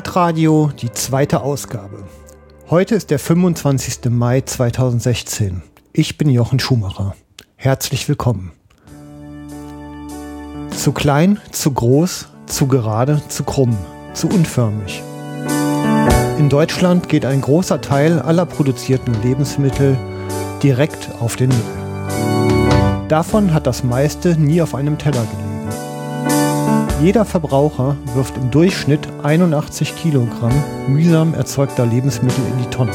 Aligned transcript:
Erdradio, 0.00 0.70
die 0.80 0.90
zweite 0.90 1.42
Ausgabe. 1.42 2.04
Heute 2.70 2.94
ist 2.94 3.10
der 3.10 3.18
25. 3.18 4.06
Mai 4.08 4.40
2016. 4.40 5.60
Ich 5.92 6.16
bin 6.16 6.30
Jochen 6.30 6.58
Schumacher. 6.58 7.14
Herzlich 7.56 8.08
willkommen. 8.08 8.52
Zu 10.74 10.92
klein, 10.92 11.38
zu 11.50 11.72
groß, 11.72 12.28
zu 12.46 12.66
gerade, 12.66 13.20
zu 13.28 13.44
krumm, 13.44 13.76
zu 14.14 14.28
unförmig. 14.28 15.02
In 16.38 16.48
Deutschland 16.48 17.10
geht 17.10 17.26
ein 17.26 17.42
großer 17.42 17.82
Teil 17.82 18.20
aller 18.20 18.46
produzierten 18.46 19.14
Lebensmittel 19.22 19.98
direkt 20.62 21.10
auf 21.20 21.36
den 21.36 21.50
Müll. 21.50 23.06
Davon 23.08 23.52
hat 23.52 23.66
das 23.66 23.84
meiste 23.84 24.40
nie 24.40 24.62
auf 24.62 24.74
einem 24.74 24.96
Teller 24.96 25.26
gelegen. 25.26 25.49
Jeder 27.02 27.24
Verbraucher 27.24 27.96
wirft 28.14 28.36
im 28.36 28.50
Durchschnitt 28.50 29.08
81 29.22 29.96
Kilogramm 29.96 30.52
mühsam 30.86 31.32
erzeugter 31.32 31.86
Lebensmittel 31.86 32.44
in 32.52 32.62
die 32.62 32.68
Tonne. 32.68 32.92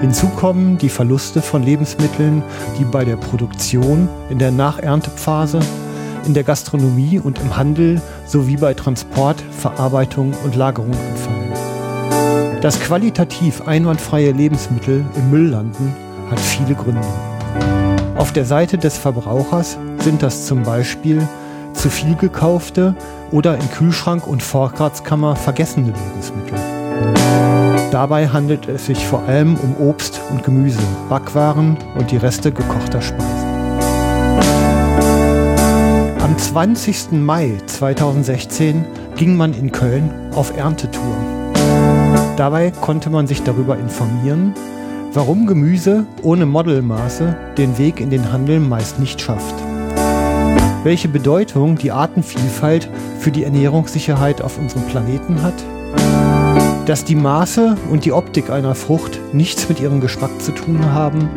Hinzu 0.00 0.26
kommen 0.26 0.76
die 0.76 0.88
Verluste 0.88 1.40
von 1.40 1.62
Lebensmitteln, 1.62 2.42
die 2.76 2.84
bei 2.84 3.04
der 3.04 3.14
Produktion, 3.14 4.08
in 4.28 4.40
der 4.40 4.50
Nacherntephase, 4.50 5.60
in 6.26 6.34
der 6.34 6.42
Gastronomie 6.42 7.20
und 7.20 7.38
im 7.38 7.56
Handel 7.56 8.02
sowie 8.26 8.56
bei 8.56 8.74
Transport, 8.74 9.40
Verarbeitung 9.52 10.34
und 10.42 10.56
Lagerung 10.56 10.90
anfallen. 10.90 12.60
Dass 12.60 12.80
qualitativ 12.80 13.68
einwandfreie 13.68 14.32
Lebensmittel 14.32 15.04
im 15.14 15.30
Müll 15.30 15.50
landen, 15.50 15.94
hat 16.28 16.40
viele 16.40 16.74
Gründe. 16.74 17.06
Auf 18.16 18.32
der 18.32 18.44
Seite 18.44 18.78
des 18.78 18.98
Verbrauchers 18.98 19.78
sind 20.00 20.24
das 20.24 20.46
zum 20.46 20.64
Beispiel 20.64 21.22
zu 21.76 21.90
viel 21.90 22.16
gekaufte 22.16 22.94
oder 23.30 23.54
in 23.56 23.70
Kühlschrank 23.70 24.26
und 24.26 24.42
Vorratskammer 24.42 25.36
vergessene 25.36 25.92
Lebensmittel. 25.92 26.58
Dabei 27.90 28.28
handelt 28.28 28.68
es 28.68 28.86
sich 28.86 29.06
vor 29.06 29.22
allem 29.28 29.56
um 29.56 29.76
Obst 29.86 30.20
und 30.30 30.42
Gemüse, 30.42 30.80
Backwaren 31.08 31.76
und 31.96 32.10
die 32.10 32.16
Reste 32.16 32.50
gekochter 32.50 33.00
Speisen. 33.00 33.46
Am 36.20 36.36
20. 36.36 37.12
Mai 37.12 37.52
2016 37.66 38.84
ging 39.14 39.36
man 39.36 39.54
in 39.54 39.70
Köln 39.70 40.10
auf 40.34 40.56
Erntetour. 40.56 41.16
Dabei 42.36 42.70
konnte 42.70 43.08
man 43.08 43.26
sich 43.26 43.42
darüber 43.42 43.78
informieren, 43.78 44.52
warum 45.12 45.46
Gemüse 45.46 46.04
ohne 46.22 46.44
Modelmaße 46.44 47.36
den 47.56 47.78
Weg 47.78 48.00
in 48.00 48.10
den 48.10 48.32
Handel 48.32 48.60
meist 48.60 48.98
nicht 48.98 49.20
schafft 49.20 49.54
welche 50.86 51.08
Bedeutung 51.08 51.76
die 51.76 51.90
Artenvielfalt 51.90 52.88
für 53.18 53.32
die 53.32 53.42
Ernährungssicherheit 53.42 54.40
auf 54.40 54.56
unserem 54.56 54.84
Planeten 54.84 55.42
hat, 55.42 55.54
dass 56.86 57.04
die 57.04 57.16
Maße 57.16 57.76
und 57.90 58.04
die 58.04 58.12
Optik 58.12 58.50
einer 58.50 58.76
Frucht 58.76 59.18
nichts 59.32 59.68
mit 59.68 59.80
ihrem 59.80 60.00
Geschmack 60.00 60.40
zu 60.40 60.52
tun 60.52 60.92
haben 60.92 61.28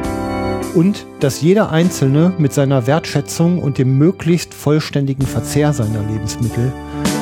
und 0.76 1.08
dass 1.20 1.42
jeder 1.42 1.72
Einzelne 1.72 2.32
mit 2.38 2.54
seiner 2.54 2.86
Wertschätzung 2.86 3.58
und 3.58 3.80
dem 3.80 3.98
möglichst 3.98 4.54
vollständigen 4.54 5.26
Verzehr 5.26 5.74
seiner 5.74 6.04
Lebensmittel 6.04 6.72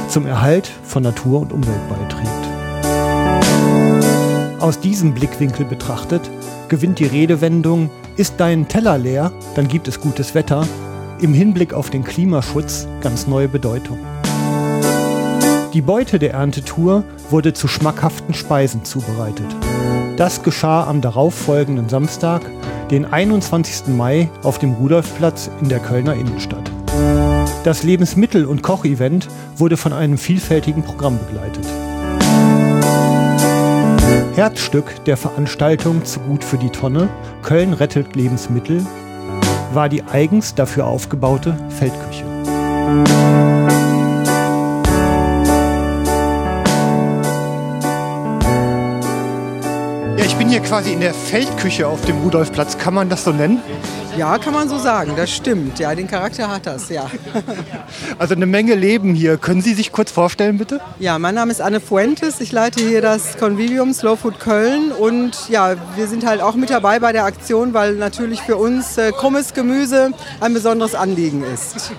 zum 0.09 0.25
Erhalt 0.25 0.69
von 0.83 1.03
Natur 1.03 1.39
und 1.39 1.53
Umwelt 1.53 1.87
beiträgt. 1.87 2.27
Aus 4.59 4.81
diesem 4.81 5.13
Blickwinkel 5.13 5.63
betrachtet 5.63 6.29
gewinnt 6.67 6.99
die 6.99 7.05
Redewendung 7.05 7.89
Ist 8.17 8.33
dein 8.39 8.67
Teller 8.67 8.97
leer, 8.97 9.31
dann 9.55 9.69
gibt 9.69 9.87
es 9.87 10.01
gutes 10.01 10.35
Wetter 10.35 10.67
im 11.21 11.33
Hinblick 11.33 11.73
auf 11.73 11.89
den 11.89 12.03
Klimaschutz 12.03 12.87
ganz 13.01 13.27
neue 13.27 13.47
Bedeutung. 13.47 13.99
Die 15.73 15.81
Beute 15.81 16.19
der 16.19 16.33
Erntetour 16.33 17.03
wurde 17.29 17.53
zu 17.53 17.67
schmackhaften 17.67 18.33
Speisen 18.33 18.83
zubereitet. 18.83 19.47
Das 20.15 20.41
geschah 20.41 20.85
am 20.87 21.01
darauffolgenden 21.01 21.89
Samstag, 21.89 22.41
den 22.89 23.05
21. 23.05 23.87
Mai, 23.87 24.29
auf 24.43 24.59
dem 24.59 24.73
Rudolfplatz 24.73 25.51
in 25.61 25.69
der 25.69 25.79
Kölner 25.79 26.13
Innenstadt. 26.13 26.71
Das 27.63 27.83
Lebensmittel- 27.83 28.45
und 28.45 28.63
Kochevent 28.63 29.27
wurde 29.55 29.77
von 29.77 29.93
einem 29.93 30.17
vielfältigen 30.17 30.83
Programm 30.83 31.19
begleitet. 31.19 31.65
Herzstück 34.35 35.03
der 35.05 35.17
Veranstaltung 35.17 36.05
zu 36.05 36.19
Gut 36.21 36.43
für 36.43 36.57
die 36.57 36.69
Tonne, 36.69 37.09
Köln 37.41 37.73
rettet 37.73 38.15
Lebensmittel, 38.15 38.85
war 39.73 39.89
die 39.89 40.03
eigens 40.03 40.55
dafür 40.55 40.87
aufgebaute 40.87 41.57
Feldküche. 41.69 42.23
Ja, 50.17 50.25
ich 50.25 50.35
bin 50.35 50.49
hier 50.49 50.61
quasi 50.61 50.93
in 50.93 51.01
der 51.01 51.13
Feldküche 51.13 51.87
auf 51.87 52.01
dem 52.01 52.17
Rudolfplatz. 52.21 52.77
Kann 52.77 52.93
man 52.93 53.09
das 53.09 53.23
so 53.23 53.31
nennen? 53.31 53.61
Ja, 54.17 54.39
kann 54.39 54.53
man 54.53 54.67
so 54.67 54.79
sagen, 54.79 55.13
das 55.15 55.29
stimmt. 55.29 55.77
Ja, 55.77 55.93
den 55.93 56.07
Charakter 56.07 56.49
hat 56.49 56.65
das, 56.65 56.89
ja. 56.89 57.05
Also 58.19 58.33
eine 58.33 58.47
Menge 58.47 58.73
Leben 58.73 59.13
hier. 59.13 59.37
Können 59.37 59.61
Sie 59.61 59.75
sich 59.75 59.91
kurz 59.91 60.11
vorstellen, 60.11 60.57
bitte? 60.57 60.81
Ja, 60.97 61.19
mein 61.19 61.35
Name 61.35 61.51
ist 61.51 61.61
Anne 61.61 61.79
Fuentes. 61.79 62.41
Ich 62.41 62.51
leite 62.51 62.81
hier 62.81 63.01
das 63.01 63.37
Convivium 63.37 63.93
Slow 63.93 64.17
Food 64.17 64.39
Köln. 64.39 64.91
Und 64.91 65.49
ja, 65.49 65.75
wir 65.95 66.07
sind 66.07 66.25
halt 66.25 66.41
auch 66.41 66.55
mit 66.55 66.71
dabei 66.71 66.99
bei 66.99 67.11
der 67.11 67.25
Aktion, 67.25 67.75
weil 67.75 67.93
natürlich 67.93 68.41
für 68.41 68.57
uns 68.57 68.97
äh, 68.97 69.11
krummes 69.11 69.53
Gemüse 69.53 70.11
ein 70.39 70.53
besonderes 70.53 70.95
Anliegen 70.95 71.43
ist 71.43 71.91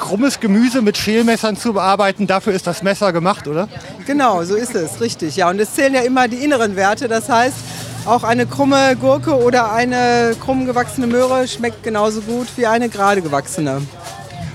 krummes 0.00 0.40
Gemüse 0.40 0.80
mit 0.80 0.96
Schälmessern 0.96 1.56
zu 1.56 1.74
bearbeiten, 1.74 2.26
dafür 2.26 2.54
ist 2.54 2.66
das 2.66 2.82
Messer 2.82 3.12
gemacht, 3.12 3.46
oder? 3.46 3.68
Genau, 4.06 4.42
so 4.44 4.56
ist 4.56 4.74
es, 4.74 5.00
richtig. 5.00 5.36
Ja, 5.36 5.50
und 5.50 5.60
es 5.60 5.74
zählen 5.74 5.92
ja 5.92 6.00
immer 6.00 6.26
die 6.26 6.38
inneren 6.38 6.74
Werte. 6.74 7.06
Das 7.06 7.28
heißt, 7.28 7.54
auch 8.10 8.24
eine 8.24 8.44
krumme 8.44 8.96
Gurke 8.96 9.40
oder 9.40 9.72
eine 9.72 10.34
krumm 10.40 10.66
gewachsene 10.66 11.06
Möhre 11.06 11.46
schmeckt 11.46 11.84
genauso 11.84 12.20
gut 12.22 12.48
wie 12.56 12.66
eine 12.66 12.88
gerade 12.88 13.22
gewachsene. 13.22 13.82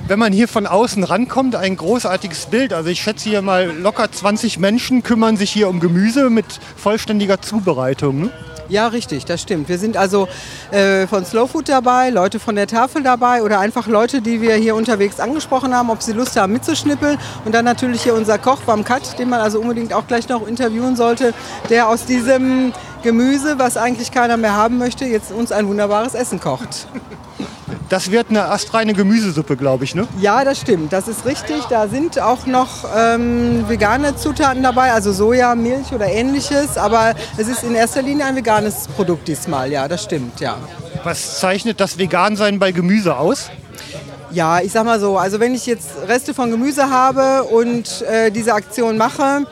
Wenn 0.07 0.19
man 0.19 0.33
hier 0.33 0.49
von 0.49 0.67
außen 0.67 1.05
rankommt, 1.05 1.55
ein 1.55 1.77
großartiges 1.77 2.47
Bild. 2.47 2.73
Also 2.73 2.89
ich 2.89 3.01
schätze 3.01 3.29
hier 3.29 3.41
mal 3.41 3.71
locker 3.71 4.11
20 4.11 4.59
Menschen 4.59 5.03
kümmern 5.03 5.38
sich 5.38 5.51
hier 5.51 5.69
um 5.69 5.79
Gemüse 5.79 6.29
mit 6.29 6.45
vollständiger 6.75 7.41
Zubereitung. 7.41 8.30
Ja, 8.67 8.88
richtig, 8.88 9.25
das 9.25 9.41
stimmt. 9.41 9.69
Wir 9.69 9.77
sind 9.77 9.95
also 9.95 10.27
äh, 10.71 11.06
von 11.06 11.23
Slow 11.23 11.47
Food 11.47 11.69
dabei, 11.69 12.09
Leute 12.09 12.39
von 12.39 12.56
der 12.56 12.65
Tafel 12.65 13.03
dabei 13.03 13.44
oder 13.44 13.59
einfach 13.59 13.88
Leute, 13.88 14.21
die 14.21 14.41
wir 14.41 14.56
hier 14.56 14.75
unterwegs 14.75 15.19
angesprochen 15.19 15.75
haben, 15.75 15.91
ob 15.91 16.01
sie 16.01 16.13
Lust 16.13 16.35
haben 16.35 16.53
mitzuschnippeln. 16.53 17.19
Und 17.45 17.53
dann 17.53 17.65
natürlich 17.65 18.01
hier 18.01 18.15
unser 18.15 18.39
Koch 18.39 18.62
Bam 18.62 18.83
Kat, 18.83 19.19
den 19.19 19.29
man 19.29 19.39
also 19.39 19.59
unbedingt 19.59 19.94
auch 19.94 20.07
gleich 20.07 20.27
noch 20.29 20.47
interviewen 20.47 20.95
sollte, 20.95 21.33
der 21.69 21.88
aus 21.89 22.06
diesem 22.06 22.73
Gemüse, 23.03 23.59
was 23.59 23.77
eigentlich 23.77 24.12
keiner 24.12 24.38
mehr 24.38 24.56
haben 24.56 24.79
möchte, 24.79 25.06
jetzt 25.06 25.31
uns 25.31 25.51
ein 25.51 25.68
wunderbares 25.68 26.15
Essen 26.15 26.39
kocht. 26.39 26.88
Das 27.89 28.09
wird 28.09 28.29
eine 28.29 28.45
astreine 28.45 28.93
Gemüsesuppe, 28.93 29.55
glaube 29.55 29.83
ich, 29.83 29.93
ne? 29.93 30.07
Ja, 30.19 30.43
das 30.43 30.59
stimmt. 30.59 30.91
Das 30.91 31.07
ist 31.07 31.25
richtig. 31.25 31.63
Da 31.69 31.87
sind 31.87 32.19
auch 32.19 32.45
noch 32.47 32.85
ähm, 32.95 33.67
vegane 33.67 34.15
Zutaten 34.15 34.63
dabei, 34.63 34.91
also 34.91 35.11
Soja, 35.11 35.53
Milch 35.53 35.93
oder 35.93 36.07
ähnliches. 36.07 36.77
Aber 36.77 37.13
es 37.37 37.47
ist 37.47 37.63
in 37.63 37.75
erster 37.75 38.01
Linie 38.01 38.25
ein 38.25 38.35
veganes 38.35 38.87
Produkt 38.95 39.27
diesmal. 39.27 39.71
Ja, 39.71 39.87
das 39.87 40.03
stimmt, 40.03 40.39
ja. 40.39 40.57
Was 41.03 41.39
zeichnet 41.39 41.79
das 41.79 41.99
Vegansein 41.99 42.57
bei 42.57 42.71
Gemüse 42.71 43.17
aus? 43.17 43.51
Ja, 44.31 44.59
ich 44.59 44.71
sag 44.71 44.85
mal 44.85 44.99
so, 44.99 45.17
also 45.17 45.39
wenn 45.39 45.53
ich 45.53 45.65
jetzt 45.65 45.91
Reste 46.07 46.33
von 46.33 46.49
Gemüse 46.49 46.89
habe 46.89 47.43
und 47.43 48.01
äh, 48.01 48.31
diese 48.31 48.53
Aktion 48.53 48.97
mache, 48.97 49.45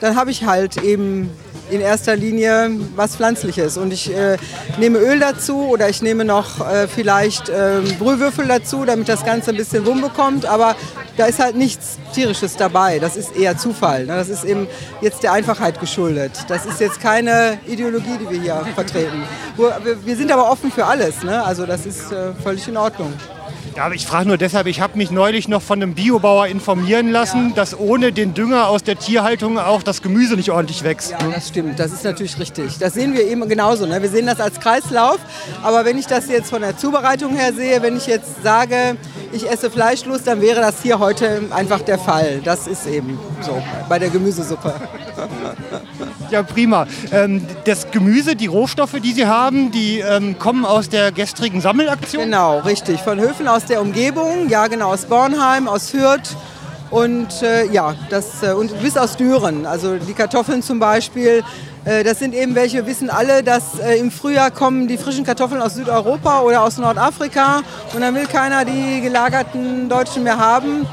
dann 0.00 0.16
habe 0.16 0.30
ich 0.30 0.44
halt 0.44 0.82
eben 0.82 1.30
in 1.70 1.80
erster 1.80 2.16
Linie 2.16 2.70
was 2.96 3.16
Pflanzliches. 3.16 3.76
Und 3.76 3.92
ich 3.92 4.14
äh, 4.14 4.36
nehme 4.78 4.98
Öl 4.98 5.18
dazu 5.18 5.68
oder 5.68 5.88
ich 5.88 6.02
nehme 6.02 6.24
noch 6.24 6.66
äh, 6.66 6.88
vielleicht 6.88 7.48
äh, 7.48 7.80
Brühwürfel 7.98 8.46
dazu, 8.46 8.84
damit 8.84 9.08
das 9.08 9.24
Ganze 9.24 9.50
ein 9.50 9.56
bisschen 9.56 9.86
Wumm 9.86 10.00
bekommt. 10.00 10.46
Aber 10.46 10.76
da 11.16 11.26
ist 11.26 11.38
halt 11.38 11.56
nichts 11.56 11.98
Tierisches 12.14 12.56
dabei. 12.56 12.98
Das 12.98 13.16
ist 13.16 13.36
eher 13.36 13.56
Zufall. 13.56 14.06
Ne? 14.06 14.16
Das 14.16 14.28
ist 14.28 14.44
eben 14.44 14.66
jetzt 15.00 15.22
der 15.22 15.32
Einfachheit 15.32 15.80
geschuldet. 15.80 16.32
Das 16.48 16.66
ist 16.66 16.80
jetzt 16.80 17.00
keine 17.00 17.58
Ideologie, 17.66 18.18
die 18.20 18.30
wir 18.30 18.40
hier 18.40 18.66
vertreten. 18.74 19.22
Wir 20.04 20.16
sind 20.16 20.32
aber 20.32 20.50
offen 20.50 20.70
für 20.70 20.86
alles. 20.86 21.22
Ne? 21.22 21.42
Also 21.44 21.66
das 21.66 21.86
ist 21.86 22.12
äh, 22.12 22.32
völlig 22.42 22.66
in 22.68 22.76
Ordnung. 22.76 23.12
Ja, 23.76 23.84
aber 23.86 23.94
ich 23.94 24.06
frage 24.06 24.26
nur 24.26 24.36
deshalb, 24.36 24.66
ich 24.66 24.80
habe 24.80 24.98
mich 24.98 25.10
neulich 25.10 25.48
noch 25.48 25.62
von 25.62 25.80
einem 25.80 25.94
Biobauer 25.94 26.46
informieren 26.48 27.10
lassen, 27.10 27.50
ja. 27.50 27.54
dass 27.54 27.78
ohne 27.78 28.12
den 28.12 28.34
Dünger 28.34 28.68
aus 28.68 28.82
der 28.82 28.98
Tierhaltung 28.98 29.58
auch 29.58 29.82
das 29.82 30.02
Gemüse 30.02 30.34
nicht 30.34 30.50
ordentlich 30.50 30.82
wächst. 30.82 31.12
Ja, 31.12 31.18
das 31.32 31.48
stimmt, 31.48 31.78
das 31.78 31.92
ist 31.92 32.04
natürlich 32.04 32.38
richtig. 32.38 32.78
Das 32.78 32.94
sehen 32.94 33.14
wir 33.14 33.24
eben 33.26 33.48
genauso. 33.48 33.86
Ne? 33.86 34.02
Wir 34.02 34.08
sehen 34.08 34.26
das 34.26 34.40
als 34.40 34.58
Kreislauf, 34.60 35.18
aber 35.62 35.84
wenn 35.84 35.98
ich 35.98 36.06
das 36.06 36.28
jetzt 36.28 36.50
von 36.50 36.62
der 36.62 36.76
Zubereitung 36.76 37.34
her 37.36 37.52
sehe, 37.52 37.80
wenn 37.82 37.96
ich 37.96 38.06
jetzt 38.06 38.42
sage, 38.42 38.96
ich 39.32 39.48
esse 39.48 39.70
fleischlos, 39.70 40.24
dann 40.24 40.40
wäre 40.40 40.60
das 40.60 40.82
hier 40.82 40.98
heute 40.98 41.42
einfach 41.50 41.80
der 41.80 41.98
Fall. 41.98 42.40
Das 42.44 42.66
ist 42.66 42.86
eben 42.86 43.18
so 43.40 43.62
bei 43.88 43.98
der 43.98 44.10
Gemüsesuppe. 44.10 44.74
Ja, 46.30 46.42
prima. 46.44 46.86
Ähm, 47.12 47.44
das 47.64 47.90
Gemüse, 47.90 48.36
die 48.36 48.46
Rohstoffe, 48.46 49.00
die 49.02 49.12
Sie 49.12 49.26
haben, 49.26 49.72
die 49.72 49.98
ähm, 49.98 50.38
kommen 50.38 50.64
aus 50.64 50.88
der 50.88 51.10
gestrigen 51.10 51.60
Sammelaktion? 51.60 52.24
Genau, 52.24 52.60
richtig. 52.60 53.00
Von 53.00 53.18
Höfen 53.18 53.48
aus 53.48 53.64
der 53.64 53.80
Umgebung, 53.80 54.48
ja 54.48 54.68
genau, 54.68 54.92
aus 54.92 55.06
Bornheim, 55.06 55.66
aus 55.66 55.90
Fürth 55.90 56.36
Und 56.90 57.42
äh, 57.42 57.66
ja, 57.66 57.94
das, 58.10 58.42
äh, 58.42 58.52
und 58.52 58.80
bis 58.82 58.96
aus 58.96 59.16
Düren. 59.16 59.66
Also 59.66 59.96
die 59.96 60.12
Kartoffeln 60.12 60.62
zum 60.62 60.78
Beispiel, 60.80 61.42
das 62.04 62.18
sind 62.18 62.34
eben 62.34 62.54
welche, 62.54 62.86
wissen 62.86 63.08
alle, 63.08 63.42
dass 63.42 63.78
äh, 63.78 63.98
im 63.98 64.10
Frühjahr 64.10 64.50
kommen 64.50 64.86
die 64.86 64.98
frischen 64.98 65.24
Kartoffeln 65.24 65.62
aus 65.62 65.76
Südeuropa 65.76 66.40
oder 66.40 66.62
aus 66.62 66.76
Nordafrika 66.76 67.62
und 67.94 68.02
dann 68.02 68.14
will 68.14 68.26
keiner 68.26 68.64
die 68.64 69.00
gelagerten 69.00 69.88
Deutschen 69.88 70.22
mehr 70.22 70.38
haben. 70.38 70.86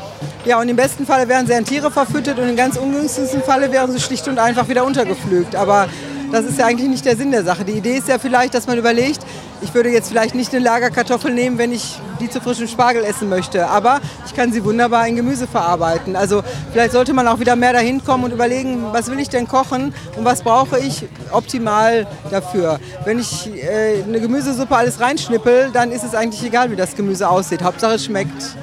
Ja, 0.45 0.61
und 0.61 0.69
im 0.69 0.77
besten 0.77 1.05
Falle 1.05 1.27
werden 1.27 1.45
sie 1.45 1.53
an 1.53 1.65
Tiere 1.65 1.91
verfüttert 1.91 2.39
und 2.39 2.47
im 2.47 2.55
ganz 2.55 2.77
ungünstigsten 2.77 3.41
Falle 3.41 3.69
werden 3.71 3.91
sie 3.91 3.99
schlicht 3.99 4.29
und 4.29 4.39
einfach 4.39 4.69
wieder 4.69 4.85
untergepflügt. 4.85 5.57
Aber 5.57 5.89
das 6.31 6.45
ist 6.45 6.59
ja 6.59 6.65
eigentlich 6.65 6.89
nicht 6.89 7.05
der 7.05 7.15
Sinn 7.15 7.31
der 7.31 7.43
Sache. 7.43 7.63
Die 7.63 7.73
Idee 7.73 7.97
ist 7.97 8.07
ja 8.07 8.19
vielleicht, 8.19 8.53
dass 8.53 8.67
man 8.67 8.77
überlegt, 8.77 9.21
ich 9.61 9.73
würde 9.73 9.89
jetzt 9.89 10.09
vielleicht 10.09 10.35
nicht 10.35 10.53
eine 10.53 10.63
Lagerkartoffel 10.63 11.33
nehmen, 11.33 11.57
wenn 11.57 11.71
ich 11.71 11.99
die 12.19 12.29
zu 12.29 12.41
frischem 12.41 12.67
Spargel 12.67 13.03
essen 13.03 13.29
möchte, 13.29 13.67
aber 13.67 13.99
ich 14.25 14.33
kann 14.35 14.51
sie 14.51 14.63
wunderbar 14.63 15.07
in 15.07 15.15
Gemüse 15.15 15.47
verarbeiten. 15.47 16.15
Also 16.15 16.43
vielleicht 16.71 16.91
sollte 16.91 17.13
man 17.13 17.27
auch 17.27 17.39
wieder 17.39 17.55
mehr 17.55 17.73
dahin 17.73 18.03
kommen 18.03 18.25
und 18.25 18.31
überlegen, 18.31 18.83
was 18.91 19.09
will 19.09 19.19
ich 19.19 19.29
denn 19.29 19.47
kochen 19.47 19.93
und 20.15 20.25
was 20.25 20.41
brauche 20.41 20.79
ich 20.79 21.05
optimal 21.31 22.07
dafür. 22.29 22.79
Wenn 23.05 23.19
ich 23.19 23.49
äh, 23.63 24.03
eine 24.03 24.19
Gemüsesuppe 24.19 24.75
alles 24.75 24.99
reinschnippel, 24.99 25.71
dann 25.71 25.91
ist 25.91 26.03
es 26.03 26.13
eigentlich 26.13 26.43
egal, 26.43 26.71
wie 26.71 26.75
das 26.75 26.95
Gemüse 26.95 27.29
aussieht. 27.29 27.63
Hauptsache 27.63 27.95
es 27.95 28.05
schmeckt. 28.05 28.57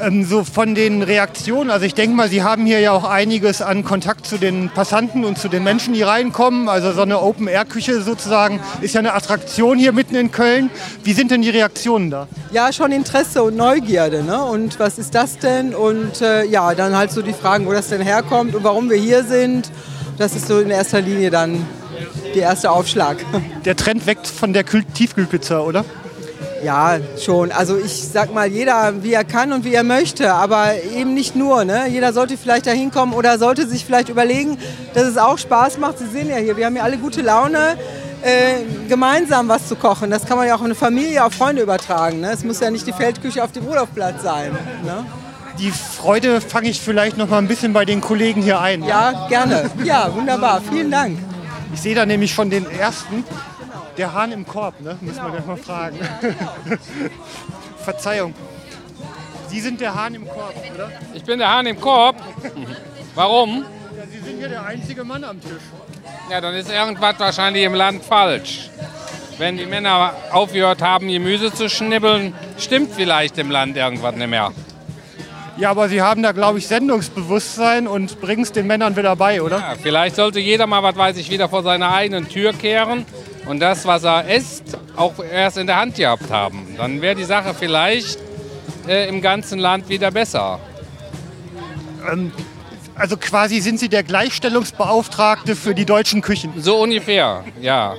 Ähm, 0.00 0.24
so 0.24 0.44
von 0.44 0.74
den 0.74 1.02
Reaktionen, 1.02 1.70
also 1.70 1.84
ich 1.84 1.94
denke 1.94 2.14
mal, 2.14 2.28
Sie 2.28 2.42
haben 2.42 2.66
hier 2.66 2.80
ja 2.80 2.92
auch 2.92 3.04
einiges 3.04 3.62
an 3.62 3.84
Kontakt 3.84 4.26
zu 4.26 4.38
den 4.38 4.70
Passanten 4.70 5.24
und 5.24 5.38
zu 5.38 5.48
den 5.48 5.64
Menschen, 5.64 5.94
die 5.94 6.02
reinkommen. 6.02 6.68
Also 6.68 6.92
so 6.92 7.02
eine 7.02 7.20
Open-Air-Küche 7.20 8.02
sozusagen 8.02 8.60
ist 8.80 8.94
ja 8.94 9.00
eine 9.00 9.14
Attraktion 9.14 9.78
hier 9.78 9.92
mitten 9.92 10.14
in 10.14 10.30
Köln. 10.30 10.70
Wie 11.02 11.12
sind 11.12 11.30
denn 11.30 11.42
die 11.42 11.50
Reaktionen 11.50 12.10
da? 12.10 12.28
Ja, 12.52 12.72
schon 12.72 12.92
Interesse 12.92 13.42
und 13.42 13.56
Neugierde. 13.56 14.22
Ne? 14.22 14.42
Und 14.42 14.78
was 14.78 14.98
ist 14.98 15.14
das 15.14 15.38
denn? 15.38 15.74
Und 15.74 16.20
äh, 16.20 16.44
ja, 16.44 16.74
dann 16.74 16.96
halt 16.96 17.10
so 17.10 17.22
die 17.22 17.32
Fragen, 17.32 17.66
wo 17.66 17.72
das 17.72 17.88
denn 17.88 18.02
herkommt 18.02 18.54
und 18.54 18.64
warum 18.64 18.90
wir 18.90 18.98
hier 18.98 19.24
sind. 19.24 19.70
Das 20.16 20.34
ist 20.34 20.48
so 20.48 20.60
in 20.60 20.70
erster 20.70 21.00
Linie 21.00 21.30
dann 21.30 21.66
der 22.34 22.42
erste 22.42 22.70
Aufschlag. 22.70 23.18
Der 23.64 23.76
Trend 23.76 24.06
weckt 24.06 24.26
von 24.26 24.52
der 24.52 24.64
Tiefkühlpizza, 24.64 25.60
oder? 25.60 25.84
Ja, 26.62 26.98
schon. 27.18 27.52
Also 27.52 27.76
ich 27.76 28.08
sag 28.08 28.34
mal, 28.34 28.48
jeder 28.48 29.02
wie 29.02 29.12
er 29.12 29.24
kann 29.24 29.52
und 29.52 29.64
wie 29.64 29.74
er 29.74 29.84
möchte, 29.84 30.32
aber 30.32 30.72
eben 30.96 31.14
nicht 31.14 31.36
nur. 31.36 31.64
Ne? 31.64 31.88
Jeder 31.88 32.12
sollte 32.12 32.36
vielleicht 32.36 32.66
da 32.66 32.72
hinkommen 32.72 33.14
oder 33.14 33.38
sollte 33.38 33.66
sich 33.66 33.84
vielleicht 33.84 34.08
überlegen, 34.08 34.58
dass 34.94 35.04
es 35.04 35.18
auch 35.18 35.38
Spaß 35.38 35.78
macht. 35.78 35.98
Sie 35.98 36.06
sehen 36.06 36.28
ja 36.28 36.36
hier, 36.36 36.56
wir 36.56 36.66
haben 36.66 36.76
ja 36.76 36.82
alle 36.82 36.98
gute 36.98 37.22
Laune, 37.22 37.76
äh, 38.22 38.88
gemeinsam 38.88 39.48
was 39.48 39.68
zu 39.68 39.76
kochen. 39.76 40.10
Das 40.10 40.26
kann 40.26 40.36
man 40.36 40.46
ja 40.46 40.54
auch 40.54 40.60
auf 40.60 40.64
eine 40.64 40.74
Familie, 40.74 41.24
auf 41.24 41.34
Freunde 41.34 41.62
übertragen. 41.62 42.20
Ne? 42.20 42.32
Es 42.32 42.44
muss 42.44 42.60
ja 42.60 42.70
nicht 42.70 42.86
die 42.86 42.92
Feldküche 42.92 43.42
auf 43.42 43.52
dem 43.52 43.66
Urlaubsplatz 43.66 44.22
sein. 44.22 44.50
Ne? 44.84 45.06
Die 45.58 45.70
Freude 45.70 46.40
fange 46.40 46.68
ich 46.68 46.80
vielleicht 46.80 47.16
noch 47.16 47.28
mal 47.28 47.38
ein 47.38 47.48
bisschen 47.48 47.72
bei 47.72 47.84
den 47.84 48.00
Kollegen 48.00 48.42
hier 48.42 48.60
ein. 48.60 48.84
Ja, 48.84 49.26
gerne. 49.28 49.70
Ja, 49.84 50.12
wunderbar. 50.14 50.60
Vielen 50.68 50.90
Dank. 50.90 51.18
Ich 51.74 51.80
sehe 51.80 51.94
da 51.94 52.06
nämlich 52.06 52.32
schon 52.32 52.50
den 52.50 52.68
ersten. 52.70 53.24
Der 53.98 54.12
Hahn 54.12 54.30
im 54.30 54.46
Korb, 54.46 54.80
ne? 54.80 54.96
muss 55.00 55.16
man 55.16 55.34
ja 55.34 55.40
mal 55.44 55.56
fragen. 55.56 55.98
Verzeihung. 57.84 58.32
Sie 59.48 59.60
sind 59.60 59.80
der 59.80 59.92
Hahn 59.92 60.14
im 60.14 60.28
Korb, 60.28 60.54
oder? 60.72 60.92
Ich 61.14 61.24
bin 61.24 61.40
der 61.40 61.50
Hahn 61.50 61.66
im 61.66 61.80
Korb. 61.80 62.14
Warum? 63.16 63.64
Ja, 63.96 64.02
Sie 64.08 64.20
sind 64.20 64.38
hier 64.38 64.50
der 64.50 64.64
einzige 64.64 65.02
Mann 65.02 65.24
am 65.24 65.40
Tisch. 65.40 65.50
Ja, 66.30 66.40
dann 66.40 66.54
ist 66.54 66.70
irgendwas 66.70 67.18
wahrscheinlich 67.18 67.64
im 67.64 67.74
Land 67.74 68.04
falsch. 68.04 68.70
Wenn 69.36 69.56
die 69.56 69.66
Männer 69.66 70.14
aufgehört 70.30 70.80
haben, 70.80 71.08
Gemüse 71.08 71.52
zu 71.52 71.68
schnibbeln, 71.68 72.34
stimmt 72.56 72.94
vielleicht 72.94 73.36
im 73.38 73.50
Land 73.50 73.76
irgendwas 73.76 74.14
nicht 74.14 74.28
mehr. 74.28 74.52
Ja, 75.56 75.70
aber 75.70 75.88
Sie 75.88 76.00
haben 76.00 76.22
da, 76.22 76.30
glaube 76.30 76.58
ich, 76.58 76.68
Sendungsbewusstsein 76.68 77.88
und 77.88 78.20
bringen 78.20 78.42
es 78.42 78.52
den 78.52 78.68
Männern 78.68 78.96
wieder 78.96 79.16
bei, 79.16 79.42
oder? 79.42 79.58
Ja, 79.58 79.74
vielleicht 79.80 80.14
sollte 80.14 80.38
jeder 80.38 80.68
mal, 80.68 80.84
was 80.84 80.94
weiß 80.94 81.16
ich, 81.16 81.30
wieder 81.30 81.48
vor 81.48 81.64
seiner 81.64 81.92
eigenen 81.92 82.28
Tür 82.28 82.52
kehren 82.52 83.04
und 83.48 83.60
das, 83.60 83.86
was 83.86 84.04
er 84.04 84.28
isst, 84.28 84.76
auch 84.94 85.14
erst 85.24 85.56
in 85.56 85.66
der 85.66 85.76
Hand 85.76 85.96
gehabt 85.96 86.30
haben. 86.30 86.74
Dann 86.76 87.00
wäre 87.00 87.14
die 87.14 87.24
Sache 87.24 87.54
vielleicht 87.58 88.18
äh, 88.86 89.08
im 89.08 89.22
ganzen 89.22 89.58
Land 89.58 89.88
wieder 89.88 90.10
besser. 90.10 90.60
Ähm, 92.10 92.32
also 92.94 93.16
quasi 93.16 93.60
sind 93.60 93.80
Sie 93.80 93.88
der 93.88 94.02
Gleichstellungsbeauftragte 94.02 95.56
für 95.56 95.74
die 95.74 95.86
deutschen 95.86 96.20
Küchen? 96.20 96.52
So 96.60 96.78
ungefähr, 96.78 97.44
ja. 97.60 97.94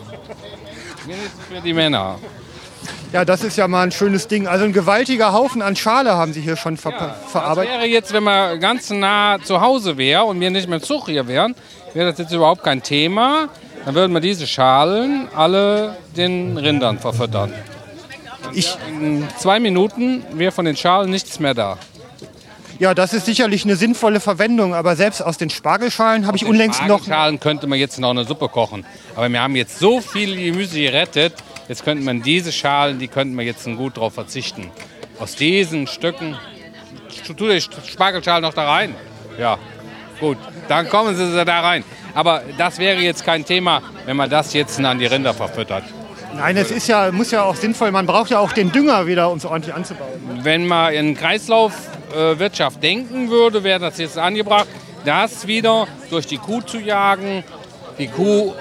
Mindestens 1.07 1.45
für 1.49 1.61
die 1.61 1.73
Männer. 1.73 2.19
Ja, 3.11 3.25
das 3.25 3.43
ist 3.43 3.57
ja 3.57 3.67
mal 3.67 3.83
ein 3.83 3.91
schönes 3.91 4.27
Ding. 4.27 4.45
Also 4.47 4.65
ein 4.65 4.73
gewaltiger 4.73 5.33
Haufen 5.33 5.63
an 5.63 5.75
Schale 5.75 6.15
haben 6.15 6.31
Sie 6.31 6.41
hier 6.41 6.57
schon 6.57 6.77
ver 6.77 6.91
ja, 6.91 7.15
verarbeitet. 7.27 7.71
Das 7.71 7.79
wäre 7.79 7.89
jetzt, 7.89 8.13
wenn 8.13 8.23
man 8.23 8.59
ganz 8.59 8.91
nah 8.91 9.39
zu 9.41 9.61
Hause 9.61 9.97
wäre 9.97 10.25
und 10.25 10.39
wir 10.39 10.51
nicht 10.51 10.67
mehr 10.67 10.77
im 10.77 10.83
Zug 10.83 11.07
hier 11.07 11.27
wären, 11.27 11.55
wäre 11.93 12.11
das 12.11 12.19
jetzt 12.19 12.31
überhaupt 12.33 12.63
kein 12.63 12.83
Thema. 12.83 13.49
Dann 13.85 13.95
würden 13.95 14.13
wir 14.13 14.19
diese 14.19 14.47
Schalen 14.47 15.27
alle 15.35 15.97
den 16.15 16.57
Rindern 16.57 16.99
verfüttern. 16.99 17.53
Ich, 18.53 18.77
in 18.87 19.27
zwei 19.37 19.59
Minuten 19.59 20.23
wäre 20.33 20.51
von 20.51 20.65
den 20.65 20.75
Schalen 20.75 21.09
nichts 21.09 21.39
mehr 21.39 21.53
da. 21.53 21.77
Ja, 22.79 22.93
das 22.93 23.13
ist 23.13 23.25
sicherlich 23.25 23.65
eine 23.65 23.75
sinnvolle 23.75 24.21
Verwendung, 24.21 24.73
aber 24.73 24.95
selbst 24.95 25.21
aus 25.21 25.37
den 25.37 25.49
Spargelschalen 25.49 26.25
habe 26.25 26.37
ich 26.37 26.45
unlängst 26.45 26.79
noch. 26.81 26.99
Spargelschalen 26.99 27.39
könnte 27.41 27.67
man 27.67 27.77
jetzt 27.77 27.99
noch 27.99 28.11
eine 28.11 28.23
Suppe 28.23 28.47
kochen. 28.47 28.85
Aber 29.15 29.29
wir 29.29 29.41
haben 29.41 29.57
jetzt 29.57 29.79
so 29.79 29.99
viel 29.99 30.35
Gemüse 30.35 30.79
gerettet, 30.79 31.33
jetzt 31.67 31.83
könnte 31.83 32.05
man 32.05 32.21
diese 32.21 32.53
Schalen, 32.53 32.97
die 32.97 33.09
könnten 33.09 33.35
wir 33.37 33.43
jetzt 33.43 33.65
gut 33.65 33.97
drauf 33.97 34.13
verzichten. 34.13 34.71
Aus 35.19 35.35
diesen 35.35 35.87
Stücken, 35.87 36.37
tu 37.27 37.33
die 37.33 37.59
Spargelschalen 37.59 38.43
noch 38.43 38.53
da 38.53 38.71
rein. 38.71 38.95
Ja, 39.37 39.57
gut, 40.21 40.37
dann 40.69 40.87
kommen 40.87 41.17
sie 41.17 41.45
da 41.45 41.59
rein. 41.59 41.83
Aber 42.19 42.41
das 42.57 42.79
wäre 42.79 42.99
jetzt 42.99 43.23
kein 43.23 43.45
Thema, 43.45 43.81
wenn 44.05 44.17
man 44.17 44.29
das 44.29 44.51
jetzt 44.51 44.77
an 44.83 44.99
die 44.99 45.05
Rinder 45.05 45.33
verfüttert. 45.33 45.85
Nein, 46.35 46.57
es 46.57 46.69
ist 46.69 46.89
ja, 46.89 47.13
muss 47.13 47.31
ja 47.31 47.43
auch 47.43 47.55
sinnvoll, 47.55 47.91
man 47.91 48.05
braucht 48.05 48.29
ja 48.29 48.39
auch 48.39 48.51
den 48.51 48.73
Dünger 48.73 49.07
wieder, 49.07 49.31
um 49.31 49.37
es 49.37 49.45
ordentlich 49.45 49.73
anzubauen. 49.73 50.19
Wenn 50.43 50.67
man 50.67 50.93
in 50.93 51.15
Kreislaufwirtschaft 51.15 52.83
denken 52.83 53.29
würde, 53.29 53.63
wäre 53.63 53.79
das 53.79 53.97
jetzt 53.99 54.17
angebracht, 54.17 54.67
das 55.05 55.47
wieder 55.47 55.87
durch 56.09 56.27
die 56.27 56.39
Kuh 56.39 56.59
zu 56.59 56.79
jagen. 56.79 57.45
Die 57.97 58.07
Kuh 58.07 58.51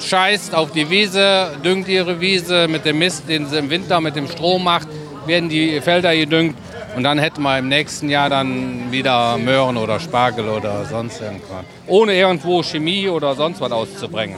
scheißt 0.00 0.52
auf 0.56 0.72
die 0.72 0.90
Wiese, 0.90 1.52
düngt 1.64 1.86
ihre 1.86 2.20
Wiese 2.20 2.66
mit 2.66 2.84
dem 2.84 2.98
Mist, 2.98 3.28
den 3.28 3.46
sie 3.46 3.56
im 3.56 3.70
Winter 3.70 4.00
mit 4.00 4.16
dem 4.16 4.26
Stroh 4.26 4.58
macht, 4.58 4.88
werden 5.26 5.48
die 5.48 5.80
Felder 5.80 6.16
gedüngt 6.16 6.56
und 6.96 7.02
dann 7.02 7.18
hätten 7.18 7.42
wir 7.42 7.58
im 7.58 7.68
nächsten 7.68 8.08
Jahr 8.08 8.30
dann 8.30 8.90
wieder 8.90 9.36
Möhren 9.38 9.76
oder 9.76 9.98
Spargel 10.00 10.48
oder 10.48 10.84
sonst 10.84 11.20
irgendwas. 11.20 11.64
Ohne 11.86 12.14
irgendwo 12.14 12.62
Chemie 12.62 13.08
oder 13.08 13.34
sonst 13.34 13.60
was 13.60 13.72
auszubringen. 13.72 14.36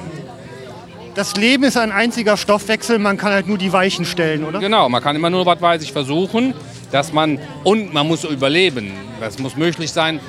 Das 1.15 1.35
Leben 1.37 1.65
ist 1.65 1.79
ein 1.79 1.93
einziger 1.93 2.37
Stoffwechsel, 2.37 2.99
man 2.99 3.17
kann 3.17 3.33
halt 3.33 3.49
nur 3.49 3.57
die 3.57 3.73
Weichen 3.73 4.05
stellen, 4.05 4.45
oder? 4.45 4.59
Genau, 4.59 4.89
man 4.89 5.03
kann 5.03 5.17
immer 5.17 5.31
nur 5.31 5.47
was 5.47 5.61
weiß 5.61 5.83
ich 5.83 5.93
versuchen, 5.93 6.53
dass 6.93 7.13
man 7.13 7.39
und 7.65 7.95
man 7.95 8.07
muss 8.07 8.25
überleben. 8.25 8.93
Das 9.21 9.39
muss 9.39 9.57
möglich 9.57 9.93
sein. 9.93 10.21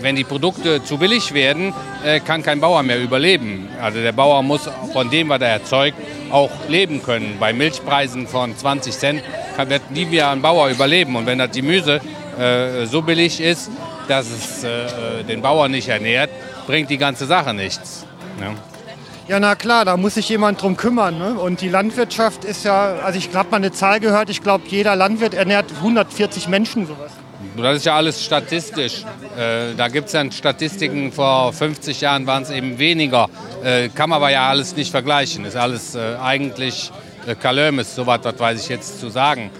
Wenn 0.00 0.16
die 0.16 0.24
Produkte 0.24 0.84
zu 0.84 0.98
billig 0.98 1.32
werden, 1.32 1.72
äh, 2.04 2.20
kann 2.20 2.42
kein 2.42 2.60
Bauer 2.60 2.82
mehr 2.82 3.00
überleben. 3.00 3.68
Also 3.80 4.00
der 4.00 4.12
Bauer 4.12 4.42
muss 4.42 4.68
von 4.92 5.10
dem, 5.10 5.28
was 5.28 5.40
er 5.40 5.48
erzeugt, 5.48 5.96
auch 6.30 6.50
leben 6.68 7.02
können. 7.02 7.36
Bei 7.40 7.52
Milchpreisen 7.52 8.26
von 8.26 8.56
20 8.56 8.96
Cent 8.96 9.22
wird 9.68 9.90
nie 9.90 10.04
mehr 10.04 10.30
ein 10.30 10.42
Bauer 10.42 10.68
überleben. 10.68 11.16
Und 11.16 11.26
wenn 11.26 11.38
das 11.38 11.50
Gemüse 11.50 12.00
äh, 12.38 12.86
so 12.86 13.02
billig 13.02 13.40
ist, 13.40 13.70
dass 14.08 14.26
es 14.26 14.64
äh, 14.64 15.24
den 15.24 15.40
Bauern 15.42 15.70
nicht 15.70 15.88
ernährt, 15.88 16.30
bringt 16.66 16.90
die 16.90 16.98
ganze 16.98 17.26
Sache 17.26 17.54
nichts. 17.54 18.06
Ja. 18.40 19.40
Na 19.40 19.56
klar, 19.56 19.84
da 19.84 19.96
muss 19.96 20.14
sich 20.14 20.28
jemand 20.28 20.62
drum 20.62 20.76
kümmern. 20.76 21.18
Ne? 21.18 21.34
Und 21.34 21.60
die 21.60 21.68
Landwirtschaft 21.68 22.44
ist 22.44 22.64
ja, 22.64 22.96
also 23.02 23.18
ich 23.18 23.34
habe 23.34 23.50
mal 23.50 23.56
eine 23.56 23.72
Zahl 23.72 23.98
gehört, 23.98 24.30
ich 24.30 24.42
glaube, 24.42 24.64
jeder 24.68 24.94
Landwirt 24.94 25.34
ernährt 25.34 25.66
140 25.78 26.46
Menschen 26.48 26.86
sowas. 26.86 27.10
Das 27.56 27.76
ist 27.76 27.86
ja 27.86 27.96
alles 27.96 28.24
statistisch. 28.24 29.04
Äh, 29.36 29.74
da 29.76 29.88
gibt 29.88 30.06
es 30.06 30.12
ja 30.12 30.30
Statistiken, 30.30 31.12
vor 31.12 31.52
50 31.52 32.00
Jahren 32.00 32.26
waren 32.26 32.42
es 32.42 32.50
eben 32.50 32.78
weniger. 32.78 33.28
Äh, 33.62 33.88
kann 33.88 34.10
man 34.10 34.16
aber 34.16 34.30
ja 34.30 34.48
alles 34.48 34.74
nicht 34.76 34.90
vergleichen. 34.90 35.44
Ist 35.44 35.56
alles 35.56 35.94
äh, 35.94 36.16
eigentlich 36.22 36.90
äh, 37.26 37.34
Kalömes, 37.34 37.94
soweit 37.94 38.24
das 38.24 38.38
weiß 38.38 38.62
ich 38.62 38.68
jetzt 38.68 39.00
zu 39.00 39.10
sagen. 39.10 39.50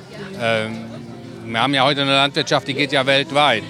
Ähm, 0.40 0.86
wir 1.46 1.60
haben 1.60 1.74
ja 1.74 1.84
heute 1.84 2.02
eine 2.02 2.14
Landwirtschaft, 2.14 2.66
die 2.68 2.74
geht 2.74 2.92
ja 2.92 3.06
weltweit. 3.06 3.64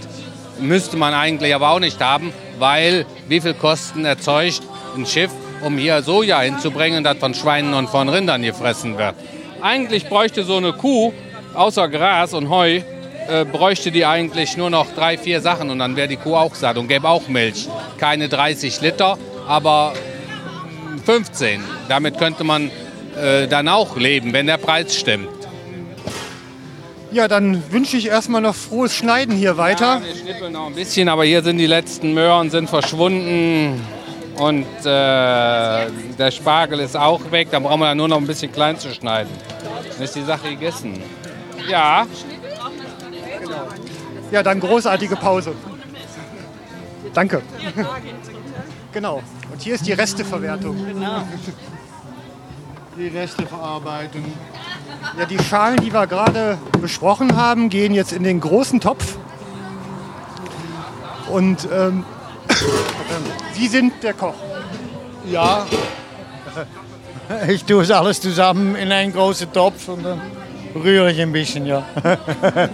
Müsste 0.61 0.97
man 0.97 1.13
eigentlich 1.13 1.55
aber 1.55 1.71
auch 1.71 1.81
nicht 1.81 2.01
haben, 2.01 2.33
weil 2.59 3.07
wie 3.29 3.41
viel 3.41 3.55
Kosten 3.55 4.05
erzeugt 4.05 4.63
ein 4.97 5.05
Schiff, 5.05 5.31
um 5.63 5.77
hier 5.77 6.03
Soja 6.03 6.41
hinzubringen, 6.41 7.05
das 7.05 7.19
von 7.19 7.35
Schweinen 7.35 7.75
und 7.75 7.91
von 7.91 8.09
Rindern 8.09 8.43
gefressen 8.43 8.97
wird. 8.97 9.15
Eigentlich 9.61 10.09
bräuchte 10.09 10.45
so 10.45 10.57
eine 10.57 10.73
Kuh 10.73 11.13
außer 11.55 11.89
Gras 11.89 12.33
und 12.33 12.49
Heu 12.49 12.81
äh, 13.29 13.45
bräuchte 13.45 13.91
die 13.91 14.05
eigentlich 14.05 14.57
nur 14.57 14.71
noch 14.71 14.95
drei, 14.95 15.19
vier 15.19 15.41
Sachen 15.41 15.71
und 15.71 15.79
dann 15.79 15.97
wäre 15.97 16.09
die 16.09 16.17
Kuh 16.17 16.37
auch 16.37 16.55
satt 16.55 16.79
und 16.79 16.89
gäbe 16.89 17.09
auch 17.09 17.29
Milch. 17.29 17.69
Keine 17.99 18.29
30 18.29 18.81
Liter, 18.81 19.19
aber 19.47 19.95
15. 21.05 21.63
Damit 21.89 22.19
könnte 22.19 22.45
man 22.45 22.71
äh, 23.21 23.47
dann 23.47 23.69
auch 23.69 23.97
leben, 23.97 24.33
wenn 24.33 24.47
der 24.47 24.59
Preis 24.59 24.97
stimmt. 24.97 25.29
Ja, 27.13 27.29
dann 27.29 27.63
wünsche 27.73 27.97
ich 27.97 28.09
erstmal 28.09 28.43
noch 28.43 28.55
frohes 28.55 28.95
Schneiden 28.95 29.37
hier 29.37 29.57
weiter. 29.57 30.01
Ja, 30.01 30.03
wir 30.05 30.15
schnippeln 30.15 30.53
noch 30.53 30.67
ein 30.67 30.75
bisschen, 30.75 31.09
aber 31.09 31.25
hier 31.25 31.43
sind 31.43 31.59
die 31.59 31.67
letzten 31.67 32.13
Möhren 32.13 32.51
sind 32.51 32.69
verschwunden 32.69 33.81
und 34.37 34.67
äh, 34.81 34.85
der 34.85 36.31
Spargel 36.31 36.81
ist 36.81 36.97
auch 36.97 37.31
weg. 37.31 37.49
Da 37.51 37.59
brauchen 37.59 37.81
wir 37.81 37.95
nur 37.95 38.09
noch 38.09 38.19
ein 38.19 38.27
bisschen 38.27 38.53
klein 38.53 38.79
zu 38.79 38.93
schneiden. 38.93 39.31
Dann 39.95 40.05
ist 40.05 40.15
die 40.15 40.23
Sache 40.23 40.51
gegessen. 40.51 41.03
Ja. 41.69 42.07
Ja, 44.31 44.43
dann 44.43 44.61
großartige 44.61 45.17
Pause. 45.17 45.55
Danke. 47.15 47.43
Genau. 48.93 49.23
Und 49.53 49.63
hier 49.63 49.75
ist 49.75 49.87
die 49.87 49.93
Resteverwertung. 49.93 50.77
Genau. 50.87 51.23
Die 52.97 53.09
Resteverarbeitung. 53.09 54.25
Ja, 55.19 55.25
die 55.27 55.39
Schalen, 55.39 55.81
die 55.81 55.93
wir 55.93 56.07
gerade 56.07 56.59
besprochen 56.81 57.37
haben, 57.37 57.69
gehen 57.69 57.95
jetzt 57.95 58.13
in 58.13 58.23
den 58.23 58.41
großen 58.41 58.81
Topf. 58.81 59.17
Und 61.31 61.69
ähm, 61.73 62.05
Sie 63.55 63.69
sind 63.69 64.03
der 64.03 64.15
Koch. 64.15 64.35
Ja. 65.31 65.67
Ich 67.49 67.65
tue 67.65 67.83
es 67.83 67.91
alles 67.91 68.21
zusammen 68.21 68.77
in 68.77 68.93
einen 68.93 69.13
großen 69.13 69.53
Topf 69.53 69.89
und 69.89 70.05
dann 70.05 70.21
rühre 70.75 71.11
ich 71.11 71.21
ein 71.21 71.33
bisschen, 71.33 71.67
ja. 71.67 71.85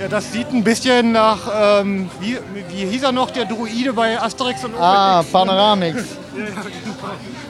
Ja, 0.00 0.08
das 0.08 0.32
sieht 0.32 0.48
ein 0.50 0.64
bisschen 0.64 1.12
nach, 1.12 1.40
ähm, 1.82 2.08
wie, 2.20 2.38
wie 2.70 2.86
hieß 2.86 3.02
er 3.02 3.12
noch, 3.12 3.30
der 3.30 3.44
Druide 3.44 3.92
bei 3.92 4.18
Asterix 4.18 4.64
und 4.64 4.70
Obelix? 4.70 4.86
Ah, 4.88 5.22
Panoramix. 5.30 6.04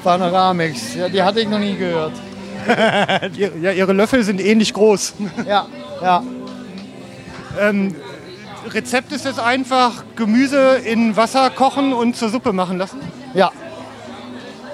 Panoramix, 0.02 0.96
ja, 0.96 1.08
die 1.08 1.22
hatte 1.22 1.42
ich 1.42 1.48
noch 1.48 1.60
nie 1.60 1.76
gehört. 1.76 2.12
Ja, 3.62 3.70
ihre 3.70 3.92
Löffel 3.92 4.22
sind 4.24 4.40
ähnlich 4.40 4.74
groß. 4.74 5.14
Ja, 5.46 5.66
ja. 6.02 6.22
Ähm, 7.58 7.94
Rezept 8.68 9.12
ist 9.12 9.24
jetzt 9.24 9.38
einfach 9.40 10.04
Gemüse 10.16 10.76
in 10.84 11.16
Wasser 11.16 11.50
kochen 11.50 11.92
und 11.92 12.16
zur 12.16 12.28
Suppe 12.30 12.52
machen 12.52 12.78
lassen. 12.78 13.00
Ja. 13.32 13.50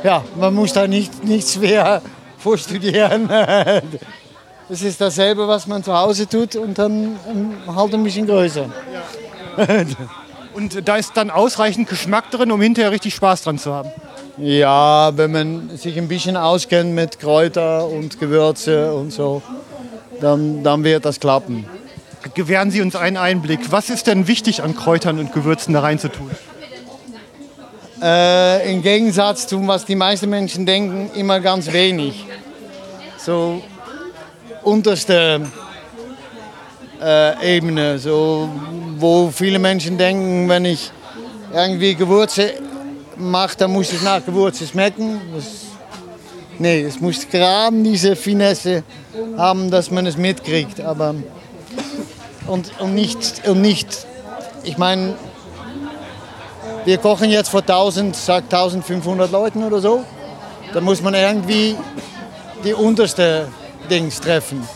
Ja, 0.03 0.25
man 0.35 0.55
muss 0.55 0.73
da 0.73 0.89
nicht, 0.89 1.25
nichts 1.25 1.55
schwer 1.55 2.01
vorstudieren. 2.39 3.29
Es 4.69 4.83
ist 4.83 5.01
dasselbe, 5.01 5.47
was 5.47 5.67
man 5.67 5.85
zu 5.85 5.97
Hause 5.97 6.29
tut 6.29 6.57
und 6.57 6.77
dann 6.77 7.17
halt 7.67 7.95
ein 7.95 8.03
bisschen 8.03 8.27
größer. 8.27 8.69
Und 10.55 10.89
da 10.89 10.97
ist 10.97 11.17
dann 11.17 11.31
ausreichend 11.31 11.89
Geschmack 11.89 12.31
drin, 12.31 12.51
um 12.51 12.61
hinterher 12.61 12.91
richtig 12.91 13.15
Spaß 13.15 13.43
dran 13.43 13.59
zu 13.59 13.73
haben. 13.73 13.91
Ja, 14.39 15.17
wenn 15.17 15.31
man 15.31 15.77
sich 15.77 15.97
ein 15.97 16.09
bisschen 16.09 16.37
auskennt 16.37 16.95
mit 16.95 17.21
Kräuter 17.21 17.87
und 17.87 18.19
Gewürze 18.19 18.93
und 18.93 19.13
so, 19.13 19.43
dann, 20.21 20.63
dann 20.63 20.83
wird 20.83 21.05
das 21.05 21.21
klappen. 21.21 21.67
Gewähren 22.35 22.71
Sie 22.71 22.83
uns 22.83 22.97
einen 22.97 23.17
Einblick. 23.17 23.71
Was 23.71 23.89
ist 23.89 24.07
denn 24.07 24.27
wichtig 24.27 24.63
an 24.63 24.75
Kräutern 24.75 25.19
und 25.19 25.33
Gewürzen 25.33 25.75
da 25.75 25.81
reinzutun? 25.81 26.31
Äh, 28.03 28.75
Im 28.75 28.83
Gegensatz 28.83 29.47
zu 29.47 29.65
was 29.67 29.85
die 29.85 29.95
meisten 29.95 30.29
Menschen 30.29 30.67
denken, 30.67 31.11
immer 31.15 31.41
ganz 31.41 31.73
wenig. 31.73 32.27
So 33.17 33.63
unterste 34.67 35.43
äh, 37.01 37.57
Ebene, 37.57 37.99
so, 38.01 38.49
wo 38.99 39.31
viele 39.31 39.61
Menschen 39.61 39.97
denken, 39.97 40.49
wenn 40.49 40.65
ich 40.65 40.91
irgendwie 41.55 41.95
Gewürze 41.95 42.55
mache, 43.17 43.57
dann 43.59 43.73
muss 43.73 43.93
es 43.93 44.03
nach 44.03 44.25
Gewürze 44.25 44.67
schmecken. 44.67 45.21
Das, 45.35 45.45
nee, 46.59 46.83
es 46.83 47.01
muss 47.01 47.29
gerade 47.29 47.81
diese 47.81 48.17
Finesse 48.17 48.83
haben, 49.37 49.71
dass 49.71 49.91
man 49.93 50.05
es 50.05 50.17
mitkriegt. 50.17 50.81
Aber, 50.81 51.15
und, 52.49 52.73
und, 52.81 52.95
nicht, 52.95 53.47
und 53.47 53.61
nicht, 53.61 54.05
ich 54.65 54.79
meine, 54.79 55.15
wir 56.85 56.99
kochen 56.99 57.31
jetzt 57.31 57.51
vor 57.51 57.61
1000, 57.61 58.17
sagt 58.17 58.53
1500 58.53 59.31
Leuten 59.31 59.63
oder 59.63 59.81
so. 59.81 60.03
Da 60.73 60.81
muss 60.81 61.01
man 61.03 61.15
irgendwie 61.15 61.77
die 62.65 62.75
unterste 62.75 63.47
Dings 63.87 64.21
treffen. 64.21 64.67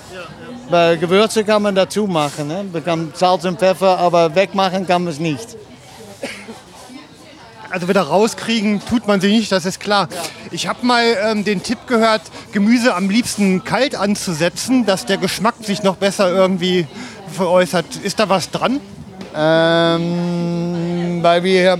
Weil 0.69 0.99
Gewürze 0.99 1.45
kann 1.45 1.62
man 1.62 1.75
dazu 1.75 2.07
machen. 2.07 2.49
Ne? 2.49 2.64
Man 2.73 2.85
kann 2.85 3.12
Salz 3.14 3.45
und 3.45 3.59
Pfeffer, 3.59 3.99
aber 3.99 4.35
wegmachen 4.35 4.87
kann 4.87 5.05
man 5.05 5.12
es 5.12 5.19
nicht. 5.19 5.57
Also 7.71 7.88
wieder 7.88 8.02
rauskriegen 8.02 8.81
tut 8.85 9.07
man 9.07 9.21
sie 9.21 9.29
nicht, 9.29 9.52
das 9.52 9.64
ist 9.64 9.79
klar. 9.79 10.09
Ich 10.50 10.67
habe 10.67 10.85
mal 10.85 11.05
ähm, 11.23 11.45
den 11.45 11.62
Tipp 11.62 11.87
gehört, 11.87 12.23
Gemüse 12.50 12.97
am 12.97 13.09
liebsten 13.09 13.62
kalt 13.62 13.95
anzusetzen, 13.95 14.87
dass 14.87 15.07
der 15.07 15.19
Geschmack 15.19 15.55
sich 15.61 15.85
noch 15.85 15.95
besser 15.95 16.29
irgendwie 16.31 16.88
veräußert. 17.33 17.87
Ist 18.02 18.19
da 18.19 18.29
was 18.29 18.50
dran? 18.50 18.81
Ähm, 19.37 21.21
weil 21.23 21.45
wir, 21.45 21.79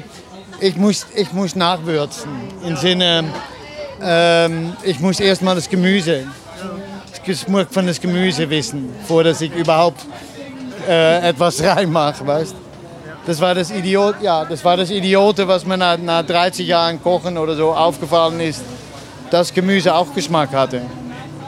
ich 0.61 0.77
muss, 0.77 1.07
ich 1.17 1.33
muss 1.33 1.57
nachwürzen. 1.57 2.31
Im 2.65 2.77
Sinne, 2.77 3.25
ähm, 4.01 4.75
ich 4.85 5.01
muss 5.01 5.19
erstmal 5.19 5.57
das 5.57 5.69
Gemüse, 5.69 6.29
das 7.31 7.45
Geschmack 7.45 7.69
von 7.71 7.87
das 7.87 8.01
Gemüse 8.01 8.49
wissen, 8.49 8.93
bevor 9.01 9.25
dass 9.25 9.41
ich 9.41 9.55
überhaupt 9.55 10.05
äh, 10.89 11.29
etwas 11.29 11.63
reinmache, 11.63 12.27
weißt? 12.27 12.55
Das 13.27 13.41
war 13.41 13.55
das 13.55 13.71
Idiot, 13.71 14.17
ja, 14.23 14.45
das 14.45 14.65
war 14.65 14.77
das 14.77 14.91
Idiote, 14.91 15.47
was 15.47 15.65
mir 15.65 15.77
nach, 15.77 15.99
nach 15.99 16.25
30 16.25 16.67
Jahren 16.67 17.03
Kochen 17.03 17.37
oder 17.37 17.55
so 17.55 17.73
aufgefallen 17.73 18.41
ist, 18.41 18.63
dass 19.31 19.53
Gemüse 19.53 19.95
auch 19.95 20.13
Geschmack 20.15 20.53
hatte. 20.53 20.83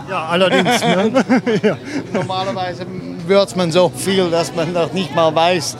Ja, 0.08 0.26
allerdings. 0.26 0.80
ne? 0.80 1.24
ja. 1.62 1.76
Normalerweise 2.12 2.86
würzt 3.26 3.56
man 3.56 3.72
so 3.72 3.88
viel, 3.88 4.30
dass 4.30 4.54
man 4.54 4.72
noch 4.72 4.92
nicht 4.92 5.14
mal 5.14 5.34
weiß, 5.34 5.76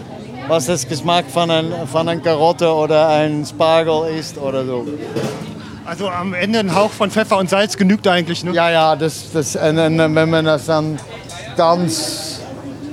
was 0.49 0.66
das 0.66 0.88
Geschmack 0.88 1.26
von 1.28 1.50
einer 1.50 1.87
von 1.87 2.09
ein 2.09 2.23
Karotte 2.23 2.73
oder 2.73 3.09
ein 3.09 3.44
Spargel 3.44 4.14
ist 4.18 4.38
oder 4.38 4.64
so. 4.64 4.87
Also 5.84 6.08
am 6.08 6.32
Ende 6.32 6.60
ein 6.60 6.74
Hauch 6.74 6.90
von 6.90 7.10
Pfeffer 7.10 7.38
und 7.38 7.50
Salz 7.50 7.76
genügt 7.76 8.06
eigentlich. 8.06 8.44
Ne? 8.44 8.52
Ja, 8.52 8.70
ja, 8.70 8.96
das, 8.96 9.32
das, 9.32 9.54
wenn 9.54 10.30
man 10.30 10.44
das 10.44 10.66
dann 10.66 10.98
ganz, 11.56 12.40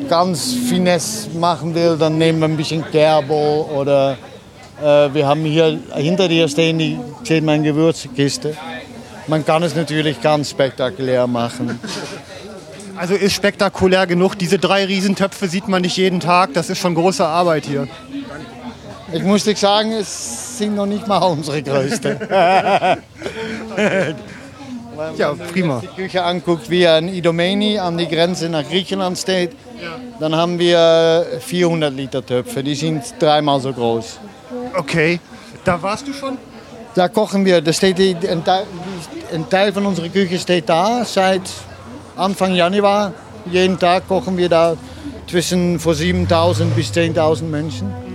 ganz 0.10 0.54
finesse 0.54 1.30
machen 1.38 1.76
will, 1.76 1.98
dann 1.98 2.18
nehmen 2.18 2.40
wir 2.40 2.48
ein 2.48 2.58
bisschen 2.58 2.84
Kerbel 2.90 3.66
oder 3.76 4.18
äh, 4.82 5.14
wir 5.14 5.28
haben 5.28 5.44
hier 5.44 5.80
hinter 5.96 6.28
dir 6.28 6.48
stehen 6.48 6.80
die 6.80 7.00
steht 7.24 7.44
meine 7.44 7.64
Gewürzkiste. 7.64 8.56
Man 9.28 9.46
kann 9.46 9.62
es 9.62 9.76
natürlich 9.76 10.20
ganz 10.22 10.50
spektakulär 10.50 11.28
machen. 11.28 11.80
Also 12.98 13.14
ist 13.14 13.34
spektakulär 13.34 14.08
genug. 14.08 14.36
Diese 14.36 14.58
drei 14.58 14.86
Riesentöpfe 14.86 15.48
sieht 15.48 15.68
man 15.68 15.84
nicht 15.84 15.96
jeden 15.96 16.20
Tag. 16.20 16.54
Das 16.54 16.70
ist 16.70 16.80
schon 16.80 16.96
große 16.96 17.26
Arbeit 17.26 17.66
hier. 17.66 17.88
Ich 19.12 19.24
muss 19.24 19.44
dir 19.44 19.56
sagen, 19.56 19.92
es 19.94 20.58
sind 20.58 20.76
noch 20.76 20.86
nicht 20.86 21.08
mal 21.08 21.18
unsere 21.18 21.62
größte. 21.64 22.98
Ja, 25.18 25.34
prima. 25.34 25.82
die 25.82 26.02
Küche 26.02 26.24
anguckt, 26.24 26.70
wie 26.70 26.86
ein 26.86 27.08
Idomeni 27.08 27.80
an 27.80 27.98
die 27.98 28.08
Grenze 28.08 28.50
nach 28.50 28.68
Griechenland 28.68 29.18
steht, 29.18 29.52
dann 30.20 30.36
haben 30.36 30.60
wir 30.60 31.26
400 31.40 31.94
Liter 31.94 32.26
Töpfe. 32.26 32.64
Die 32.64 32.76
sind 32.76 33.04
dreimal 33.20 33.62
so 33.62 33.72
groß. 33.72 34.20
Okay. 34.76 35.20
Da 35.64 35.82
warst 35.82 36.08
du 36.08 36.14
schon? 36.14 36.38
Da 36.96 37.08
kochen 37.08 37.46
wir, 37.46 37.62
da 37.62 37.72
steht 37.72 37.98
die, 37.98 38.16
ein, 38.28 38.44
Teil, 38.44 38.66
ein 39.34 39.50
Teil 39.50 39.72
von 39.72 39.86
unserer 39.86 40.10
Küche 40.10 40.40
steht 40.40 40.68
da 40.68 41.06
seit 41.06 41.44
Anfang 42.16 42.54
Januar. 42.56 43.14
Jeden 43.50 43.80
Tag 43.80 44.08
kochen 44.08 44.38
wir 44.38 44.50
da 44.50 44.76
zwischen 45.28 45.80
von 45.80 45.94
7.000 45.94 46.66
bis 46.76 46.92
10.000 46.92 47.44
Menschen. 47.44 48.09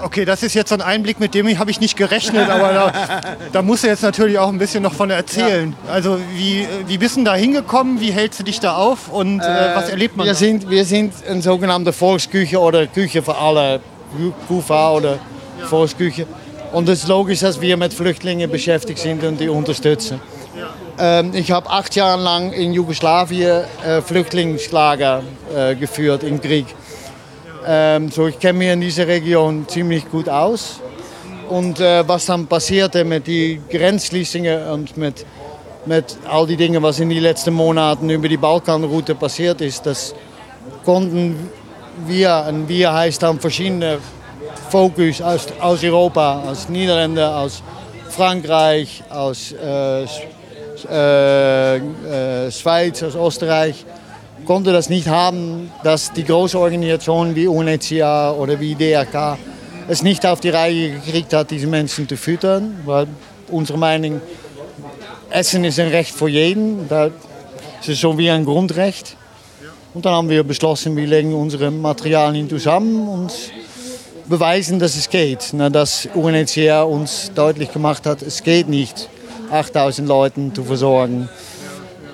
Okay, 0.00 0.24
das 0.24 0.42
ist 0.42 0.54
jetzt 0.54 0.70
so 0.70 0.74
ein 0.74 0.80
Einblick, 0.80 1.20
mit 1.20 1.34
dem 1.34 1.58
habe 1.58 1.70
ich 1.70 1.80
nicht 1.80 1.96
gerechnet, 1.96 2.48
aber 2.48 2.72
da, 2.72 2.92
da 3.52 3.62
musst 3.62 3.84
du 3.84 3.88
jetzt 3.88 4.02
natürlich 4.02 4.38
auch 4.38 4.48
ein 4.48 4.58
bisschen 4.58 4.82
noch 4.82 4.94
von 4.94 5.10
erzählen. 5.10 5.74
Also 5.90 6.18
wie, 6.34 6.66
wie 6.86 6.98
bist 6.98 7.16
du 7.16 7.24
da 7.24 7.34
hingekommen, 7.34 8.00
wie 8.00 8.12
hältst 8.12 8.40
du 8.40 8.44
dich 8.44 8.60
da 8.60 8.76
auf 8.76 9.08
und 9.08 9.40
äh, 9.40 9.74
was 9.74 9.90
erlebt 9.90 10.16
man 10.16 10.26
Wir 10.26 10.32
da? 10.32 10.38
sind, 10.38 10.68
wir 10.68 10.84
sind 10.84 11.14
eine 11.28 11.42
sogenannte 11.42 11.92
Volksküche 11.92 12.58
oder 12.58 12.86
Küche 12.86 13.22
für 13.22 13.36
alle, 13.36 13.80
KUFA 14.48 14.92
oder 14.92 15.18
Volksküche. 15.68 16.26
Und 16.72 16.88
es 16.88 17.00
ist 17.02 17.08
logisch, 17.08 17.40
dass 17.40 17.60
wir 17.60 17.76
mit 17.76 17.92
Flüchtlingen 17.92 18.50
beschäftigt 18.50 18.98
sind 18.98 19.22
und 19.24 19.38
die 19.38 19.48
unterstützen. 19.48 20.20
Ähm, 20.98 21.32
ich 21.34 21.50
habe 21.50 21.68
acht 21.70 21.94
Jahre 21.94 22.20
lang 22.22 22.52
in 22.52 22.72
Jugoslawien 22.72 23.64
äh, 23.84 24.00
Flüchtlingslager 24.02 25.22
äh, 25.54 25.74
geführt 25.74 26.22
im 26.22 26.40
Krieg. 26.40 26.66
Ähm, 27.66 28.10
so 28.10 28.26
ich 28.26 28.38
kenne 28.38 28.58
mich 28.58 28.68
in 28.68 28.80
dieser 28.80 29.06
Region 29.06 29.66
ziemlich 29.68 30.10
gut 30.10 30.28
aus. 30.28 30.80
Und 31.48 31.80
äh, 31.80 32.06
was 32.08 32.26
dann 32.26 32.46
passierte 32.46 33.04
mit 33.04 33.26
den 33.26 33.62
Grenzschließungen 33.68 34.68
und 34.68 34.96
mit, 34.96 35.26
mit 35.86 36.16
all 36.28 36.46
die 36.46 36.56
Dingen, 36.56 36.82
was 36.82 36.98
in 36.98 37.10
den 37.10 37.22
letzten 37.22 37.54
Monaten 37.54 38.08
über 38.10 38.28
die 38.28 38.36
Balkanroute 38.36 39.14
passiert 39.14 39.60
ist, 39.60 39.84
das 39.84 40.14
konnten 40.84 41.50
wir, 42.06 42.46
und 42.48 42.68
wir 42.68 42.92
heißt 42.92 43.22
dann 43.22 43.38
verschiedene 43.38 43.98
Fokus 44.70 45.20
aus, 45.20 45.46
aus 45.60 45.84
Europa, 45.84 46.42
aus 46.48 46.68
Niederlande, 46.68 47.28
aus 47.28 47.62
Frankreich, 48.08 49.02
aus 49.10 49.52
äh, 49.52 50.04
äh, 50.90 51.76
äh, 51.76 52.50
Schweiz, 52.50 53.02
aus 53.02 53.14
Österreich, 53.14 53.84
konnte 54.44 54.72
das 54.72 54.88
nicht 54.88 55.08
haben, 55.08 55.70
dass 55.84 56.12
die 56.12 56.24
großen 56.24 56.58
Organisationen 56.58 57.34
wie 57.34 57.46
UNHCR 57.46 58.36
oder 58.38 58.58
wie 58.60 58.74
DRK 58.74 59.38
es 59.88 60.02
nicht 60.02 60.24
auf 60.26 60.40
die 60.40 60.50
Reihe 60.50 60.92
gekriegt 60.92 61.32
hat, 61.32 61.50
diese 61.50 61.66
Menschen 61.66 62.08
zu 62.08 62.16
füttern. 62.16 62.80
Weil 62.84 63.06
unsere 63.50 63.78
Meinung, 63.78 64.20
Essen 65.30 65.64
ist 65.64 65.78
ein 65.80 65.88
Recht 65.88 66.14
für 66.14 66.28
jeden. 66.28 66.88
Das 66.88 67.10
ist 67.86 68.00
so 68.00 68.16
wie 68.18 68.30
ein 68.30 68.44
Grundrecht. 68.44 69.16
Und 69.94 70.04
dann 70.06 70.14
haben 70.14 70.28
wir 70.28 70.42
beschlossen, 70.42 70.96
wir 70.96 71.06
legen 71.06 71.34
unsere 71.34 71.70
Materialien 71.70 72.48
zusammen 72.48 73.08
und 73.08 73.32
beweisen, 74.26 74.78
dass 74.78 74.96
es 74.96 75.10
geht. 75.10 75.52
Dass 75.52 76.08
UNHCR 76.14 76.88
uns 76.88 77.30
deutlich 77.34 77.72
gemacht 77.72 78.06
hat, 78.06 78.22
es 78.22 78.42
geht 78.42 78.68
nicht, 78.68 79.08
8000 79.50 80.08
Leute 80.08 80.52
zu 80.54 80.64
versorgen. 80.64 81.28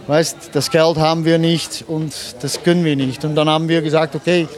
Weißt, 0.09 0.51
das 0.55 0.71
Geld 0.71 0.97
haben 0.97 1.27
wir 1.27 1.39
nicht 1.39 1.85
und 1.87 2.15
das 2.41 2.63
können 2.63 2.83
wir 2.83 2.97
nicht. 2.97 3.27
Und 3.27 3.35
dann 3.35 3.47
haben 3.47 3.69
wir 3.69 3.83
gesagt, 3.83 4.15
okay, 4.15 4.49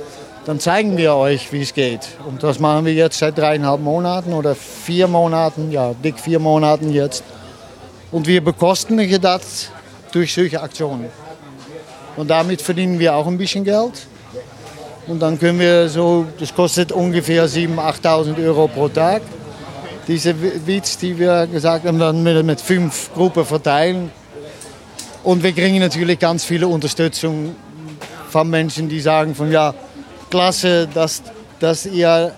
dann 0.47 0.61
zeigen 0.61 0.97
wir 0.97 1.16
euch, 1.16 1.52
wie 1.52 1.61
es 1.61 1.75
geht. 1.75 2.07
Und 2.25 2.45
das 2.45 2.61
machen 2.61 2.85
wir 2.85 2.95
jetzt 2.95 3.19
seit 3.19 3.37
dreieinhalb 3.37 3.80
Monaten 3.80 4.33
oder 4.33 4.54
vier 4.54 5.09
Monaten, 5.09 5.73
ja, 5.73 5.92
dick 5.92 6.21
vier 6.21 6.38
Monaten 6.38 6.92
jetzt. 6.92 7.25
Und 8.12 8.28
wir 8.28 8.45
bekosten 8.45 8.97
das 9.21 9.71
durch 10.12 10.33
solche 10.33 10.62
Aktionen. 10.62 11.07
Und 12.16 12.30
damit 12.30 12.62
verdienen 12.62 13.00
wir 13.00 13.16
auch 13.16 13.26
ein 13.26 13.37
bisschen 13.37 13.64
Geld. 13.64 14.07
Und 15.09 15.19
dann 15.19 15.37
können 15.37 15.59
wir 15.59 15.88
so, 15.88 16.26
das 16.38 16.54
kostet 16.54 16.92
ungefähr 16.92 17.49
7.000, 17.49 17.76
8.000 18.02 18.47
Euro 18.47 18.69
pro 18.69 18.88
Tag. 18.88 19.23
Diese 20.07 20.33
Witz, 20.64 20.97
die 20.99 21.19
wir 21.19 21.49
gesagt 21.49 21.87
haben, 21.87 21.99
dann 21.99 22.23
mit, 22.23 22.47
mit 22.47 22.61
fünf 22.61 23.12
Gruppen 23.14 23.45
verteilen. 23.45 24.12
Und 25.23 25.43
wir 25.43 25.53
kriegen 25.53 25.79
natürlich 25.79 26.19
ganz 26.19 26.45
viele 26.45 26.67
Unterstützung 26.67 27.55
von 28.31 28.49
Menschen, 28.49 28.89
die 28.89 29.00
sagen 29.00 29.35
von 29.35 29.53
ja, 29.53 29.75
klasse, 30.31 30.89
dass, 30.93 31.23
dass 31.59 31.85
ihr 31.85 32.33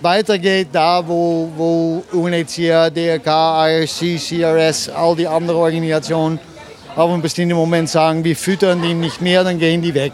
weitergeht 0.00 0.68
da, 0.72 1.06
wo, 1.06 1.52
wo 1.56 2.04
UNHCR, 2.12 2.90
DRK, 2.90 3.68
IRC, 3.68 4.18
CRS, 4.18 4.88
all 4.88 5.14
die 5.14 5.28
anderen 5.28 5.60
Organisationen 5.60 6.40
auf 6.96 7.10
einem 7.10 7.22
bestimmten 7.22 7.54
Moment 7.54 7.88
sagen, 7.88 8.24
wir 8.24 8.34
füttern 8.34 8.82
die 8.82 8.94
nicht 8.94 9.20
mehr, 9.20 9.44
dann 9.44 9.58
gehen 9.58 9.82
die 9.82 9.94
weg. 9.94 10.12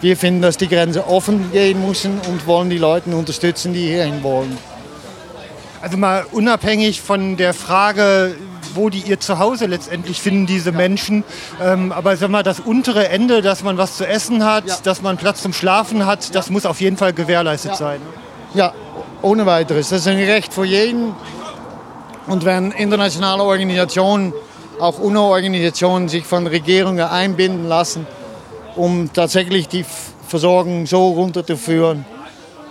Wir 0.00 0.16
finden, 0.16 0.42
dass 0.42 0.56
die 0.56 0.68
Grenze 0.68 1.06
offen 1.06 1.52
gehen 1.52 1.86
müssen 1.86 2.20
und 2.28 2.46
wollen 2.46 2.70
die 2.70 2.78
Leute 2.78 3.14
unterstützen, 3.14 3.72
die 3.74 3.86
hierhin 3.86 4.22
wollen. 4.22 4.56
Also 5.80 5.96
mal 5.96 6.24
unabhängig 6.32 7.02
von 7.02 7.36
der 7.36 7.52
Frage, 7.52 8.34
wo 8.74 8.88
die 8.88 9.00
ihr 9.00 9.20
Zuhause 9.20 9.66
letztendlich 9.66 10.20
finden, 10.20 10.46
diese 10.46 10.72
Menschen. 10.72 11.24
Ähm, 11.62 11.92
aber 11.92 12.16
sag 12.16 12.30
mal, 12.30 12.42
das 12.42 12.60
untere 12.60 13.08
Ende, 13.08 13.42
dass 13.42 13.62
man 13.62 13.78
was 13.78 13.96
zu 13.96 14.06
essen 14.06 14.44
hat, 14.44 14.66
ja. 14.66 14.76
dass 14.82 15.02
man 15.02 15.16
Platz 15.16 15.42
zum 15.42 15.52
Schlafen 15.52 16.06
hat, 16.06 16.34
das 16.34 16.50
muss 16.50 16.66
auf 16.66 16.80
jeden 16.80 16.96
Fall 16.96 17.12
gewährleistet 17.12 17.72
ja. 17.72 17.76
sein. 17.76 18.00
Ja, 18.54 18.74
ohne 19.22 19.46
weiteres. 19.46 19.88
Das 19.88 20.00
ist 20.00 20.08
ein 20.08 20.18
Recht 20.18 20.52
für 20.52 20.64
jeden. 20.64 21.14
Und 22.26 22.44
wenn 22.44 22.70
internationale 22.72 23.42
Organisationen, 23.42 24.32
auch 24.78 24.98
UNO-Organisationen, 24.98 26.08
sich 26.08 26.24
von 26.24 26.46
Regierungen 26.46 27.00
einbinden 27.00 27.68
lassen, 27.68 28.06
um 28.76 29.12
tatsächlich 29.12 29.68
die 29.68 29.84
Versorgung 30.26 30.86
so 30.86 31.10
runterzuführen 31.10 32.04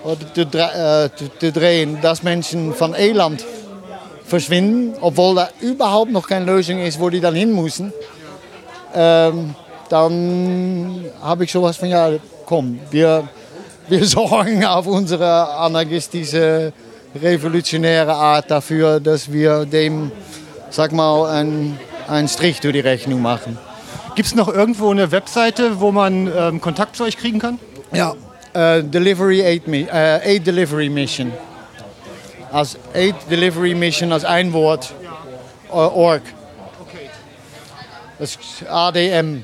oder 0.03 0.33
zu, 0.33 0.41
äh, 0.41 1.09
zu 1.39 1.51
drehen, 1.51 1.99
dass 2.01 2.23
Menschen 2.23 2.73
von 2.73 2.95
Elend 2.95 3.45
verschwinden, 4.31 4.93
obwohl 5.01 5.35
da 5.35 5.49
überhaupt 5.59 6.11
noch 6.11 6.27
keine 6.27 6.45
Lösung 6.45 6.79
ist, 6.79 6.99
wo 6.99 7.09
die 7.09 7.19
dann 7.19 7.35
hin 7.35 7.53
müssen, 7.53 7.93
ähm, 8.95 9.53
dann 9.89 11.05
habe 11.21 11.43
ich 11.43 11.51
sowas 11.51 11.77
von, 11.77 11.89
ja, 11.89 12.09
komm, 12.45 12.79
wir, 12.89 13.27
wir 13.89 14.05
sorgen 14.17 14.65
auf 14.65 14.87
unsere 14.87 15.49
anarchistische, 15.49 16.71
revolutionäre 17.13 18.13
Art 18.13 18.49
dafür, 18.49 19.01
dass 19.01 19.31
wir 19.31 19.65
dem, 19.65 20.11
sag 20.69 20.93
mal, 20.93 21.29
einen, 21.29 21.77
einen 22.07 22.29
Strich 22.29 22.61
durch 22.61 22.73
die 22.73 22.79
Rechnung 22.79 23.21
machen. 23.21 23.57
Gibt 24.15 24.27
es 24.27 24.35
noch 24.35 24.47
irgendwo 24.47 24.91
eine 24.91 25.11
Webseite, 25.11 25.81
wo 25.81 25.91
man 25.91 26.31
ähm, 26.33 26.61
Kontakt 26.61 26.95
zu 26.95 27.03
euch 27.03 27.17
kriegen 27.17 27.39
kann? 27.39 27.59
Ja, 27.93 28.11
uh, 28.11 28.81
Delivery 28.81 29.41
Aid, 29.41 29.67
uh, 29.67 29.87
Aid 29.91 30.47
Delivery 30.47 30.89
Mission 30.89 31.33
als 32.51 32.77
Aid 32.93 33.15
Delivery 33.29 33.73
Mission 33.75 34.11
als 34.11 34.25
ein 34.25 34.53
Wort. 34.53 34.93
Uh, 35.69 35.75
org. 35.75 36.21
Das 38.19 38.37
ADM. 38.69 39.43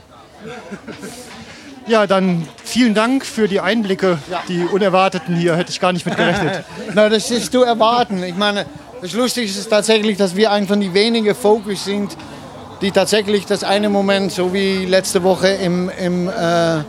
Ja, 1.88 2.06
dann 2.06 2.48
vielen 2.64 2.94
Dank 2.94 3.26
für 3.26 3.48
die 3.48 3.62
Einblicke, 3.62 4.20
ja. 4.30 4.44
die 4.48 4.66
unerwarteten 4.66 5.36
hier. 5.38 5.56
Hätte 5.56 5.72
ich 5.72 5.80
gar 5.80 5.94
nicht 5.94 6.06
mit 6.06 6.18
gerechnet. 6.18 6.66
Na, 6.94 7.08
das 7.08 7.32
ist 7.32 7.52
zu 7.54 7.64
erwarten. 7.64 8.22
Ich 8.24 8.36
meine, 8.36 8.66
das 9.02 9.14
Lustige 9.14 9.48
ist 9.48 9.70
tatsächlich, 9.70 10.18
dass 10.18 10.36
wir 10.36 10.52
ein 10.52 10.68
von 10.68 10.82
den 10.82 10.94
wenigen 10.94 11.34
Fokus 11.34 11.86
sind, 11.86 12.18
die 12.82 12.92
tatsächlich 12.92 13.46
das 13.46 13.64
eine 13.64 13.90
Moment, 13.90 14.32
so 14.34 14.54
wie 14.54 14.86
letzte 14.86 15.24
Woche 15.24 15.48
im, 15.48 15.90
im, 15.98 16.28
äh, 16.28 16.80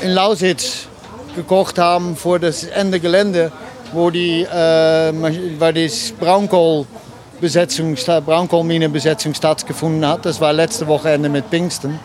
in 0.00 0.10
Lausitz 0.10 0.88
gekocht 1.36 1.78
haben 1.78 2.16
vor 2.16 2.38
das 2.38 2.64
Ende 2.64 3.00
Gelände 3.00 3.52
wo 3.92 4.10
die, 4.10 4.42
äh, 4.42 5.12
waar 5.58 5.72
die 5.72 5.90
Braunkohlbesetzung, 6.18 7.94
Braunkohlminenbesetzung 8.24 9.34
stattgefunden 9.34 10.06
hat. 10.06 10.26
Das 10.26 10.40
war 10.40 10.52
letzte 10.52 10.86
Wochenende 10.86 11.28
mit 11.28 11.46
Pfingsten 11.46 11.98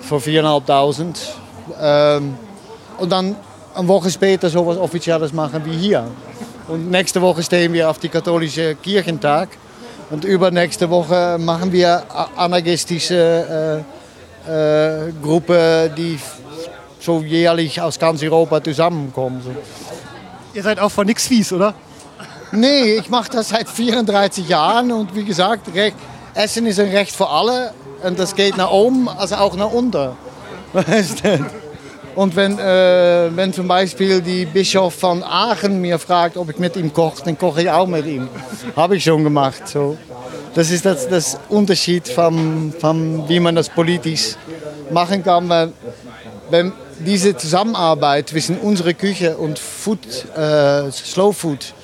vor 0.00 0.20
4.500. 0.20 1.16
Ähm, 1.80 2.34
und 2.98 3.10
dann 3.12 3.36
eine 3.74 3.88
Woche 3.88 4.10
später 4.10 4.48
sowas 4.48 4.78
Offizielles 4.78 5.32
machen 5.32 5.62
wie 5.64 5.76
hier. 5.76 6.06
Und 6.68 6.90
nächste 6.90 7.20
Woche 7.20 7.42
stehen 7.42 7.72
wir 7.72 7.90
auf 7.90 7.98
die 7.98 8.08
katholische 8.08 8.74
Kirchentag. 8.76 9.48
Und 10.10 10.24
übernächste 10.24 10.88
Woche 10.88 11.36
machen 11.38 11.72
wir 11.72 12.02
anarchistische 12.36 13.84
äh, 14.46 15.08
äh, 15.08 15.12
Gruppe, 15.20 15.90
die 15.96 16.18
so 17.00 17.20
jährlich 17.20 17.80
aus 17.80 17.98
ganz 17.98 18.22
Europa 18.22 18.62
zusammenkommen. 18.62 19.42
Ihr 20.56 20.62
seid 20.62 20.78
auch 20.78 20.88
von 20.88 21.06
nichts 21.06 21.26
fies, 21.26 21.52
oder? 21.52 21.74
Nee, 22.50 22.94
ich 22.94 23.10
mache 23.10 23.30
das 23.30 23.50
seit 23.50 23.68
34 23.68 24.48
Jahren 24.48 24.90
und 24.90 25.14
wie 25.14 25.22
gesagt, 25.22 25.68
Essen 26.32 26.64
ist 26.64 26.80
ein 26.80 26.88
Recht 26.88 27.14
für 27.14 27.28
alle 27.28 27.74
und 28.02 28.18
das 28.18 28.34
geht 28.34 28.56
nach 28.56 28.70
oben 28.70 29.06
als 29.06 29.34
auch 29.34 29.54
nach 29.54 29.70
unten. 29.70 30.12
Und 32.14 32.34
wenn, 32.34 32.58
äh, 32.58 33.28
wenn 33.36 33.52
zum 33.52 33.68
Beispiel 33.68 34.22
die 34.22 34.46
Bischof 34.46 34.94
von 34.94 35.22
Aachen 35.22 35.82
mir 35.82 35.98
fragt, 35.98 36.38
ob 36.38 36.48
ich 36.48 36.58
mit 36.58 36.74
ihm 36.76 36.90
koche, 36.90 37.22
dann 37.22 37.36
koche 37.36 37.60
ich 37.60 37.70
auch 37.70 37.86
mit 37.86 38.06
ihm. 38.06 38.26
Habe 38.74 38.96
ich 38.96 39.04
schon 39.04 39.22
gemacht. 39.22 39.68
So. 39.68 39.98
Das 40.54 40.70
ist 40.70 40.86
das, 40.86 41.06
das 41.10 41.38
Unterschied, 41.50 42.08
von, 42.08 42.72
von, 42.80 43.28
wie 43.28 43.38
man 43.38 43.54
das 43.54 43.68
politisch 43.68 44.36
machen 44.90 45.22
kann. 45.22 45.46
Weil, 45.50 45.72
wenn, 46.48 46.72
diese 47.04 47.36
Zusammenarbeit 47.36 48.28
zwischen 48.28 48.58
unserer 48.58 48.94
Küche 48.94 49.36
und 49.36 49.58
Food, 49.58 49.98
äh, 50.36 50.90
Slow 50.90 51.32
Food 51.32 51.74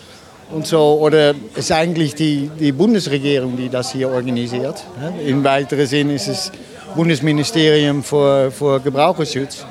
und 0.50 0.66
so, 0.66 0.98
oder 1.00 1.34
ist 1.56 1.72
eigentlich 1.72 2.14
die, 2.14 2.50
die 2.58 2.72
Bundesregierung, 2.72 3.56
die 3.56 3.68
das 3.68 3.92
hier 3.92 4.10
organisiert. 4.10 4.84
In 5.26 5.42
weiteren 5.44 5.86
Sinn 5.86 6.10
ist 6.10 6.28
es 6.28 6.52
Bundesministerium 6.94 8.02
für, 8.02 8.50
für 8.50 8.80
Gebraucherschutz. 8.80 9.64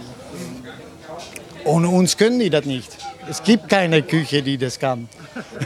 Ohne 1.65 1.89
uns 1.89 2.17
können 2.17 2.39
die 2.39 2.49
das 2.49 2.65
nicht. 2.65 2.89
Es 3.29 3.43
gibt 3.43 3.69
keine 3.69 4.01
Küche, 4.01 4.41
die 4.41 4.57
das 4.57 4.79
kann. 4.79 5.07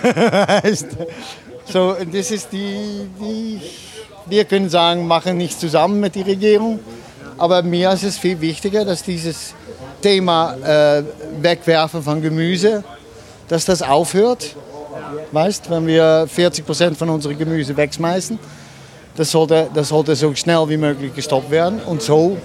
so, 1.66 1.96
das 2.12 2.32
ist 2.32 2.52
die, 2.52 3.08
die, 3.20 3.62
wir 4.26 4.44
können 4.44 4.70
sagen, 4.70 5.08
machen 5.08 5.38
nicht 5.38 5.60
zusammen 5.60 6.02
mit 6.02 6.16
der 6.16 6.28
Regierung. 6.28 6.80
Aber 7.38 7.64
mir 7.64 7.92
ist 7.92 8.04
es 8.04 8.18
viel 8.18 8.40
wichtiger, 8.42 8.86
dass 8.86 9.04
dieses 9.04 9.54
Thema 10.01 10.55
äh, 10.55 11.03
Wegwerfen 11.41 12.01
von 12.01 12.21
Gemüse, 12.21 12.84
dass 13.47 13.65
das 13.65 13.81
aufhört. 13.81 14.55
Weißt, 15.31 15.69
wenn 15.69 15.88
wir 15.88 16.27
40 16.27 16.65
Prozent 16.65 16.97
von 16.97 17.10
unserem 17.10 17.38
Gemüse 17.38 17.75
wegschmeißen, 17.75 18.39
das 19.15 19.31
sollte, 19.31 19.69
das 19.73 19.89
sollte 19.89 20.15
so 20.15 20.34
schnell 20.36 20.67
wie 20.69 20.77
möglich 20.77 21.13
gestoppt 21.13 21.49
werden. 21.51 21.79
Und 21.86 22.01
so 22.01 22.38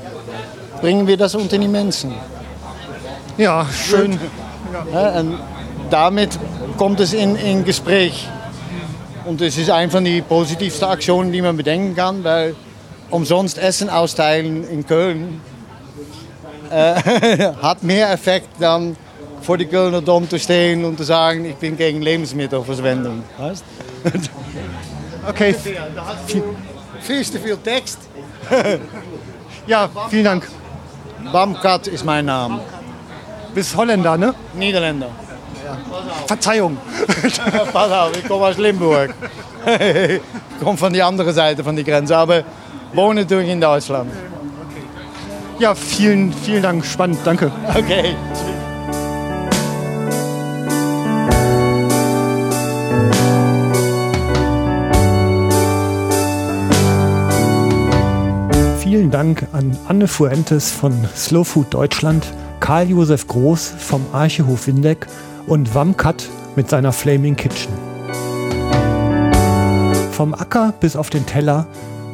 bringen 0.80 1.06
wir 1.06 1.16
das 1.16 1.34
unter 1.34 1.58
die 1.58 1.68
Menschen. 1.68 2.14
Ja, 3.36 3.66
schön. 3.72 4.18
Ja, 4.92 5.20
und 5.20 5.38
damit 5.90 6.38
kommt 6.76 7.00
es 7.00 7.12
in, 7.12 7.36
in 7.36 7.64
Gespräch. 7.64 8.28
Und 9.24 9.40
es 9.40 9.58
ist 9.58 9.70
eine 9.70 9.90
von 9.90 10.04
den 10.04 10.24
positivsten 10.24 10.88
Aktionen, 10.88 11.32
die 11.32 11.42
man 11.42 11.56
bedenken 11.56 11.94
kann, 11.94 12.24
weil 12.24 12.54
umsonst 13.10 13.58
Essen 13.58 13.90
austeilen 13.90 14.68
in 14.68 14.86
Köln 14.86 15.40
äh, 16.70 17.52
hat 17.62 17.82
mehr 17.82 18.12
Effekt 18.12 18.48
dann 18.58 18.96
vor 19.42 19.58
die 19.58 19.66
Kölner 19.66 20.00
Dom 20.02 20.28
zu 20.28 20.38
stehen 20.38 20.84
und 20.84 20.98
zu 20.98 21.04
sagen, 21.04 21.44
ich 21.44 21.56
bin 21.56 21.76
gegen 21.76 22.02
Lebensmittelverschwendung. 22.02 23.22
Weißt? 23.38 23.64
Okay. 25.28 25.54
Viel 27.02 27.24
zu 27.24 27.38
viel 27.38 27.56
Text. 27.58 27.98
ja, 29.66 29.88
vielen 30.08 30.24
Dank. 30.24 30.48
Bamkat 31.30 31.88
ist 31.88 32.06
mein 32.06 32.24
Name. 32.24 32.60
Bist 33.54 33.76
Holländer, 33.76 34.16
ne? 34.16 34.34
Niederländer. 34.54 35.10
Verzeihung. 36.26 36.78
Pass 37.72 37.92
auf, 37.92 38.16
ich 38.16 38.26
komme 38.26 38.46
aus 38.46 38.56
Limburg. 38.56 39.14
ich 39.66 40.64
komme 40.64 40.78
von 40.78 40.92
der 40.92 41.06
anderen 41.06 41.34
Seite 41.34 41.62
von 41.62 41.76
der 41.76 41.84
Grenze, 41.84 42.16
aber 42.16 42.42
wohne 42.94 43.20
natürlich 43.20 43.50
in 43.50 43.60
Deutschland. 43.60 44.10
Ja, 45.60 45.74
vielen, 45.74 46.32
vielen 46.32 46.62
Dank. 46.62 46.86
Spannend, 46.86 47.18
danke. 47.22 47.52
Okay. 47.68 48.16
Vielen 58.78 59.10
Dank 59.10 59.46
an 59.52 59.76
Anne 59.86 60.08
Fuentes 60.08 60.70
von 60.70 60.94
Slow 61.14 61.44
Food 61.44 61.74
Deutschland, 61.74 62.32
Karl-Josef 62.60 63.26
Groß 63.26 63.74
vom 63.78 64.06
Archehof 64.14 64.66
Windeck 64.66 65.08
und 65.46 65.74
Wamkat 65.74 66.30
mit 66.56 66.70
seiner 66.70 66.92
Flaming 66.92 67.36
Kitchen. 67.36 67.72
Vom 70.12 70.32
Acker 70.32 70.72
bis 70.80 70.96
auf 70.96 71.10
den 71.10 71.26
Teller 71.26 71.66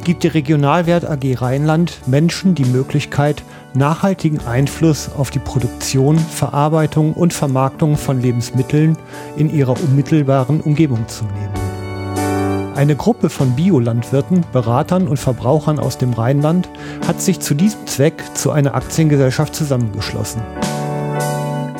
gibt 0.07 0.23
die 0.23 0.29
Regionalwert 0.29 1.03
AG 1.03 1.41
Rheinland 1.41 1.99
Menschen 2.07 2.55
die 2.55 2.63
Möglichkeit, 2.63 3.43
nachhaltigen 3.73 4.39
Einfluss 4.47 5.09
auf 5.17 5.31
die 5.31 5.39
Produktion, 5.39 6.17
Verarbeitung 6.17 7.11
und 7.11 7.33
Vermarktung 7.33 7.97
von 7.97 8.21
Lebensmitteln 8.21 8.97
in 9.35 9.53
ihrer 9.53 9.77
unmittelbaren 9.77 10.61
Umgebung 10.61 11.05
zu 11.09 11.25
nehmen. 11.25 12.73
Eine 12.73 12.95
Gruppe 12.95 13.29
von 13.29 13.57
Biolandwirten, 13.57 14.45
Beratern 14.53 15.09
und 15.09 15.17
Verbrauchern 15.17 15.77
aus 15.77 15.97
dem 15.97 16.13
Rheinland 16.13 16.69
hat 17.05 17.19
sich 17.21 17.41
zu 17.41 17.53
diesem 17.53 17.85
Zweck 17.85 18.23
zu 18.33 18.51
einer 18.51 18.75
Aktiengesellschaft 18.75 19.53
zusammengeschlossen. 19.53 20.41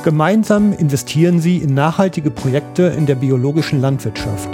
Gemeinsam 0.04 0.74
investieren 0.74 1.40
sie 1.40 1.60
in 1.60 1.74
nachhaltige 1.74 2.32
Projekte 2.32 2.84
in 2.88 3.06
der 3.06 3.16
biologischen 3.16 3.80
Landwirtschaft 3.80 4.50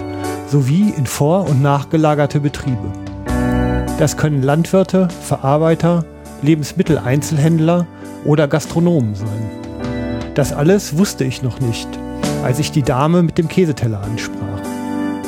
sowie 0.47 0.93
in 0.95 1.07
vor- 1.07 1.49
und 1.49 1.63
nachgelagerte 1.63 2.39
Betriebe. 2.39 3.02
Das 4.03 4.17
können 4.17 4.43
Landwirte, 4.43 5.07
Verarbeiter, 5.21 6.03
Lebensmitteleinzelhändler 6.41 7.87
oder 8.25 8.49
Gastronomen 8.49 9.15
sein. 9.15 9.49
Das 10.35 10.51
alles 10.51 10.97
wusste 10.97 11.23
ich 11.23 11.41
noch 11.41 11.61
nicht, 11.61 11.87
als 12.43 12.59
ich 12.59 12.73
die 12.73 12.83
Dame 12.83 13.23
mit 13.23 13.37
dem 13.37 13.47
Käseteller 13.47 14.01
ansprach. 14.01 14.59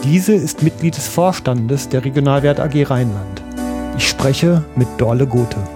Diese 0.04 0.34
ist 0.34 0.62
Mitglied 0.62 0.98
des 0.98 1.08
Vorstandes 1.08 1.88
der 1.88 2.04
Regionalwert 2.04 2.60
AG 2.60 2.90
Rheinland. 2.90 3.42
Ich 3.98 4.10
spreche 4.10 4.66
mit 4.76 4.90
Dorle 4.98 5.26
Gothe. 5.26 5.75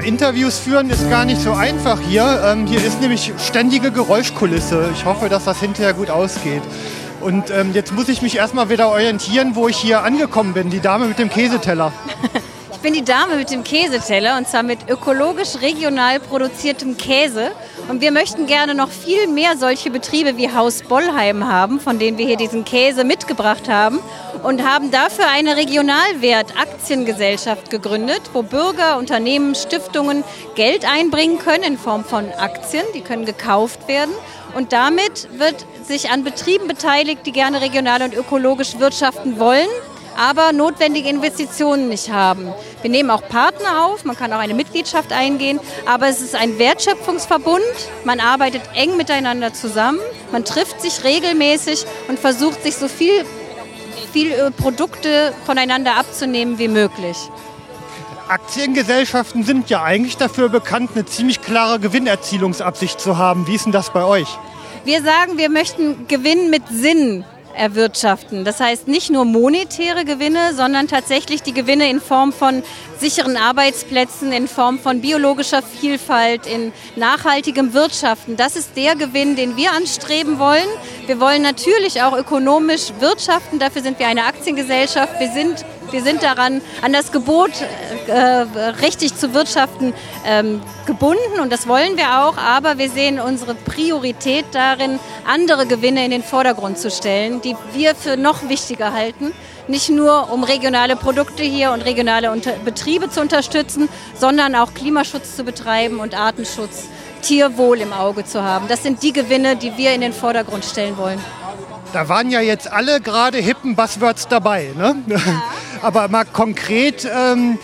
Ja, 0.00 0.06
Interviews 0.06 0.58
führen 0.58 0.88
ist 0.88 1.08
gar 1.10 1.24
nicht 1.24 1.40
so 1.40 1.52
einfach 1.52 1.98
hier. 2.00 2.42
Ähm, 2.44 2.66
hier 2.66 2.82
ist 2.82 3.00
nämlich 3.00 3.32
ständige 3.38 3.90
Geräuschkulisse. 3.90 4.90
Ich 4.94 5.04
hoffe, 5.04 5.28
dass 5.28 5.44
das 5.44 5.60
hinterher 5.60 5.92
gut 5.92 6.10
ausgeht. 6.10 6.62
Und 7.20 7.50
ähm, 7.50 7.72
jetzt 7.74 7.92
muss 7.92 8.08
ich 8.08 8.22
mich 8.22 8.36
erstmal 8.36 8.70
wieder 8.70 8.88
orientieren, 8.88 9.54
wo 9.54 9.68
ich 9.68 9.76
hier 9.76 10.02
angekommen 10.02 10.54
bin. 10.54 10.70
Die 10.70 10.80
Dame 10.80 11.06
mit 11.06 11.18
dem 11.18 11.28
Käseteller. 11.28 11.92
Ich 12.72 12.78
bin 12.78 12.94
die 12.94 13.04
Dame 13.04 13.36
mit 13.36 13.50
dem 13.50 13.62
Käseteller 13.62 14.38
und 14.38 14.48
zwar 14.48 14.62
mit 14.62 14.88
ökologisch 14.88 15.60
regional 15.60 16.18
produziertem 16.18 16.96
Käse. 16.96 17.50
Und 17.90 18.00
wir 18.00 18.12
möchten 18.12 18.46
gerne 18.46 18.74
noch 18.76 18.88
viel 18.88 19.26
mehr 19.26 19.56
solche 19.56 19.90
Betriebe 19.90 20.36
wie 20.36 20.54
Haus 20.54 20.82
Bollheim 20.82 21.48
haben, 21.48 21.80
von 21.80 21.98
denen 21.98 22.18
wir 22.18 22.26
hier 22.26 22.36
diesen 22.36 22.64
Käse 22.64 23.02
mitgebracht 23.02 23.68
haben. 23.68 23.98
Und 24.44 24.62
haben 24.62 24.92
dafür 24.92 25.24
eine 25.28 25.56
Regionalwert-Aktiengesellschaft 25.56 27.68
gegründet, 27.68 28.22
wo 28.32 28.42
Bürger, 28.42 28.96
Unternehmen, 28.96 29.56
Stiftungen 29.56 30.22
Geld 30.54 30.88
einbringen 30.88 31.40
können 31.40 31.64
in 31.64 31.78
Form 31.78 32.04
von 32.04 32.26
Aktien. 32.38 32.84
Die 32.94 33.00
können 33.00 33.24
gekauft 33.24 33.88
werden. 33.88 34.14
Und 34.54 34.72
damit 34.72 35.28
wird 35.36 35.66
sich 35.82 36.10
an 36.10 36.22
Betrieben 36.22 36.68
beteiligt, 36.68 37.26
die 37.26 37.32
gerne 37.32 37.60
regional 37.60 38.02
und 38.02 38.14
ökologisch 38.14 38.78
wirtschaften 38.78 39.40
wollen, 39.40 39.66
aber 40.20 40.52
notwendige 40.52 41.08
Investitionen 41.08 41.88
nicht 41.88 42.12
haben. 42.12 42.52
Wir 42.82 42.90
nehmen 42.90 43.08
auch 43.08 43.26
Partner 43.26 43.86
auf, 43.86 44.04
man 44.04 44.16
kann 44.16 44.30
auch 44.34 44.38
eine 44.38 44.52
Mitgliedschaft 44.52 45.14
eingehen, 45.14 45.58
aber 45.86 46.08
es 46.08 46.20
ist 46.20 46.34
ein 46.34 46.58
Wertschöpfungsverbund, 46.58 47.64
man 48.04 48.20
arbeitet 48.20 48.60
eng 48.74 48.98
miteinander 48.98 49.54
zusammen, 49.54 49.98
man 50.30 50.44
trifft 50.44 50.82
sich 50.82 51.04
regelmäßig 51.04 51.86
und 52.08 52.18
versucht 52.18 52.62
sich 52.62 52.76
so 52.76 52.86
viel, 52.86 53.24
viel 54.12 54.30
äh, 54.32 54.50
Produkte 54.50 55.32
voneinander 55.46 55.96
abzunehmen 55.96 56.58
wie 56.58 56.68
möglich. 56.68 57.16
Aktiengesellschaften 58.28 59.42
sind 59.42 59.70
ja 59.70 59.82
eigentlich 59.82 60.18
dafür 60.18 60.50
bekannt, 60.50 60.90
eine 60.94 61.06
ziemlich 61.06 61.40
klare 61.40 61.80
Gewinnerzielungsabsicht 61.80 63.00
zu 63.00 63.16
haben. 63.16 63.46
Wie 63.46 63.54
ist 63.54 63.64
denn 63.64 63.72
das 63.72 63.90
bei 63.90 64.04
euch? 64.04 64.28
Wir 64.84 65.02
sagen, 65.02 65.38
wir 65.38 65.48
möchten 65.48 66.06
Gewinn 66.08 66.50
mit 66.50 66.62
Sinn 66.68 67.24
erwirtschaften. 67.54 68.44
Das 68.44 68.60
heißt 68.60 68.88
nicht 68.88 69.10
nur 69.10 69.24
monetäre 69.24 70.04
Gewinne, 70.04 70.54
sondern 70.54 70.88
tatsächlich 70.88 71.42
die 71.42 71.52
Gewinne 71.52 71.90
in 71.90 72.00
Form 72.00 72.32
von 72.32 72.62
sicheren 72.98 73.36
Arbeitsplätzen, 73.36 74.32
in 74.32 74.48
Form 74.48 74.78
von 74.78 75.00
biologischer 75.00 75.62
Vielfalt, 75.62 76.46
in 76.46 76.72
nachhaltigem 76.96 77.72
Wirtschaften. 77.72 78.36
Das 78.36 78.56
ist 78.56 78.76
der 78.76 78.96
Gewinn, 78.96 79.36
den 79.36 79.56
wir 79.56 79.72
anstreben 79.72 80.38
wollen. 80.38 80.68
Wir 81.06 81.20
wollen 81.20 81.42
natürlich 81.42 82.02
auch 82.02 82.16
ökonomisch 82.16 82.92
wirtschaften. 83.00 83.58
Dafür 83.58 83.82
sind 83.82 83.98
wir 83.98 84.06
eine 84.06 84.24
Aktiengesellschaft. 84.24 85.18
Wir 85.18 85.32
sind 85.32 85.64
wir 85.92 86.02
sind 86.02 86.22
daran, 86.22 86.60
an 86.82 86.92
das 86.92 87.12
Gebot 87.12 87.50
äh, 88.06 88.12
richtig 88.82 89.16
zu 89.16 89.34
wirtschaften 89.34 89.92
ähm, 90.26 90.60
gebunden 90.86 91.40
und 91.40 91.52
das 91.52 91.66
wollen 91.66 91.96
wir 91.96 92.22
auch, 92.22 92.36
aber 92.36 92.78
wir 92.78 92.90
sehen 92.90 93.20
unsere 93.20 93.54
Priorität 93.54 94.46
darin, 94.52 94.98
andere 95.26 95.66
Gewinne 95.66 96.04
in 96.04 96.10
den 96.10 96.22
Vordergrund 96.22 96.78
zu 96.78 96.90
stellen, 96.90 97.40
die 97.40 97.56
wir 97.72 97.94
für 97.94 98.16
noch 98.16 98.48
wichtiger 98.48 98.92
halten. 98.92 99.32
Nicht 99.68 99.90
nur, 99.90 100.32
um 100.32 100.42
regionale 100.42 100.96
Produkte 100.96 101.42
hier 101.42 101.70
und 101.70 101.82
regionale 101.82 102.32
Unter 102.32 102.52
Betriebe 102.64 103.08
zu 103.08 103.20
unterstützen, 103.20 103.88
sondern 104.18 104.56
auch 104.56 104.74
Klimaschutz 104.74 105.36
zu 105.36 105.44
betreiben 105.44 106.00
und 106.00 106.18
Artenschutz, 106.18 106.88
Tierwohl 107.22 107.80
im 107.80 107.92
Auge 107.92 108.24
zu 108.24 108.42
haben. 108.42 108.66
Das 108.68 108.82
sind 108.82 109.02
die 109.02 109.12
Gewinne, 109.12 109.56
die 109.56 109.76
wir 109.76 109.92
in 109.92 110.00
den 110.00 110.12
Vordergrund 110.12 110.64
stellen 110.64 110.96
wollen. 110.96 111.20
Da 111.92 112.08
waren 112.08 112.30
ja 112.30 112.40
jetzt 112.40 112.70
alle 112.70 113.00
gerade 113.00 113.38
hippen 113.38 113.74
Buzzwords 113.74 114.28
dabei. 114.28 114.70
Ne? 114.76 114.96
Ja. 115.06 115.18
Aber 115.82 116.08
mal 116.08 116.24
konkret 116.24 117.08
ähm, 117.10 117.58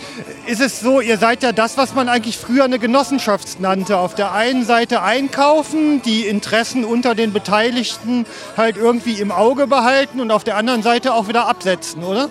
ist 0.47 0.59
es 0.59 0.79
so, 0.79 1.01
ihr 1.01 1.17
seid 1.17 1.43
ja 1.43 1.51
das, 1.51 1.77
was 1.77 1.93
man 1.93 2.09
eigentlich 2.09 2.37
früher 2.37 2.63
eine 2.63 2.79
Genossenschaft 2.79 3.59
nannte. 3.59 3.97
Auf 3.97 4.15
der 4.15 4.31
einen 4.31 4.65
Seite 4.65 5.03
einkaufen, 5.03 6.01
die 6.01 6.21
Interessen 6.21 6.83
unter 6.83 7.13
den 7.13 7.31
Beteiligten 7.31 8.25
halt 8.55 8.75
irgendwie 8.77 9.21
im 9.21 9.31
Auge 9.31 9.67
behalten 9.67 10.19
und 10.19 10.31
auf 10.31 10.43
der 10.43 10.57
anderen 10.57 10.81
Seite 10.81 11.13
auch 11.13 11.27
wieder 11.27 11.47
absetzen, 11.47 12.03
oder? 12.03 12.29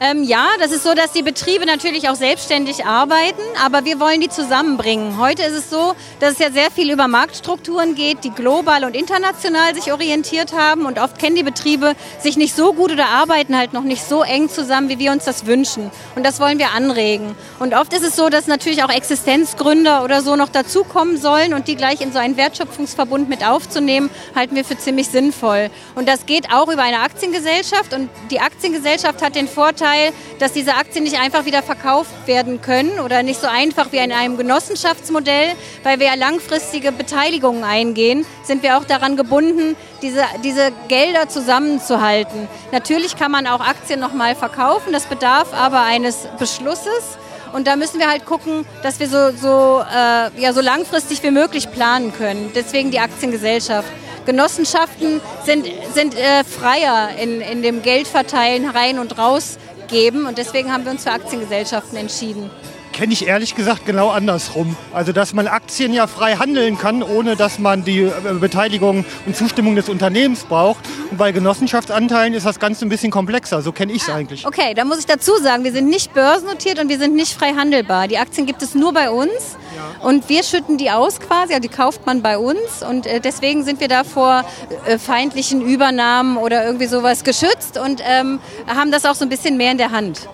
Ähm, 0.00 0.24
ja, 0.24 0.46
das 0.58 0.72
ist 0.72 0.82
so, 0.82 0.94
dass 0.94 1.12
die 1.12 1.22
Betriebe 1.22 1.66
natürlich 1.66 2.08
auch 2.08 2.16
selbstständig 2.16 2.84
arbeiten, 2.84 3.42
aber 3.64 3.84
wir 3.84 4.00
wollen 4.00 4.20
die 4.20 4.28
zusammenbringen. 4.28 5.18
Heute 5.18 5.42
ist 5.42 5.54
es 5.54 5.70
so, 5.70 5.94
dass 6.20 6.34
es 6.34 6.38
ja 6.38 6.50
sehr 6.50 6.70
viel 6.70 6.90
über 6.90 7.06
Marktstrukturen 7.06 7.94
geht, 7.94 8.24
die 8.24 8.30
global 8.30 8.84
und 8.84 8.96
international 8.96 9.74
sich 9.74 9.92
orientiert 9.92 10.52
haben 10.52 10.86
und 10.86 10.98
oft 10.98 11.18
kennen 11.18 11.36
die 11.36 11.42
Betriebe 11.42 11.94
sich 12.20 12.36
nicht 12.36 12.56
so 12.56 12.72
gut 12.72 12.90
oder 12.90 13.06
arbeiten 13.06 13.56
halt 13.56 13.72
noch 13.72 13.84
nicht 13.84 14.04
so 14.04 14.22
eng 14.22 14.48
zusammen, 14.48 14.88
wie 14.88 14.98
wir 14.98 15.12
uns 15.12 15.24
das 15.24 15.46
wünschen. 15.46 15.90
Und 16.16 16.26
das 16.26 16.40
wollen 16.40 16.58
wir 16.58 16.72
anregen. 16.72 17.36
Und 17.60 17.74
oft 17.74 17.92
ist 17.92 18.04
es 18.04 18.16
so, 18.16 18.28
dass 18.28 18.46
natürlich 18.46 18.82
auch 18.82 18.90
Existenzgründer 18.90 20.02
oder 20.02 20.22
so 20.22 20.34
noch 20.36 20.48
dazukommen 20.48 21.18
sollen 21.18 21.54
und 21.54 21.68
die 21.68 21.76
gleich 21.76 22.00
in 22.00 22.12
so 22.12 22.18
einen 22.18 22.36
Wertschöpfungsverbund 22.36 23.28
mit 23.28 23.46
aufzunehmen, 23.46 24.10
halten 24.34 24.56
wir 24.56 24.64
für 24.64 24.76
ziemlich 24.76 25.08
sinnvoll. 25.08 25.70
Und 25.94 26.08
das 26.08 26.26
geht 26.26 26.52
auch 26.52 26.68
über 26.68 26.82
eine 26.82 27.00
Aktiengesellschaft 27.00 27.94
und 27.94 28.10
die 28.30 28.40
Aktiengesellschaft 28.40 29.22
hat 29.22 29.36
den 29.36 29.46
Vorteil, 29.46 29.83
Vorteil, 29.84 30.12
dass 30.38 30.52
diese 30.52 30.74
Aktien 30.74 31.04
nicht 31.04 31.20
einfach 31.20 31.44
wieder 31.44 31.62
verkauft 31.62 32.10
werden 32.26 32.62
können 32.62 33.00
oder 33.00 33.22
nicht 33.22 33.38
so 33.38 33.46
einfach 33.46 33.92
wie 33.92 33.98
in 33.98 34.12
einem 34.12 34.38
Genossenschaftsmodell, 34.38 35.52
weil 35.82 36.00
wir 36.00 36.06
ja 36.06 36.14
langfristige 36.14 36.90
Beteiligungen 36.90 37.64
eingehen, 37.64 38.24
sind 38.44 38.62
wir 38.62 38.78
auch 38.78 38.84
daran 38.84 39.16
gebunden, 39.16 39.76
diese, 40.00 40.24
diese 40.42 40.72
Gelder 40.88 41.28
zusammenzuhalten. 41.28 42.48
Natürlich 42.72 43.16
kann 43.16 43.30
man 43.30 43.46
auch 43.46 43.60
Aktien 43.60 44.00
nochmal 44.00 44.34
verkaufen, 44.34 44.90
das 44.92 45.04
bedarf 45.04 45.52
aber 45.52 45.82
eines 45.82 46.28
Beschlusses. 46.38 47.18
Und 47.52 47.66
da 47.66 47.76
müssen 47.76 48.00
wir 48.00 48.08
halt 48.08 48.24
gucken, 48.24 48.64
dass 48.82 48.98
wir 49.00 49.08
so, 49.08 49.32
so, 49.36 49.82
äh, 49.82 50.40
ja, 50.40 50.54
so 50.54 50.62
langfristig 50.62 51.22
wie 51.22 51.30
möglich 51.30 51.70
planen 51.70 52.12
können. 52.14 52.50
Deswegen 52.54 52.90
die 52.90 53.00
Aktiengesellschaft. 53.00 53.88
Genossenschaften 54.26 55.20
sind, 55.44 55.66
sind 55.92 56.14
äh, 56.14 56.44
freier 56.44 57.10
in, 57.20 57.42
in 57.42 57.62
dem 57.62 57.82
Geldverteilen 57.82 58.70
rein 58.70 58.98
und 58.98 59.18
raus 59.18 59.58
geben. 59.88 60.26
Und 60.26 60.38
deswegen 60.38 60.72
haben 60.72 60.84
wir 60.84 60.92
uns 60.92 61.04
für 61.04 61.12
Aktiengesellschaften 61.12 61.96
entschieden. 61.96 62.50
Kenne 62.94 63.12
ich 63.12 63.26
ehrlich 63.26 63.54
gesagt 63.54 63.84
genau 63.84 64.08
andersrum. 64.10 64.76
Also 64.92 65.12
dass 65.12 65.34
man 65.34 65.48
Aktien 65.48 65.92
ja 65.92 66.06
frei 66.06 66.36
handeln 66.36 66.78
kann, 66.78 67.02
ohne 67.02 67.36
dass 67.36 67.58
man 67.58 67.84
die 67.84 68.02
äh, 68.02 68.12
Beteiligung 68.40 69.04
und 69.26 69.36
Zustimmung 69.36 69.74
des 69.74 69.88
Unternehmens 69.88 70.44
braucht. 70.44 70.84
Und 71.10 71.18
bei 71.18 71.32
Genossenschaftsanteilen 71.32 72.32
ist 72.34 72.46
das 72.46 72.58
Ganze 72.58 72.86
ein 72.86 72.88
bisschen 72.88 73.10
komplexer. 73.10 73.60
So 73.62 73.72
kenne 73.72 73.92
ich 73.92 74.02
es 74.02 74.08
eigentlich. 74.08 74.46
Okay, 74.46 74.72
da 74.74 74.84
muss 74.84 75.00
ich 75.00 75.06
dazu 75.06 75.36
sagen, 75.42 75.64
wir 75.64 75.72
sind 75.72 75.88
nicht 75.90 76.14
börsennotiert 76.14 76.78
und 76.78 76.88
wir 76.88 76.98
sind 76.98 77.14
nicht 77.14 77.34
frei 77.34 77.52
handelbar. 77.54 78.08
Die 78.08 78.18
Aktien 78.18 78.46
gibt 78.46 78.62
es 78.62 78.74
nur 78.74 78.92
bei 78.94 79.10
uns 79.10 79.58
ja. 79.76 80.06
und 80.06 80.28
wir 80.28 80.44
schütten 80.44 80.78
die 80.78 80.90
aus 80.90 81.18
quasi, 81.18 81.52
also 81.52 81.60
die 81.60 81.68
kauft 81.68 82.06
man 82.06 82.22
bei 82.22 82.38
uns 82.38 82.84
und 82.88 83.06
äh, 83.06 83.20
deswegen 83.20 83.64
sind 83.64 83.80
wir 83.80 83.88
da 83.88 84.04
vor 84.04 84.44
äh, 84.86 84.98
feindlichen 84.98 85.60
Übernahmen 85.60 86.36
oder 86.36 86.64
irgendwie 86.64 86.86
sowas 86.86 87.24
geschützt 87.24 87.76
und 87.76 88.00
ähm, 88.06 88.38
haben 88.68 88.92
das 88.92 89.04
auch 89.04 89.16
so 89.16 89.24
ein 89.24 89.28
bisschen 89.28 89.56
mehr 89.56 89.72
in 89.72 89.78
der 89.78 89.90
Hand 89.90 90.28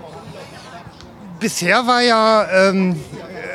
bisher 1.40 1.87
war 1.87 2.03
ja 2.03 2.46
ähm, 2.68 2.96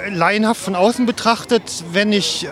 laienhaft 0.10 0.62
von 0.62 0.76
außen 0.76 1.06
betrachtet, 1.06 1.84
wenn 1.94 2.12
ich 2.12 2.46
äh, 2.46 2.50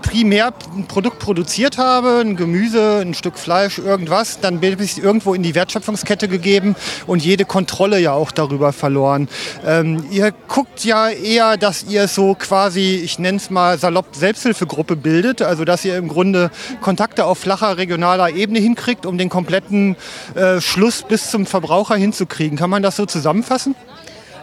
primär 0.00 0.52
ein 0.76 0.86
Produkt 0.86 1.18
produziert 1.18 1.76
habe, 1.78 2.20
ein 2.24 2.36
Gemüse, 2.36 3.00
ein 3.00 3.14
Stück 3.14 3.38
Fleisch, 3.38 3.78
irgendwas, 3.78 4.40
dann 4.40 4.60
bin 4.60 4.80
ich 4.80 5.02
irgendwo 5.02 5.34
in 5.34 5.42
die 5.42 5.54
Wertschöpfungskette 5.54 6.28
gegeben 6.28 6.74
und 7.06 7.24
jede 7.24 7.44
Kontrolle 7.44 7.98
ja 8.00 8.12
auch 8.12 8.30
darüber 8.30 8.72
verloren. 8.72 9.28
Ähm, 9.64 10.04
ihr 10.10 10.32
guckt 10.48 10.84
ja 10.84 11.08
eher, 11.10 11.56
dass 11.56 11.84
ihr 11.84 12.08
so 12.08 12.34
quasi, 12.34 13.00
ich 13.04 13.18
nenne 13.18 13.38
es 13.38 13.50
mal 13.50 13.78
salopp, 13.78 14.06
Selbsthilfegruppe 14.12 14.96
bildet, 14.96 15.42
also 15.42 15.64
dass 15.64 15.84
ihr 15.84 15.96
im 15.96 16.08
Grunde 16.08 16.50
Kontakte 16.80 17.24
auf 17.24 17.38
flacher 17.38 17.76
regionaler 17.76 18.30
Ebene 18.30 18.58
hinkriegt, 18.58 19.06
um 19.06 19.18
den 19.18 19.28
kompletten 19.28 19.96
äh, 20.34 20.60
Schluss 20.60 21.02
bis 21.02 21.30
zum 21.30 21.46
Verbraucher 21.46 21.96
hinzukriegen. 21.96 22.56
Kann 22.56 22.70
man 22.70 22.82
das 22.82 22.96
so 22.96 23.06
zusammenfassen? 23.06 23.74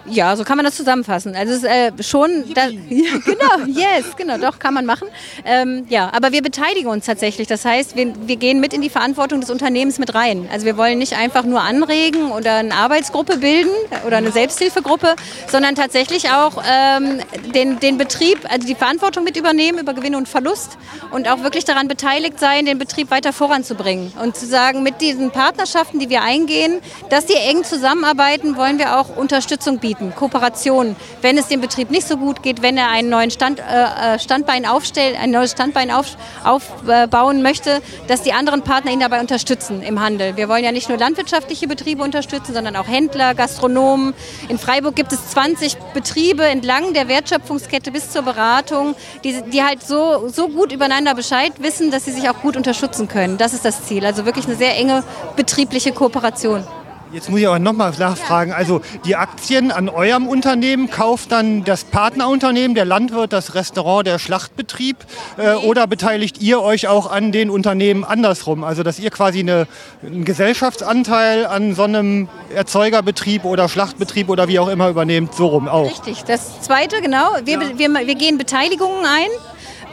Ja, 0.09 0.35
so 0.35 0.43
kann 0.43 0.57
man 0.57 0.65
das 0.65 0.75
zusammenfassen. 0.75 1.35
Also 1.35 1.53
es 1.53 1.59
ist 1.59 1.65
äh, 1.65 1.91
schon, 2.01 2.45
da, 2.53 2.67
ja, 2.89 3.11
genau, 3.25 3.65
yes, 3.67 4.15
genau, 4.15 4.37
doch 4.37 4.57
kann 4.59 4.73
man 4.73 4.85
machen. 4.85 5.07
Ähm, 5.45 5.85
ja, 5.89 6.09
aber 6.13 6.31
wir 6.31 6.41
beteiligen 6.41 6.89
uns 6.89 7.05
tatsächlich. 7.05 7.47
Das 7.47 7.65
heißt, 7.65 7.95
wir, 7.95 8.13
wir 8.27 8.37
gehen 8.37 8.59
mit 8.59 8.73
in 8.73 8.81
die 8.81 8.89
Verantwortung 8.89 9.41
des 9.41 9.49
Unternehmens 9.49 9.99
mit 9.99 10.15
rein. 10.15 10.47
Also 10.51 10.65
wir 10.65 10.77
wollen 10.77 10.97
nicht 10.97 11.17
einfach 11.17 11.43
nur 11.43 11.61
anregen 11.61 12.31
oder 12.31 12.55
eine 12.55 12.73
Arbeitsgruppe 12.73 13.37
bilden 13.37 13.71
oder 14.05 14.17
eine 14.17 14.31
Selbsthilfegruppe, 14.31 15.15
sondern 15.47 15.75
tatsächlich 15.75 16.29
auch 16.29 16.63
ähm, 16.69 17.19
den, 17.53 17.79
den 17.79 17.97
Betrieb, 17.97 18.39
also 18.49 18.65
die 18.65 18.75
Verantwortung 18.75 19.23
mit 19.25 19.35
übernehmen 19.35 19.79
über 19.79 19.93
Gewinn 19.93 20.15
und 20.15 20.29
Verlust 20.29 20.77
und 21.11 21.27
auch 21.27 21.43
wirklich 21.43 21.65
daran 21.65 21.87
beteiligt 21.87 22.39
sein, 22.39 22.65
den 22.65 22.77
Betrieb 22.77 23.11
weiter 23.11 23.33
voranzubringen 23.33 24.13
und 24.23 24.37
zu 24.37 24.45
sagen, 24.45 24.83
mit 24.83 25.01
diesen 25.01 25.31
Partnerschaften, 25.31 25.99
die 25.99 26.09
wir 26.09 26.21
eingehen, 26.21 26.79
dass 27.09 27.25
die 27.25 27.35
eng 27.35 27.63
zusammenarbeiten, 27.63 28.55
wollen 28.55 28.79
wir 28.79 28.97
auch 28.97 29.15
Unterstützung 29.17 29.79
bieten 29.79 29.96
anbieten, 29.97 30.13
Kooperationen, 30.15 30.95
wenn 31.21 31.38
es 31.38 31.47
dem 31.47 31.62
Betrieb 31.62 31.91
nicht 31.91 32.07
so 32.07 32.17
gut 32.17 32.43
geht, 32.43 32.62
wenn 32.62 32.77
er 32.77 32.89
einen 32.89 33.10
neuen 33.10 33.31
Stand, 33.31 33.60
äh, 33.60 34.15
äh 34.15 34.19
Standbein 34.19 34.65
aufstellt, 34.65 35.17
ein 35.19 35.31
neues 35.31 35.51
Standbein 35.51 35.91
auf, 35.91 36.17
aufbauen 36.43 37.41
möchte, 37.41 37.81
dass 38.07 38.21
die 38.21 38.33
anderen 38.33 38.62
Partner 38.62 38.91
ihn 38.91 38.99
dabei 38.99 39.19
unterstützen 39.19 39.81
im 39.81 39.99
Handel. 39.99 40.38
Wir 40.38 40.49
wollen 40.49 40.63
ja 40.63 40.71
nicht 40.71 40.89
nur 40.89 40.97
landwirtschaftliche 40.97 41.67
Betriebe 41.67 42.03
unterstützen, 42.03 42.53
sondern 42.53 42.75
auch 42.75 42.88
Händler, 42.88 43.36
Gastronomen. 43.36 44.13
In 44.49 44.57
Freiburg 44.57 44.95
gibt 44.95 45.13
es 45.13 45.31
20 45.31 45.77
Betriebe 45.93 46.45
entlang 46.45 46.93
der 46.93 47.07
Wertschöpfungskette 47.07 47.91
bis 47.91 48.12
zur 48.12 48.23
Beratung, 48.23 48.95
die, 49.23 49.41
die 49.41 49.63
halt 49.63 49.83
so, 49.83 50.27
so 50.29 50.49
gut 50.49 50.71
übereinander 50.71 51.15
Bescheid 51.15 51.53
wissen, 51.60 51.91
dass 51.91 52.05
sie 52.05 52.12
sich 52.12 52.29
auch 52.29 52.41
gut 52.41 52.57
unterstützen 52.57 53.07
können. 53.07 53.38
Das 53.38 53.53
ist 53.53 53.65
das 53.65 53.86
Ziel. 53.86 54.05
Also 54.05 54.25
wirklich 54.25 54.45
eine 54.45 54.55
sehr 54.55 54.75
enge 54.75 55.03
betriebliche 55.36 55.91
Kooperation. 55.91 56.63
Jetzt 57.13 57.29
muss 57.29 57.39
ich 57.39 57.47
aber 57.47 57.59
nochmal 57.59 57.93
nachfragen. 57.97 58.51
Also 58.51 58.81
die 59.05 59.15
Aktien 59.15 59.71
an 59.71 59.87
eurem 59.87 60.27
Unternehmen 60.27 60.89
kauft 60.89 61.31
dann 61.31 61.63
das 61.63 61.85
Partnerunternehmen, 61.85 62.75
der 62.75 62.85
Landwirt, 62.85 63.31
das 63.31 63.55
Restaurant, 63.55 64.05
der 64.05 64.19
Schlachtbetrieb 64.19 64.97
äh, 65.37 65.53
oder 65.53 65.87
beteiligt 65.87 66.41
ihr 66.41 66.61
euch 66.61 66.87
auch 66.87 67.09
an 67.09 67.31
den 67.31 67.49
Unternehmen 67.49 68.03
andersrum? 68.03 68.63
Also 68.63 68.83
dass 68.83 68.99
ihr 68.99 69.09
quasi 69.09 69.39
eine, 69.39 69.67
einen 70.05 70.25
Gesellschaftsanteil 70.25 71.45
an 71.45 71.75
so 71.75 71.83
einem 71.83 72.27
Erzeugerbetrieb 72.53 73.45
oder 73.45 73.69
Schlachtbetrieb 73.69 74.29
oder 74.29 74.47
wie 74.47 74.59
auch 74.59 74.67
immer 74.67 74.89
übernehmt, 74.89 75.33
so 75.33 75.47
rum 75.47 75.67
auch. 75.67 75.89
Richtig, 75.89 76.23
das 76.23 76.61
Zweite, 76.61 77.01
genau. 77.01 77.27
Wir, 77.45 77.61
ja. 77.61 77.77
wir, 77.77 77.93
wir 78.07 78.15
gehen 78.15 78.37
Beteiligungen 78.37 79.05
ein. 79.05 79.29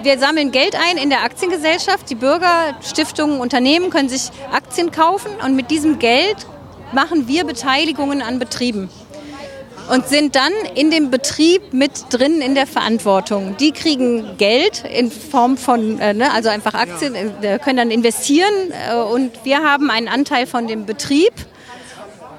Wir 0.03 0.19
sammeln 0.19 0.51
Geld 0.51 0.75
ein 0.75 0.97
in 0.97 1.09
der 1.09 1.23
Aktiengesellschaft. 1.23 2.11
Die 2.11 2.17
Bürger, 2.17 2.77
Stiftungen, 2.83 3.41
Unternehmen 3.41 3.91
können 3.91 4.09
sich 4.09 4.31
Aktien 4.53 4.91
kaufen 4.91 5.31
und 5.45 5.55
mit 5.55 5.71
diesem 5.71 5.99
Geld 5.99 6.47
machen 6.95 7.29
wir 7.29 7.45
Beteiligungen 7.45 8.23
an 8.23 8.39
Betrieben 8.39 8.89
und 9.91 10.09
sind 10.09 10.35
dann 10.35 10.53
in 10.75 10.91
dem 10.91 11.11
Betrieb 11.11 11.73
mit 11.73 11.93
drin 12.11 12.41
in 12.41 12.55
der 12.55 12.67
Verantwortung. 12.67 13.57
Die 13.59 13.73
kriegen 13.73 14.37
Geld 14.39 14.85
in 14.85 15.11
Form 15.11 15.57
von, 15.57 15.99
äh, 15.99 16.15
ne, 16.15 16.33
also 16.33 16.49
einfach 16.49 16.75
Aktien, 16.75 17.15
äh, 17.15 17.59
können 17.59 17.77
dann 17.77 17.91
investieren 17.91 18.73
äh, 18.91 18.97
und 18.97 19.33
wir 19.45 19.59
haben 19.59 19.91
einen 19.91 20.09
Anteil 20.09 20.47
von 20.47 20.67
dem 20.67 20.87
Betrieb. 20.87 21.33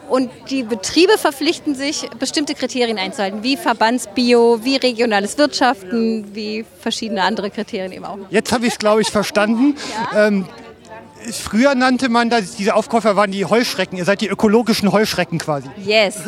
Und 0.08 0.30
die 0.52 0.62
Betriebe 0.62 1.18
verpflichten 1.18 1.74
sich, 1.74 2.08
bestimmte 2.20 2.54
Kriterien 2.54 3.00
einzuhalten, 3.00 3.42
wie 3.42 3.58
Verbandsbio, 3.58 4.60
wie 4.64 4.76
regionales 4.76 5.40
Wirtschaften, 5.40 6.36
wie 6.36 6.64
verschiedene 6.80 7.24
andere 7.24 7.50
Kriterien 7.50 7.92
eben 7.92 8.06
auch. 8.06 8.20
Jetzt 8.30 8.52
habe 8.52 8.68
ich 8.68 8.74
es, 8.74 8.78
glaube 8.78 9.02
ich, 9.02 9.10
verstanden. 9.10 9.76
Ja? 10.14 10.28
Ähm, 10.28 10.46
früher 11.32 11.76
nannte 11.76 12.10
man 12.10 12.30
das, 12.30 12.56
diese 12.56 12.76
Aufkäufer 12.76 13.16
waren 13.16 13.32
die 13.32 13.46
Heuschrecken. 13.46 13.98
Ihr 13.98 14.06
seid 14.06 14.22
die 14.22 14.28
ökologischen 14.28 14.92
Heuschrecken 14.92 15.40
quasi. 15.40 15.70
Yes. 15.84 16.20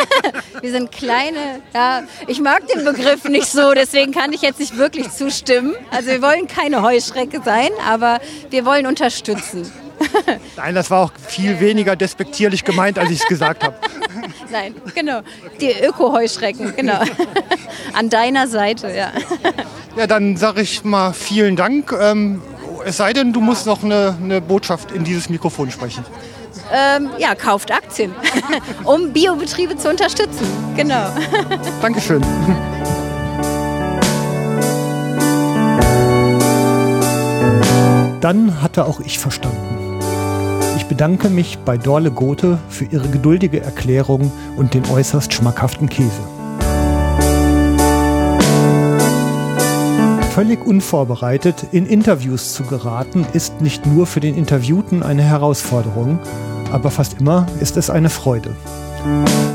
wir 0.60 0.70
sind 0.70 0.92
kleine, 0.92 1.60
ja, 1.74 2.02
ich 2.26 2.40
mag 2.40 2.66
den 2.68 2.84
Begriff 2.84 3.24
nicht 3.24 3.46
so, 3.46 3.72
deswegen 3.72 4.12
kann 4.12 4.32
ich 4.32 4.42
jetzt 4.42 4.60
nicht 4.60 4.76
wirklich 4.76 5.10
zustimmen. 5.10 5.74
Also 5.90 6.08
wir 6.08 6.22
wollen 6.22 6.46
keine 6.46 6.82
Heuschrecke 6.82 7.40
sein, 7.44 7.70
aber 7.86 8.20
wir 8.50 8.64
wollen 8.64 8.86
unterstützen. 8.86 9.70
Nein, 10.56 10.74
das 10.74 10.90
war 10.90 11.04
auch 11.04 11.12
viel 11.26 11.60
weniger 11.60 11.96
despektierlich 11.96 12.64
gemeint, 12.64 12.98
als 12.98 13.10
ich 13.10 13.20
es 13.20 13.26
gesagt 13.26 13.64
habe. 13.64 13.76
Nein, 14.50 14.74
genau. 14.94 15.20
Die 15.60 15.72
Öko-Heuschrecken, 15.72 16.74
genau. 16.76 17.00
An 17.92 18.08
deiner 18.08 18.46
Seite, 18.46 18.90
ja. 18.94 19.12
Ja, 19.96 20.06
dann 20.06 20.36
sage 20.36 20.62
ich 20.62 20.84
mal 20.84 21.12
vielen 21.12 21.56
Dank. 21.56 21.92
Ähm, 21.92 22.40
es 22.88 22.96
sei 22.96 23.12
denn, 23.12 23.34
du 23.34 23.40
musst 23.42 23.66
noch 23.66 23.84
eine, 23.84 24.16
eine 24.22 24.40
Botschaft 24.40 24.92
in 24.92 25.04
dieses 25.04 25.28
Mikrofon 25.28 25.70
sprechen. 25.70 26.04
Ähm, 26.72 27.10
ja, 27.18 27.34
kauft 27.34 27.70
Aktien, 27.70 28.12
um 28.84 29.12
Biobetriebe 29.12 29.76
zu 29.76 29.90
unterstützen. 29.90 30.46
Genau. 30.74 31.10
Dankeschön. 31.82 32.22
Dann 38.22 38.62
hatte 38.62 38.86
auch 38.86 39.00
ich 39.00 39.18
verstanden. 39.18 40.00
Ich 40.78 40.86
bedanke 40.86 41.28
mich 41.28 41.58
bei 41.58 41.76
Dorle 41.76 42.10
Gothe 42.10 42.58
für 42.70 42.86
ihre 42.86 43.08
geduldige 43.08 43.60
Erklärung 43.60 44.32
und 44.56 44.72
den 44.72 44.86
äußerst 44.86 45.32
schmackhaften 45.34 45.90
Käse. 45.90 46.37
Völlig 50.38 50.64
unvorbereitet 50.64 51.66
in 51.72 51.84
Interviews 51.84 52.52
zu 52.52 52.62
geraten, 52.62 53.26
ist 53.32 53.60
nicht 53.60 53.86
nur 53.86 54.06
für 54.06 54.20
den 54.20 54.36
Interviewten 54.36 55.02
eine 55.02 55.24
Herausforderung, 55.24 56.20
aber 56.70 56.92
fast 56.92 57.20
immer 57.20 57.48
ist 57.58 57.76
es 57.76 57.90
eine 57.90 58.08
Freude. 58.08 58.54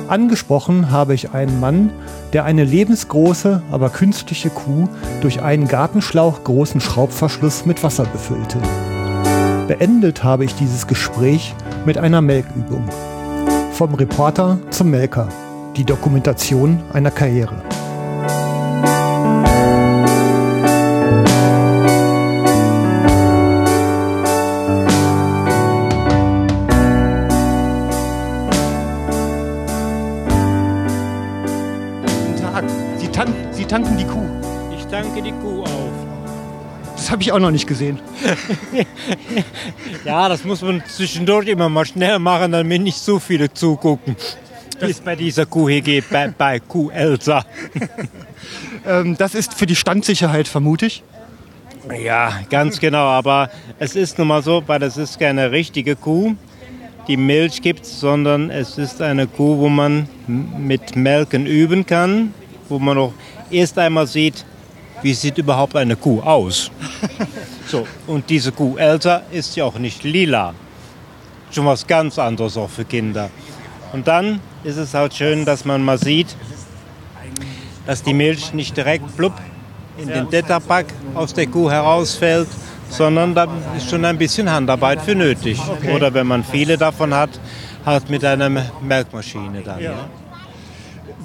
Angesprochen 0.09 0.91
habe 0.91 1.13
ich 1.13 1.31
einen 1.31 1.61
Mann, 1.61 1.89
der 2.33 2.43
eine 2.43 2.65
lebensgroße, 2.65 3.61
aber 3.71 3.91
künstliche 3.91 4.49
Kuh 4.49 4.89
durch 5.21 5.41
einen 5.41 5.69
Gartenschlauch 5.69 6.43
großen 6.43 6.81
Schraubverschluss 6.81 7.65
mit 7.65 7.81
Wasser 7.81 8.03
befüllte. 8.03 8.57
Beendet 9.69 10.25
habe 10.25 10.43
ich 10.43 10.53
dieses 10.53 10.85
Gespräch 10.85 11.55
mit 11.85 11.97
einer 11.97 12.19
Melkübung. 12.19 12.83
Vom 13.71 13.93
Reporter 13.93 14.59
zum 14.69 14.89
Melker. 14.89 15.29
Die 15.77 15.85
Dokumentation 15.85 16.81
einer 16.91 17.09
Karriere. 17.09 17.55
Ich 37.23 37.31
auch 37.31 37.39
noch 37.39 37.51
nicht 37.51 37.67
gesehen. 37.67 37.99
ja, 40.05 40.29
das 40.29 40.43
muss 40.43 40.61
man 40.61 40.83
zwischendurch 40.87 41.47
immer 41.47 41.69
mal 41.69 41.85
schnell 41.85 42.19
machen, 42.19 42.51
damit 42.51 42.81
nicht 42.81 42.97
so 42.97 43.19
viele 43.19 43.53
zugucken. 43.53 44.15
Wie 44.79 44.91
es 44.91 44.99
bei 44.99 45.15
dieser 45.15 45.45
Kuh 45.45 45.69
hier 45.69 45.81
geht, 45.81 46.09
bei, 46.09 46.27
bei 46.27 46.59
Kuh 46.59 46.89
Elsa. 46.89 47.45
ähm, 48.87 49.15
das 49.17 49.35
ist 49.35 49.53
für 49.53 49.65
die 49.65 49.75
Standsicherheit, 49.75 50.47
vermute 50.47 50.87
ich. 50.87 51.03
Ja, 52.03 52.39
ganz 52.49 52.79
genau. 52.79 53.05
Aber 53.05 53.49
es 53.79 53.95
ist 53.95 54.17
nun 54.17 54.27
mal 54.27 54.43
so, 54.43 54.63
weil 54.67 54.79
das 54.79 54.97
ist 54.97 55.19
keine 55.19 55.51
richtige 55.51 55.95
Kuh, 55.95 56.35
die 57.07 57.17
Milch 57.17 57.61
gibt, 57.61 57.85
sondern 57.85 58.49
es 58.49 58.77
ist 58.77 59.01
eine 59.01 59.27
Kuh, 59.27 59.57
wo 59.57 59.69
man 59.69 60.07
mit 60.27 60.95
Melken 60.95 61.45
üben 61.45 61.85
kann 61.85 62.33
wo 62.69 62.79
man 62.79 62.97
noch 62.97 63.13
erst 63.51 63.77
einmal 63.77 64.07
sieht, 64.07 64.45
wie 65.03 65.13
sieht 65.13 65.37
überhaupt 65.37 65.75
eine 65.75 65.95
Kuh 65.95 66.21
aus. 66.21 66.71
so, 67.67 67.85
und 68.07 68.29
diese 68.29 68.51
Kuh 68.51 68.77
älter 68.77 69.23
ist 69.31 69.55
ja 69.55 69.65
auch 69.65 69.77
nicht 69.77 70.03
lila. 70.03 70.53
Schon 71.51 71.65
was 71.65 71.85
ganz 71.85 72.17
anderes 72.17 72.57
auch 72.57 72.69
für 72.69 72.85
Kinder. 72.85 73.29
Und 73.91 74.07
dann 74.07 74.39
ist 74.63 74.77
es 74.77 74.93
halt 74.93 75.13
schön, 75.13 75.45
dass 75.45 75.65
man 75.65 75.83
mal 75.83 75.99
sieht, 75.99 76.35
dass 77.85 78.01
die 78.01 78.13
Milch 78.13 78.53
nicht 78.53 78.75
direkt 78.75 79.15
blub 79.17 79.33
in 79.97 80.07
den 80.07 80.29
Tetrapack 80.29 80.87
aus 81.13 81.33
der 81.33 81.47
Kuh 81.47 81.69
herausfällt, 81.69 82.47
sondern 82.89 83.35
da 83.35 83.47
ist 83.77 83.89
schon 83.89 84.05
ein 84.05 84.17
bisschen 84.17 84.49
Handarbeit 84.49 85.01
für 85.01 85.15
nötig. 85.15 85.59
Okay. 85.59 85.95
Oder 85.95 86.13
wenn 86.13 86.25
man 86.25 86.43
viele 86.43 86.77
davon 86.77 87.13
hat, 87.13 87.29
halt 87.85 88.09
mit 88.09 88.23
einer 88.23 88.49
Melkmaschine 88.81 89.61
dann. 89.61 89.81
Ja. 89.81 90.09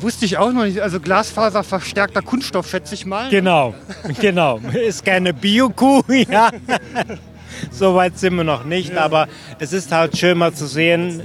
Wusste 0.01 0.25
ich 0.25 0.39
auch 0.39 0.53
noch 0.53 0.65
nicht. 0.65 0.81
Also 0.81 1.01
Glasfaser 1.01 1.65
verstärkter 1.65 2.23
Kunststoff, 2.23 2.69
schätze 2.69 2.95
ich 2.95 3.05
mal. 3.05 3.29
Genau, 3.31 3.75
genau. 4.21 4.59
Ist 4.73 5.05
keine 5.05 5.35
Bio-Kuh, 5.35 6.03
ja. 6.31 6.51
So 7.71 7.95
weit 7.95 8.19
sind 8.19 8.37
wir 8.37 8.45
noch 8.45 8.65
nicht, 8.65 8.97
aber 8.97 9.27
es 9.59 9.73
ist 9.73 9.91
halt 9.91 10.17
schön 10.17 10.39
mal 10.39 10.53
zu 10.53 10.67
sehen, 10.67 11.23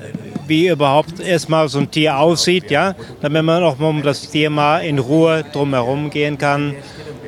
wie 0.47 0.69
überhaupt 0.69 1.19
erstmal 1.19 1.67
so 1.69 1.79
ein 1.79 1.91
Tier 1.91 2.17
aussieht, 2.17 2.71
ja, 2.71 2.95
damit 3.21 3.43
man 3.43 3.63
auch 3.63 3.77
mal 3.77 3.89
um 3.89 4.01
das 4.01 4.29
Tier 4.29 4.49
mal 4.49 4.79
in 4.79 4.99
Ruhe 4.99 5.45
drumherum 5.51 6.09
gehen 6.09 6.37
kann. 6.37 6.75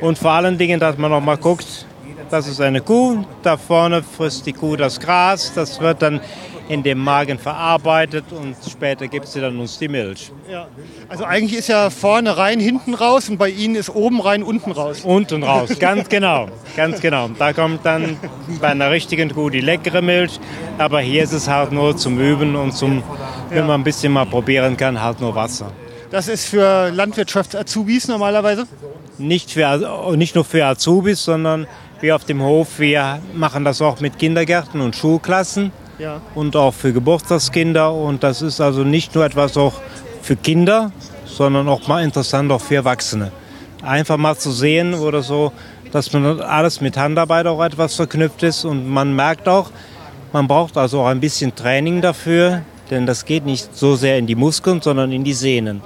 Und 0.00 0.18
vor 0.18 0.32
allen 0.32 0.58
Dingen, 0.58 0.80
dass 0.80 0.98
man 0.98 1.10
noch 1.10 1.20
mal 1.20 1.36
guckt, 1.36 1.86
das 2.30 2.48
ist 2.48 2.60
eine 2.60 2.80
Kuh, 2.80 3.24
da 3.42 3.56
vorne 3.56 4.02
frisst 4.02 4.46
die 4.46 4.52
Kuh 4.52 4.76
das 4.76 4.98
Gras, 4.98 5.52
das 5.54 5.80
wird 5.80 6.02
dann 6.02 6.20
in 6.68 6.82
dem 6.82 6.98
Magen 6.98 7.38
verarbeitet 7.38 8.24
und 8.30 8.56
später 8.68 9.06
gibt 9.06 9.28
sie 9.28 9.40
dann 9.40 9.58
uns 9.58 9.78
die 9.78 9.88
Milch. 9.88 10.32
Ja. 10.50 10.66
Also 11.08 11.24
eigentlich 11.24 11.58
ist 11.58 11.68
ja 11.68 11.90
vorne 11.90 12.36
rein, 12.36 12.58
hinten 12.58 12.94
raus 12.94 13.28
und 13.28 13.38
bei 13.38 13.50
Ihnen 13.50 13.76
ist 13.76 13.90
oben 13.94 14.20
rein, 14.20 14.42
unten 14.42 14.72
raus. 14.72 15.02
Unten 15.04 15.42
raus, 15.42 15.70
ganz 15.78 16.08
genau, 16.08 16.48
ganz 16.76 17.00
genau. 17.00 17.28
Da 17.38 17.52
kommt 17.52 17.84
dann 17.84 18.16
bei 18.60 18.68
einer 18.68 18.90
richtigen 18.90 19.32
Kuh 19.32 19.50
die 19.50 19.60
leckere 19.60 20.02
Milch, 20.02 20.40
aber 20.78 21.00
hier 21.00 21.22
ist 21.22 21.32
es 21.32 21.48
halt 21.48 21.72
nur 21.72 21.96
zum 21.96 22.18
Üben 22.18 22.56
und 22.56 22.72
zum, 22.72 23.02
wenn 23.50 23.66
man 23.66 23.80
ein 23.80 23.84
bisschen 23.84 24.12
mal 24.12 24.26
probieren 24.26 24.76
kann, 24.76 25.00
halt 25.00 25.20
nur 25.20 25.34
Wasser. 25.34 25.70
Das 26.10 26.28
ist 26.28 26.46
für 26.46 26.90
Landwirtschafts-Azubis 26.90 28.08
normalerweise. 28.08 28.66
Nicht, 29.18 29.50
für, 29.50 30.14
nicht 30.16 30.34
nur 30.34 30.44
für 30.44 30.64
Azubis, 30.64 31.24
sondern 31.24 31.66
wir 32.00 32.14
auf 32.14 32.24
dem 32.24 32.42
Hof, 32.42 32.78
wir 32.78 33.20
machen 33.34 33.64
das 33.64 33.80
auch 33.80 34.00
mit 34.00 34.18
Kindergärten 34.18 34.80
und 34.80 34.94
Schulklassen 34.94 35.72
Ja. 35.98 36.20
und 36.34 36.56
auch 36.56 36.74
für 36.74 36.92
Geburtstagskinder. 36.92 37.92
Und 37.92 38.22
das 38.22 38.42
ist 38.42 38.60
also 38.60 38.84
nicht 38.84 39.14
nur 39.14 39.24
etwas 39.24 39.56
auch 39.56 39.74
für 40.22 40.36
Kinder, 40.36 40.92
sondern 41.24 41.68
auch 41.68 41.86
mal 41.88 42.02
interessant 42.02 42.50
auch 42.52 42.60
für 42.60 42.76
Erwachsene. 42.76 43.32
Einfach 43.82 44.16
mal 44.16 44.36
zu 44.36 44.50
sehen 44.50 44.94
oder 44.94 45.22
so, 45.22 45.52
dass 45.92 46.12
man 46.12 46.40
alles 46.40 46.80
mit 46.80 46.96
Handarbeit 46.96 47.46
auch 47.46 47.62
etwas 47.62 47.94
verknüpft 47.94 48.42
ist. 48.42 48.64
Und 48.64 48.88
man 48.88 49.14
merkt 49.14 49.48
auch, 49.48 49.70
man 50.32 50.48
braucht 50.48 50.76
also 50.76 51.00
auch 51.00 51.06
ein 51.06 51.20
bisschen 51.20 51.54
Training 51.54 52.00
dafür, 52.00 52.62
denn 52.90 53.06
das 53.06 53.24
geht 53.24 53.46
nicht 53.46 53.74
so 53.74 53.96
sehr 53.96 54.18
in 54.18 54.26
die 54.26 54.34
Muskeln, 54.34 54.80
sondern 54.82 55.12
in 55.12 55.24
die 55.24 55.32
Sehnen. 55.32 55.82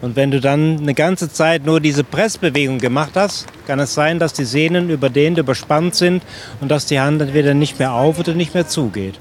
Und 0.00 0.14
wenn 0.14 0.30
du 0.30 0.40
dann 0.40 0.78
eine 0.78 0.94
ganze 0.94 1.30
Zeit 1.30 1.66
nur 1.66 1.80
diese 1.80 2.04
Pressbewegung 2.04 2.78
gemacht 2.78 3.12
hast, 3.14 3.46
kann 3.66 3.80
es 3.80 3.94
sein, 3.94 4.18
dass 4.18 4.32
die 4.32 4.44
Sehnen 4.44 4.90
überdehnt, 4.90 5.38
überspannt 5.38 5.94
sind 5.94 6.22
und 6.60 6.70
dass 6.70 6.86
die 6.86 7.00
Hand 7.00 7.20
entweder 7.20 7.54
nicht 7.54 7.78
mehr 7.78 7.92
auf 7.92 8.18
oder 8.18 8.34
nicht 8.34 8.54
mehr 8.54 8.68
zugeht. 8.68 9.18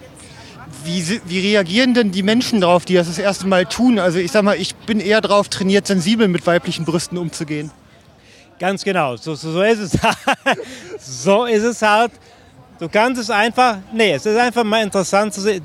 Wie, 0.87 1.21
wie 1.25 1.39
reagieren 1.39 1.93
denn 1.93 2.11
die 2.13 2.23
Menschen 2.23 2.61
darauf, 2.61 2.85
die 2.85 2.93
das 2.93 3.07
das 3.07 3.19
erste 3.19 3.45
Mal 3.45 3.65
tun? 3.65 3.99
Also 3.99 4.19
ich 4.19 4.31
sag 4.31 4.43
mal, 4.43 4.55
ich 4.55 4.73
bin 4.73 5.01
eher 5.01 5.19
darauf 5.19 5.49
trainiert, 5.49 5.85
sensibel 5.85 6.29
mit 6.29 6.47
weiblichen 6.47 6.85
Brüsten 6.85 7.17
umzugehen. 7.17 7.71
Ganz 8.57 8.85
genau, 8.85 9.17
so, 9.17 9.35
so, 9.35 9.51
so 9.51 9.61
ist 9.61 9.79
es. 9.79 9.99
so 10.99 11.43
ist 11.43 11.63
es 11.63 11.81
halt. 11.81 12.13
Du 12.79 12.87
kannst 12.87 13.19
es 13.19 13.29
einfach, 13.29 13.79
nee, 13.91 14.13
es 14.13 14.25
ist 14.25 14.37
einfach 14.37 14.63
mal 14.63 14.81
interessant 14.81 15.33
zu 15.33 15.41
sehen, 15.41 15.61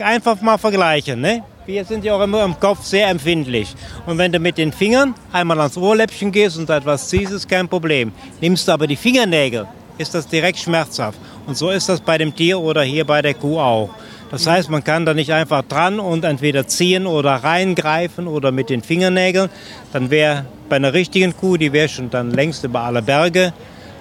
einfach 0.00 0.40
mal 0.40 0.58
vergleichen. 0.58 1.20
Ne? 1.20 1.44
Wir 1.66 1.84
sind 1.84 2.04
ja 2.04 2.14
auch 2.14 2.22
immer 2.22 2.44
im 2.44 2.58
Kopf 2.58 2.82
sehr 2.82 3.06
empfindlich. 3.08 3.72
Und 4.06 4.18
wenn 4.18 4.32
du 4.32 4.40
mit 4.40 4.58
den 4.58 4.72
Fingern 4.72 5.14
einmal 5.32 5.60
ans 5.60 5.76
Ohrläppchen 5.76 6.32
gehst 6.32 6.58
und 6.58 6.68
etwas 6.68 7.08
ziehst, 7.08 7.32
ist 7.32 7.48
kein 7.48 7.68
Problem. 7.68 8.10
Nimmst 8.40 8.66
du 8.66 8.72
aber 8.72 8.88
die 8.88 8.96
Fingernägel, 8.96 9.68
ist 9.98 10.14
das 10.14 10.26
direkt 10.26 10.58
schmerzhaft. 10.58 11.18
Und 11.46 11.56
so 11.56 11.70
ist 11.70 11.88
das 11.88 12.00
bei 12.00 12.18
dem 12.18 12.34
Tier 12.34 12.58
oder 12.58 12.82
hier 12.82 13.06
bei 13.06 13.22
der 13.22 13.34
Kuh 13.34 13.60
auch. 13.60 13.90
Das 14.30 14.46
heißt, 14.46 14.70
man 14.70 14.82
kann 14.82 15.06
da 15.06 15.14
nicht 15.14 15.32
einfach 15.32 15.62
dran 15.62 16.00
und 16.00 16.24
entweder 16.24 16.66
ziehen 16.66 17.06
oder 17.06 17.32
reingreifen 17.32 18.26
oder 18.26 18.52
mit 18.52 18.70
den 18.70 18.82
Fingernägeln. 18.82 19.50
Dann 19.92 20.10
wäre 20.10 20.46
bei 20.68 20.76
einer 20.76 20.92
richtigen 20.92 21.36
Kuh, 21.36 21.56
die 21.56 21.72
wäre 21.72 21.88
schon 21.88 22.10
dann 22.10 22.30
längst 22.30 22.64
über 22.64 22.80
alle 22.80 23.02
Berge. 23.02 23.52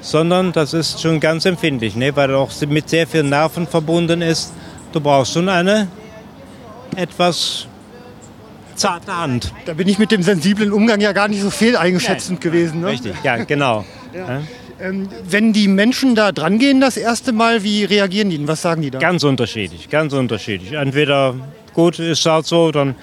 Sondern 0.02 0.52
das 0.52 0.74
ist 0.74 1.02
schon 1.02 1.22
ganz 1.22 1.46
empfindlich, 1.46 1.96
ne? 1.96 2.14
weil 2.14 2.30
er 2.30 2.38
auch 2.38 2.52
mit 2.68 2.90
sehr 2.90 3.08
vielen 3.08 3.30
Nerven 3.30 3.66
verbunden 3.66 4.22
ist. 4.22 4.52
Du 4.92 5.00
brauchst 5.00 5.32
schon 5.32 5.48
eine 5.48 5.88
etwas 6.98 7.68
zarte 8.76 9.16
Hand. 9.16 9.54
Da 9.66 9.74
bin 9.74 9.88
ich 9.88 10.00
mit 10.00 10.12
dem 10.12 10.22
sensiblen 10.22 10.74
Umgang 10.74 11.00
ja 11.00 11.14
gar 11.14 11.28
nicht 11.28 11.42
so 11.42 11.50
fehleingeschätzend 11.50 12.42
gewesen. 12.42 12.82
Ne? 12.82 12.88
Richtig, 12.88 13.16
ja, 13.24 13.38
genau. 13.38 13.86
Ähm, 14.14 14.48
wenn 15.30 15.54
die 15.54 15.68
Menschen 15.68 16.16
da 16.16 16.32
dran 16.32 16.60
gehen 16.60 16.82
das 16.82 16.98
erste 16.98 17.32
Mal, 17.32 17.64
wie 17.64 17.86
reagieren 17.86 18.30
die 18.30 18.38
denn? 18.38 18.48
Was 18.48 18.62
sagen 18.62 18.82
die 18.82 18.92
da? 18.92 19.00
Ganz 19.00 19.24
unterschiedlich, 19.24 19.90
ganz 19.90 20.14
unterschiedlich. 20.14 20.74
Entweder 20.74 21.36
gut 21.74 22.00
ist 22.00 22.26
halt 22.26 22.46
so, 22.46 22.72
dann 22.72 22.96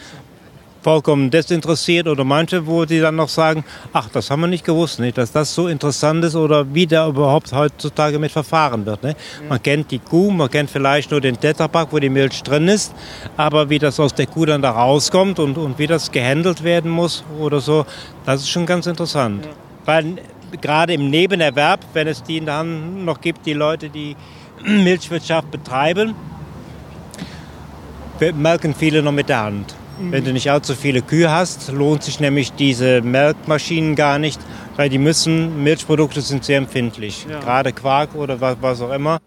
vollkommen 0.82 1.30
desinteressiert 1.30 2.08
oder 2.08 2.24
manche, 2.24 2.66
wo 2.66 2.84
die 2.84 3.00
dann 3.00 3.16
noch 3.16 3.28
sagen, 3.28 3.64
ach, 3.92 4.08
das 4.08 4.30
haben 4.30 4.40
wir 4.40 4.46
nicht 4.46 4.64
gewusst, 4.64 4.98
nicht, 4.98 5.18
dass 5.18 5.32
das 5.32 5.54
so 5.54 5.68
interessant 5.68 6.24
ist 6.24 6.34
oder 6.34 6.74
wie 6.74 6.86
da 6.86 7.08
überhaupt 7.08 7.52
heutzutage 7.52 8.18
mit 8.18 8.32
verfahren 8.32 8.86
wird. 8.86 9.02
Ne? 9.02 9.14
Man 9.48 9.62
kennt 9.62 9.90
die 9.90 9.98
Kuh, 9.98 10.30
man 10.30 10.50
kennt 10.50 10.70
vielleicht 10.70 11.10
nur 11.10 11.20
den 11.20 11.38
Tetrapack, 11.38 11.88
wo 11.90 11.98
die 11.98 12.08
Milch 12.08 12.42
drin 12.42 12.68
ist, 12.68 12.94
aber 13.36 13.68
wie 13.68 13.78
das 13.78 14.00
aus 14.00 14.14
der 14.14 14.26
Kuh 14.26 14.46
dann 14.46 14.62
da 14.62 14.70
rauskommt 14.70 15.38
und, 15.38 15.58
und 15.58 15.78
wie 15.78 15.86
das 15.86 16.10
gehandelt 16.10 16.64
werden 16.64 16.90
muss 16.90 17.24
oder 17.38 17.60
so, 17.60 17.84
das 18.24 18.42
ist 18.42 18.48
schon 18.48 18.66
ganz 18.66 18.86
interessant. 18.86 19.46
Weil 19.84 20.16
gerade 20.60 20.94
im 20.94 21.10
Nebenerwerb, 21.10 21.80
wenn 21.92 22.08
es 22.08 22.22
die 22.22 22.44
dann 22.44 23.04
noch 23.04 23.20
gibt, 23.20 23.46
die 23.46 23.52
Leute, 23.52 23.90
die 23.90 24.16
Milchwirtschaft 24.64 25.50
betreiben, 25.50 26.14
melken 28.34 28.74
viele 28.74 29.02
noch 29.02 29.12
mit 29.12 29.28
der 29.28 29.40
Hand. 29.40 29.74
Wenn 30.02 30.24
du 30.24 30.32
nicht 30.32 30.50
allzu 30.50 30.74
viele 30.74 31.02
Kühe 31.02 31.30
hast, 31.30 31.70
lohnt 31.72 32.02
sich 32.02 32.20
nämlich 32.20 32.52
diese 32.52 33.02
Melkmaschinen 33.02 33.96
gar 33.96 34.18
nicht, 34.18 34.40
weil 34.76 34.88
die 34.88 34.96
müssen, 34.96 35.62
Milchprodukte 35.62 36.22
sind 36.22 36.42
sehr 36.42 36.56
empfindlich, 36.56 37.26
gerade 37.42 37.72
Quark 37.72 38.14
oder 38.14 38.40
was, 38.40 38.56
was 38.62 38.80
auch 38.80 38.92
immer. 38.92 39.20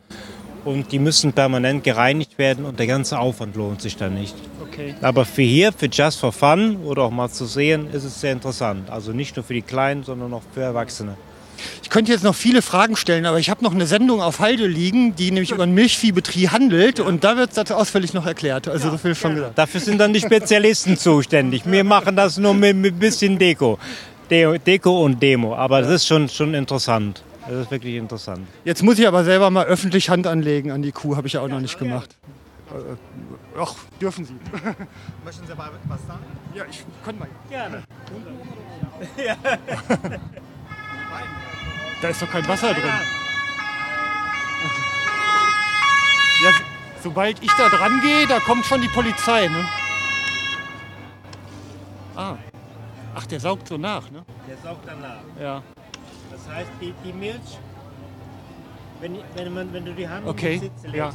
Und 0.65 0.91
die 0.91 0.97
müssen 0.97 1.33
permanent 1.33 1.83
gereinigt 1.83 2.37
werden 2.39 2.65
und 2.65 2.79
der 2.79 2.87
ganze 2.87 3.19
Aufwand 3.19 3.55
lohnt 3.55 3.81
sich 3.81 3.97
dann 3.97 4.15
nicht. 4.15 4.35
Okay. 4.73 4.95
Aber 5.01 5.25
für 5.25 5.43
hier, 5.43 5.71
für 5.71 5.87
Just 5.87 6.19
for 6.19 6.31
Fun 6.31 6.77
oder 6.83 7.03
auch 7.03 7.11
mal 7.11 7.29
zu 7.29 7.45
sehen, 7.45 7.87
ist 7.93 8.03
es 8.03 8.19
sehr 8.19 8.31
interessant. 8.31 8.89
Also 8.89 9.11
nicht 9.11 9.35
nur 9.35 9.45
für 9.45 9.53
die 9.53 9.61
Kleinen, 9.61 10.03
sondern 10.03 10.33
auch 10.33 10.41
für 10.53 10.61
Erwachsene. 10.61 11.15
Ich 11.81 11.89
könnte 11.89 12.11
jetzt 12.11 12.23
noch 12.23 12.35
viele 12.35 12.61
Fragen 12.61 12.95
stellen, 12.95 13.25
aber 13.25 13.39
ich 13.39 13.49
habe 13.49 13.63
noch 13.63 13.73
eine 13.73 13.85
Sendung 13.85 14.21
auf 14.21 14.39
Halde 14.39 14.67
liegen, 14.67 15.15
die 15.15 15.31
nämlich 15.31 15.51
über 15.51 15.63
einen 15.63 15.75
Milchviehbetrieb 15.75 16.51
handelt 16.51 16.99
und 16.99 17.23
da 17.23 17.37
wird 17.37 17.55
das 17.55 17.71
ausführlich 17.71 18.13
noch 18.13 18.25
erklärt. 18.25 18.67
Also 18.67 18.89
so 18.89 18.97
viel 18.97 19.15
schon 19.15 19.35
gesagt. 19.35 19.57
Dafür 19.57 19.79
sind 19.79 19.99
dann 19.99 20.11
die 20.11 20.19
Spezialisten 20.19 20.97
zuständig. 20.97 21.63
Wir 21.65 21.83
machen 21.83 22.15
das 22.15 22.37
nur 22.37 22.53
mit, 22.53 22.75
mit 22.75 22.95
ein 22.95 22.99
bisschen 22.99 23.37
Deko. 23.37 23.77
De 24.29 24.57
Deko 24.57 25.05
und 25.05 25.21
Demo. 25.21 25.55
Aber 25.55 25.81
das 25.81 25.91
ist 25.91 26.07
schon, 26.07 26.27
schon 26.27 26.53
interessant. 26.53 27.23
Das 27.47 27.57
ist 27.57 27.71
wirklich 27.71 27.95
interessant. 27.95 28.47
Jetzt 28.65 28.83
muss 28.83 28.97
ich 28.97 29.07
aber 29.07 29.23
selber 29.23 29.49
mal 29.49 29.65
öffentlich 29.65 30.09
Hand 30.09 30.27
anlegen 30.27 30.71
an 30.71 30.81
die 30.81 30.91
Kuh, 30.91 31.15
habe 31.15 31.27
ich 31.27 31.33
ja 31.33 31.41
auch 31.41 31.49
noch 31.49 31.59
nicht 31.59 31.77
gemacht. 31.77 32.15
Äh, 32.73 32.95
Ach, 33.59 33.75
dürfen 34.01 34.25
Sie. 34.25 34.33
Möchten 35.25 35.45
Sie 35.45 35.51
aber 35.51 35.71
was 35.87 36.07
sagen? 36.07 36.25
Ja, 36.55 36.65
ich 36.69 36.83
kann 37.05 37.19
mal. 37.19 37.27
Gerne. 37.49 37.83
Da 42.01 42.09
ist 42.09 42.21
doch 42.21 42.29
kein 42.29 42.45
Wasser 42.49 42.73
drin. 42.73 42.83
Ja, 46.43 46.51
sobald 47.01 47.41
ich 47.41 47.51
da 47.53 47.69
dran 47.69 48.01
gehe, 48.01 48.27
da 48.27 48.41
kommt 48.41 48.65
schon 48.65 48.81
die 48.81 48.89
Polizei, 48.89 49.47
ne? 49.47 49.65
Ah. 52.13 52.35
Ach, 53.15 53.25
der 53.25 53.39
saugt 53.39 53.69
so 53.69 53.77
nach, 53.77 54.11
ne? 54.11 54.25
Der 54.45 54.57
saugt 54.57 54.85
danach. 54.85 55.21
Ja. 55.39 55.63
Das 56.29 56.53
heißt, 56.53 56.69
die, 56.81 56.93
die 57.05 57.13
Milch, 57.13 57.57
wenn, 58.99 59.19
wenn, 59.35 59.53
man, 59.53 59.71
wenn 59.71 59.85
du 59.85 59.93
die 59.93 60.07
Hand 60.07 60.27
Okay, 60.27 60.55
in 60.55 60.61
die 60.61 60.75
Zitze 60.75 60.97
ja. 60.97 61.13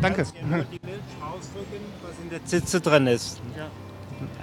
Danke. 0.00 0.24
du 0.24 0.46
nur 0.46 0.64
die 0.64 0.80
Milch 0.82 1.00
rausdrücken, 1.22 1.80
was 2.02 2.18
in 2.22 2.30
der 2.30 2.44
Zitze 2.44 2.80
drin 2.80 3.06
ist. 3.06 3.40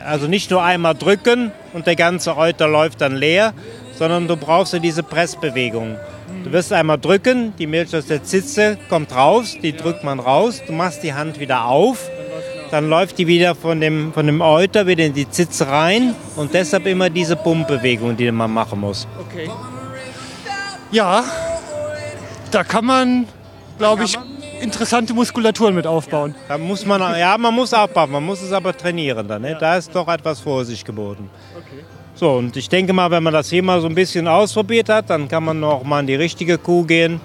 Also 0.04 0.28
nicht 0.28 0.52
nur 0.52 0.64
einmal 0.64 0.95
drücken 0.95 1.52
und 1.74 1.88
der 1.88 1.95
ganze 1.95 2.36
Euter 2.38 2.68
läuft 2.68 3.02
dann 3.02 3.16
leer, 3.16 3.54
sondern 3.97 4.28
du 4.28 4.36
brauchst 4.36 4.74
ja 4.74 4.80
diese 4.80 5.04
Pressbewegung. 5.04 5.97
Du 6.43 6.52
wirst 6.52 6.74
einmal 6.74 6.97
drücken, 6.97 7.54
die 7.58 7.68
Milch 7.68 7.95
aus 7.95 8.08
der 8.08 8.24
Zitze 8.24 8.78
kommt 8.89 9.16
raus, 9.16 9.58
die 9.62 9.76
drückt 9.76 10.04
man 10.04 10.20
raus, 10.20 10.62
du 10.66 10.74
machst 10.74 11.04
die 11.04 11.14
Hand 11.14 11.39
wieder 11.39 11.66
auf 11.66 12.10
dann 12.72 12.89
läuft 12.89 13.18
die 13.18 13.28
wieder 13.28 13.54
von 13.54 13.82
dem, 13.82 14.14
von 14.14 14.26
dem 14.26 14.41
Euter 14.41 14.88
wieder 14.88 15.06
in 15.06 15.14
die 15.14 15.30
Zitze 15.30 15.68
rein 15.68 16.16
und 16.38 16.54
deshalb 16.54 16.86
immer 16.88 17.10
diese 17.10 17.36
Pumpbewegung, 17.36 18.16
die 18.16 18.32
man 18.32 18.52
machen 18.52 18.80
muss. 18.80 19.08
Okay. 19.20 19.49
Ja, 20.91 21.24
da 22.49 22.64
kann 22.64 22.86
man, 22.86 23.28
glaube 23.78 24.06
ich, 24.06 24.18
interessante 24.62 25.14
Muskulaturen 25.14 25.76
mit 25.76 25.88
aufbauen. 25.88 26.36
Da 26.47 26.57
muss 26.57 26.86
man, 26.86 27.01
ja, 27.20 27.38
man 27.38 27.53
muss 27.53 27.74
aufbauen, 27.74 28.12
man 28.12 28.24
muss 28.24 28.41
es 28.41 28.51
aber 28.51 28.76
trainieren 28.76 29.28
dann. 29.28 29.41
Ne? 29.41 29.57
Da 29.59 29.78
ist 29.78 29.93
doch 29.93 30.07
etwas 30.07 30.39
Vorsicht 30.39 30.86
geboten. 30.86 31.30
Okay. 31.55 31.84
So, 32.16 32.34
und 32.34 32.55
ich 32.55 32.70
denke 32.70 32.93
mal, 32.93 33.09
wenn 33.09 33.24
man 33.24 33.34
das 33.34 33.49
hier 33.49 33.64
mal 33.64 33.82
so 33.82 33.88
ein 33.88 33.95
bisschen 33.95 34.28
ausprobiert 34.28 34.89
hat, 34.89 35.09
dann 35.09 35.28
kann 35.28 35.43
man 35.43 35.59
noch 35.59 35.84
mal 35.84 35.99
an 35.99 36.07
die 36.07 36.16
richtige 36.16 36.57
Kuh 36.57 36.84
gehen. 36.84 37.20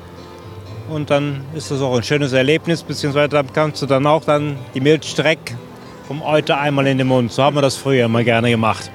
Und 0.89 1.11
dann 1.11 1.43
ist 1.55 1.71
das 1.71 1.81
auch 1.81 1.97
ein 1.97 2.03
schönes 2.03 2.33
Erlebnis, 2.33 2.83
beziehungsweise 2.83 3.29
dann 3.29 3.53
kannst 3.53 3.83
du 3.83 3.87
dann 3.87 4.07
auch 4.07 4.25
dann 4.25 4.57
die 4.75 4.81
Milch 4.81 5.05
strecken 5.05 5.59
vom 6.07 6.23
Euter 6.23 6.59
einmal 6.59 6.87
in 6.87 6.99
den 6.99 7.09
Mund. 7.09 7.33
So 7.33 7.43
haben 7.43 7.57
wir 7.57 7.63
das 7.63 7.77
früher 7.77 8.05
immer 8.05 8.23
gerne 8.23 8.51
gemacht. 8.51 8.91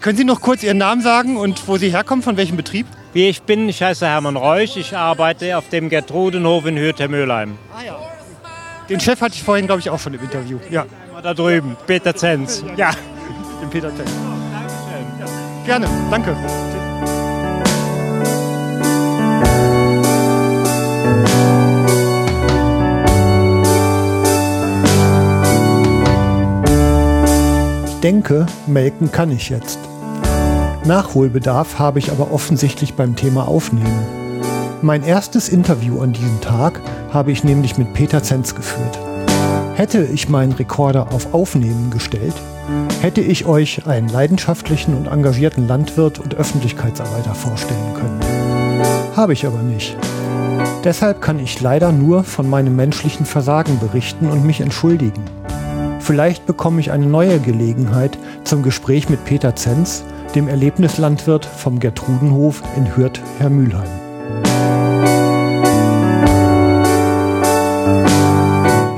Können 0.00 0.18
Sie 0.18 0.24
noch 0.24 0.40
kurz 0.40 0.62
Ihren 0.62 0.78
Namen 0.78 1.02
sagen 1.02 1.36
und 1.36 1.66
wo 1.66 1.76
Sie 1.78 1.90
herkommen, 1.90 2.22
von 2.22 2.36
welchem 2.36 2.56
Betrieb? 2.56 2.86
Wie 3.12 3.28
ich 3.28 3.42
bin, 3.42 3.68
ich 3.68 3.82
heiße 3.82 4.06
Hermann 4.06 4.36
Reusch, 4.36 4.76
ich 4.76 4.96
arbeite 4.96 5.58
auf 5.58 5.68
dem 5.68 5.88
Gertrudenhof 5.88 6.64
in 6.66 6.76
Hürth-Mülheim. 6.78 7.58
Ah 7.76 7.82
ja. 7.84 7.98
Den 8.88 9.00
Chef 9.00 9.20
hatte 9.20 9.34
ich 9.34 9.42
vorhin, 9.42 9.66
glaube 9.66 9.80
ich, 9.80 9.90
auch 9.90 9.98
schon 9.98 10.14
im 10.14 10.20
Interview. 10.20 10.58
Ja, 10.70 10.86
Da 11.22 11.34
drüben, 11.34 11.76
Peter 11.86 12.14
Zenz. 12.14 12.64
Ja. 12.76 12.92
den 13.60 13.68
Peter 13.70 13.94
Tech. 13.94 14.06
Gerne, 15.66 15.88
danke. 16.10 16.36
Ich 27.86 28.00
denke, 28.00 28.46
melken 28.66 29.12
kann 29.12 29.30
ich 29.30 29.50
jetzt. 29.50 29.78
Nachholbedarf 30.84 31.78
habe 31.78 31.98
ich 31.98 32.10
aber 32.10 32.32
offensichtlich 32.32 32.94
beim 32.94 33.14
Thema 33.14 33.46
Aufnehmen. 33.46 34.06
Mein 34.80 35.02
erstes 35.02 35.50
Interview 35.50 36.00
an 36.00 36.12
diesem 36.12 36.40
Tag 36.40 36.80
habe 37.12 37.32
ich 37.32 37.44
nämlich 37.44 37.76
mit 37.76 37.92
Peter 37.92 38.22
Zenz 38.22 38.54
geführt. 38.54 38.98
Hätte 39.74 40.02
ich 40.02 40.30
meinen 40.30 40.52
Rekorder 40.52 41.12
auf 41.12 41.34
Aufnehmen 41.34 41.90
gestellt, 41.90 42.34
hätte 43.02 43.20
ich 43.20 43.44
euch 43.44 43.86
einen 43.86 44.08
leidenschaftlichen 44.08 44.94
und 44.96 45.06
engagierten 45.06 45.68
Landwirt 45.68 46.18
und 46.18 46.34
Öffentlichkeitsarbeiter 46.34 47.34
vorstellen 47.34 47.94
können. 47.94 48.20
Habe 49.14 49.34
ich 49.34 49.46
aber 49.46 49.62
nicht. 49.62 49.96
Deshalb 50.82 51.20
kann 51.20 51.38
ich 51.38 51.60
leider 51.60 51.92
nur 51.92 52.24
von 52.24 52.48
meinem 52.48 52.74
menschlichen 52.74 53.26
Versagen 53.26 53.78
berichten 53.80 54.30
und 54.30 54.46
mich 54.46 54.62
entschuldigen. 54.62 55.24
Vielleicht 55.98 56.46
bekomme 56.46 56.80
ich 56.80 56.90
eine 56.90 57.06
neue 57.06 57.38
Gelegenheit 57.38 58.16
zum 58.44 58.62
Gespräch 58.62 59.10
mit 59.10 59.24
Peter 59.26 59.54
Zenz, 59.54 60.04
dem 60.34 60.48
Erlebnislandwirt 60.48 61.44
vom 61.44 61.80
Gertrudenhof 61.80 62.62
in 62.76 62.96
Hürth-Hermülheim. 62.96 63.88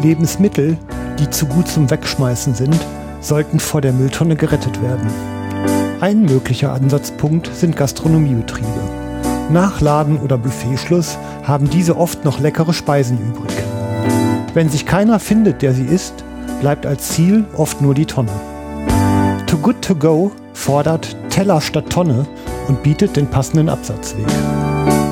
Lebensmittel, 0.03 0.76
die 1.18 1.30
zu 1.30 1.47
gut 1.47 1.68
zum 1.68 1.91
Wegschmeißen 1.91 2.55
sind, 2.55 2.78
sollten 3.20 3.61
vor 3.61 3.80
der 3.80 3.93
Mülltonne 3.93 4.37
gerettet 4.37 4.83
werden. 4.83 5.09
Ein 6.01 6.22
möglicher 6.22 6.72
Ansatzpunkt 6.72 7.49
sind 7.55 7.76
Gastronomiebetriebe. 7.76 8.66
Nach 9.51 9.80
Laden- 9.80 10.18
oder 10.18 10.39
Buffetschluss 10.39 11.18
haben 11.45 11.70
diese 11.70 11.97
oft 11.97 12.24
noch 12.24 12.41
leckere 12.41 12.72
Speisen 12.72 13.18
übrig. 13.18 13.53
Wenn 14.55 14.68
sich 14.68 14.85
keiner 14.85 15.20
findet, 15.20 15.62
der 15.62 15.72
sie 15.72 15.85
isst, 15.85 16.24
bleibt 16.61 16.87
als 16.87 17.11
Ziel 17.11 17.45
oft 17.57 17.80
nur 17.80 17.95
die 17.95 18.07
Tonne. 18.07 18.33
Too 19.47 19.59
Good 19.59 19.83
To 19.83 19.95
Go 19.95 20.33
fordert 20.53 21.16
Teller 21.33 21.62
statt 21.62 21.89
Tonne 21.89 22.26
und 22.68 22.83
bietet 22.83 23.16
den 23.16 23.26
passenden 23.26 23.70
Absatzweg. 23.70 24.26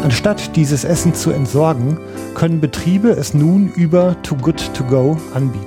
Anstatt 0.04 0.54
dieses 0.54 0.84
Essen 0.84 1.14
zu 1.14 1.30
entsorgen, 1.30 1.98
können 2.34 2.60
Betriebe 2.60 3.08
es 3.10 3.32
nun 3.32 3.72
über 3.74 4.16
Too 4.22 4.36
Good 4.36 4.74
To 4.74 4.84
Go 4.84 5.16
anbieten. 5.34 5.66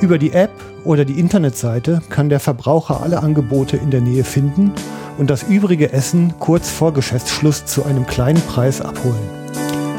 Über 0.00 0.16
die 0.18 0.32
App 0.32 0.52
oder 0.84 1.04
die 1.04 1.20
Internetseite 1.20 2.00
kann 2.08 2.30
der 2.30 2.40
Verbraucher 2.40 3.02
alle 3.02 3.22
Angebote 3.22 3.76
in 3.76 3.90
der 3.90 4.00
Nähe 4.00 4.24
finden 4.24 4.72
und 5.18 5.28
das 5.28 5.42
übrige 5.42 5.92
Essen 5.92 6.34
kurz 6.38 6.70
vor 6.70 6.94
Geschäftsschluss 6.94 7.66
zu 7.66 7.84
einem 7.84 8.06
kleinen 8.06 8.40
Preis 8.40 8.80
abholen. 8.80 9.16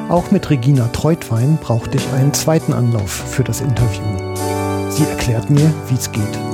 Auch 0.09 0.31
mit 0.31 0.49
Regina 0.49 0.87
Treutwein 0.93 1.59
brauchte 1.61 1.97
ich 1.97 2.13
einen 2.13 2.33
zweiten 2.33 2.73
Anlauf 2.73 3.11
für 3.11 3.43
das 3.43 3.61
Interview. 3.61 4.35
Sie 4.89 5.03
erklärt 5.03 5.49
mir, 5.49 5.71
wie 5.89 5.95
es 5.95 6.11
geht. 6.11 6.46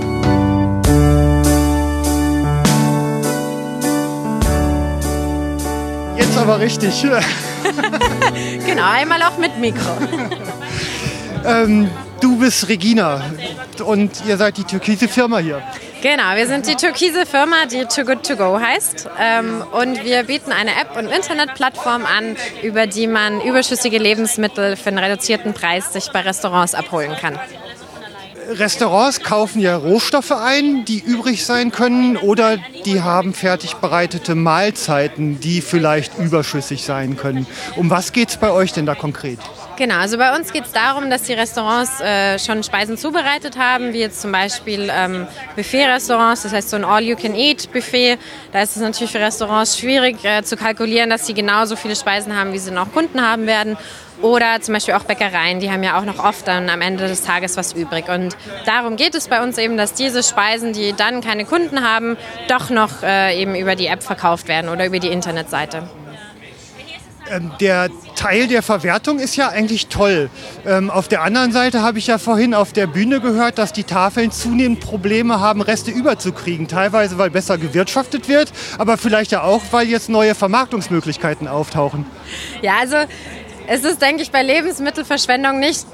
Jetzt 6.33 6.41
aber 6.41 6.59
richtig. 6.59 7.05
Genau, 8.65 8.89
einmal 8.89 9.21
auch 9.21 9.37
mit 9.37 9.57
Mikro. 9.59 9.91
ähm, 11.45 11.89
du 12.21 12.39
bist 12.39 12.67
Regina 12.67 13.21
und 13.85 14.11
ihr 14.27 14.37
seid 14.37 14.57
die 14.57 14.63
türkise 14.63 15.07
Firma 15.07 15.37
hier. 15.37 15.61
Genau, 16.01 16.35
wir 16.35 16.47
sind 16.47 16.67
die 16.67 16.75
türkise 16.75 17.27
Firma, 17.27 17.67
die 17.71 17.85
Too 17.85 18.03
Good 18.03 18.27
To 18.27 18.35
Go 18.35 18.59
heißt. 18.59 19.09
Ähm, 19.19 19.63
und 19.71 20.03
wir 20.03 20.23
bieten 20.23 20.51
eine 20.51 20.71
App 20.71 20.97
und 20.97 21.05
Internetplattform 21.05 22.05
an, 22.05 22.35
über 22.63 22.87
die 22.87 23.05
man 23.05 23.39
überschüssige 23.39 23.99
Lebensmittel 23.99 24.75
für 24.75 24.89
einen 24.89 24.97
reduzierten 24.97 25.53
Preis 25.53 25.93
sich 25.93 26.09
bei 26.11 26.21
Restaurants 26.21 26.73
abholen 26.73 27.15
kann. 27.21 27.39
Restaurants 28.49 29.21
kaufen 29.21 29.59
ja 29.59 29.75
Rohstoffe 29.75 30.31
ein, 30.31 30.85
die 30.85 30.99
übrig 30.99 31.45
sein 31.45 31.71
können, 31.71 32.17
oder 32.17 32.57
die 32.85 33.01
haben 33.01 33.33
fertig 33.33 33.75
bereitete 33.75 34.35
Mahlzeiten, 34.35 35.39
die 35.39 35.61
vielleicht 35.61 36.17
überschüssig 36.17 36.83
sein 36.83 37.17
können. 37.17 37.47
Um 37.75 37.89
was 37.89 38.11
geht 38.11 38.29
es 38.29 38.37
bei 38.37 38.51
euch 38.51 38.73
denn 38.73 38.85
da 38.85 38.95
konkret? 38.95 39.39
Genau, 39.75 39.95
also 39.95 40.17
bei 40.19 40.35
uns 40.35 40.53
geht 40.53 40.65
es 40.65 40.71
darum, 40.71 41.09
dass 41.09 41.23
die 41.23 41.33
Restaurants 41.33 41.99
äh, 41.99 42.37
schon 42.37 42.63
Speisen 42.63 42.95
zubereitet 42.95 43.57
haben, 43.57 43.91
wie 43.93 43.99
jetzt 43.99 44.21
zum 44.21 44.31
Beispiel 44.31 44.91
ähm, 44.91 45.25
Buffet-Restaurants, 45.55 46.43
das 46.43 46.53
heißt 46.53 46.69
so 46.69 46.75
ein 46.75 46.83
All-You-Can-Eat-Buffet. 46.85 48.19
Da 48.51 48.61
ist 48.61 48.75
es 48.75 48.81
natürlich 48.81 49.11
für 49.11 49.19
Restaurants 49.19 49.79
schwierig 49.79 50.23
äh, 50.23 50.43
zu 50.43 50.57
kalkulieren, 50.57 51.09
dass 51.09 51.25
sie 51.25 51.33
genauso 51.33 51.75
viele 51.75 51.95
Speisen 51.95 52.37
haben, 52.37 52.53
wie 52.53 52.59
sie 52.59 52.69
noch 52.69 52.91
Kunden 52.91 53.21
haben 53.21 53.47
werden. 53.47 53.75
Oder 54.23 54.61
zum 54.61 54.73
Beispiel 54.73 54.93
auch 54.93 55.03
Bäckereien, 55.03 55.59
die 55.59 55.69
haben 55.69 55.83
ja 55.83 55.99
auch 55.99 56.05
noch 56.05 56.23
oft 56.23 56.47
dann 56.47 56.69
am 56.69 56.79
Ende 56.79 57.09
des 57.09 57.23
Tages 57.23 57.57
was 57.57 57.73
übrig. 57.73 58.07
Und 58.07 58.37
darum 58.65 58.95
geht 58.95 59.15
es 59.15 59.27
bei 59.27 59.43
uns 59.43 59.57
eben, 59.57 59.75
dass 59.75 59.93
diese 59.93 60.23
Speisen, 60.23 60.71
die 60.71 60.93
dann 60.93 61.19
keine 61.19 61.43
Kunden 61.43 61.83
haben, 61.83 62.15
doch 62.47 62.69
noch 62.69 63.03
äh, 63.03 63.37
eben 63.37 63.53
über 63.53 63.75
die 63.75 63.87
App 63.87 64.01
verkauft 64.01 64.47
werden 64.47 64.69
oder 64.69 64.85
über 64.85 64.99
die 64.99 65.09
Internetseite. 65.09 65.89
Ähm, 67.29 67.51
der 67.59 67.89
Teil 68.15 68.47
der 68.47 68.61
Verwertung 68.61 69.19
ist 69.19 69.35
ja 69.35 69.49
eigentlich 69.49 69.87
toll. 69.87 70.29
Ähm, 70.65 70.89
auf 70.89 71.07
der 71.07 71.21
anderen 71.21 71.51
Seite 71.51 71.81
habe 71.81 71.97
ich 71.97 72.07
ja 72.07 72.17
vorhin 72.17 72.53
auf 72.53 72.73
der 72.73 72.87
Bühne 72.87 73.21
gehört, 73.21 73.57
dass 73.57 73.73
die 73.73 73.83
Tafeln 73.83 74.31
zunehmend 74.31 74.81
Probleme 74.81 75.39
haben, 75.39 75.61
Reste 75.61 75.91
überzukriegen. 75.91 76.67
Teilweise, 76.67 77.17
weil 77.17 77.29
besser 77.29 77.57
gewirtschaftet 77.57 78.27
wird, 78.27 78.51
aber 78.77 78.97
vielleicht 78.97 79.31
ja 79.31 79.43
auch, 79.43 79.61
weil 79.71 79.87
jetzt 79.87 80.09
neue 80.09 80.35
Vermarktungsmöglichkeiten 80.35 81.47
auftauchen. 81.47 82.05
Ja, 82.61 82.73
also 82.79 82.97
es 83.67 83.83
ist, 83.83 84.01
denke 84.01 84.21
ich, 84.21 84.31
bei 84.31 84.43
Lebensmittelverschwendung 84.43 85.59
nicht, 85.59 85.85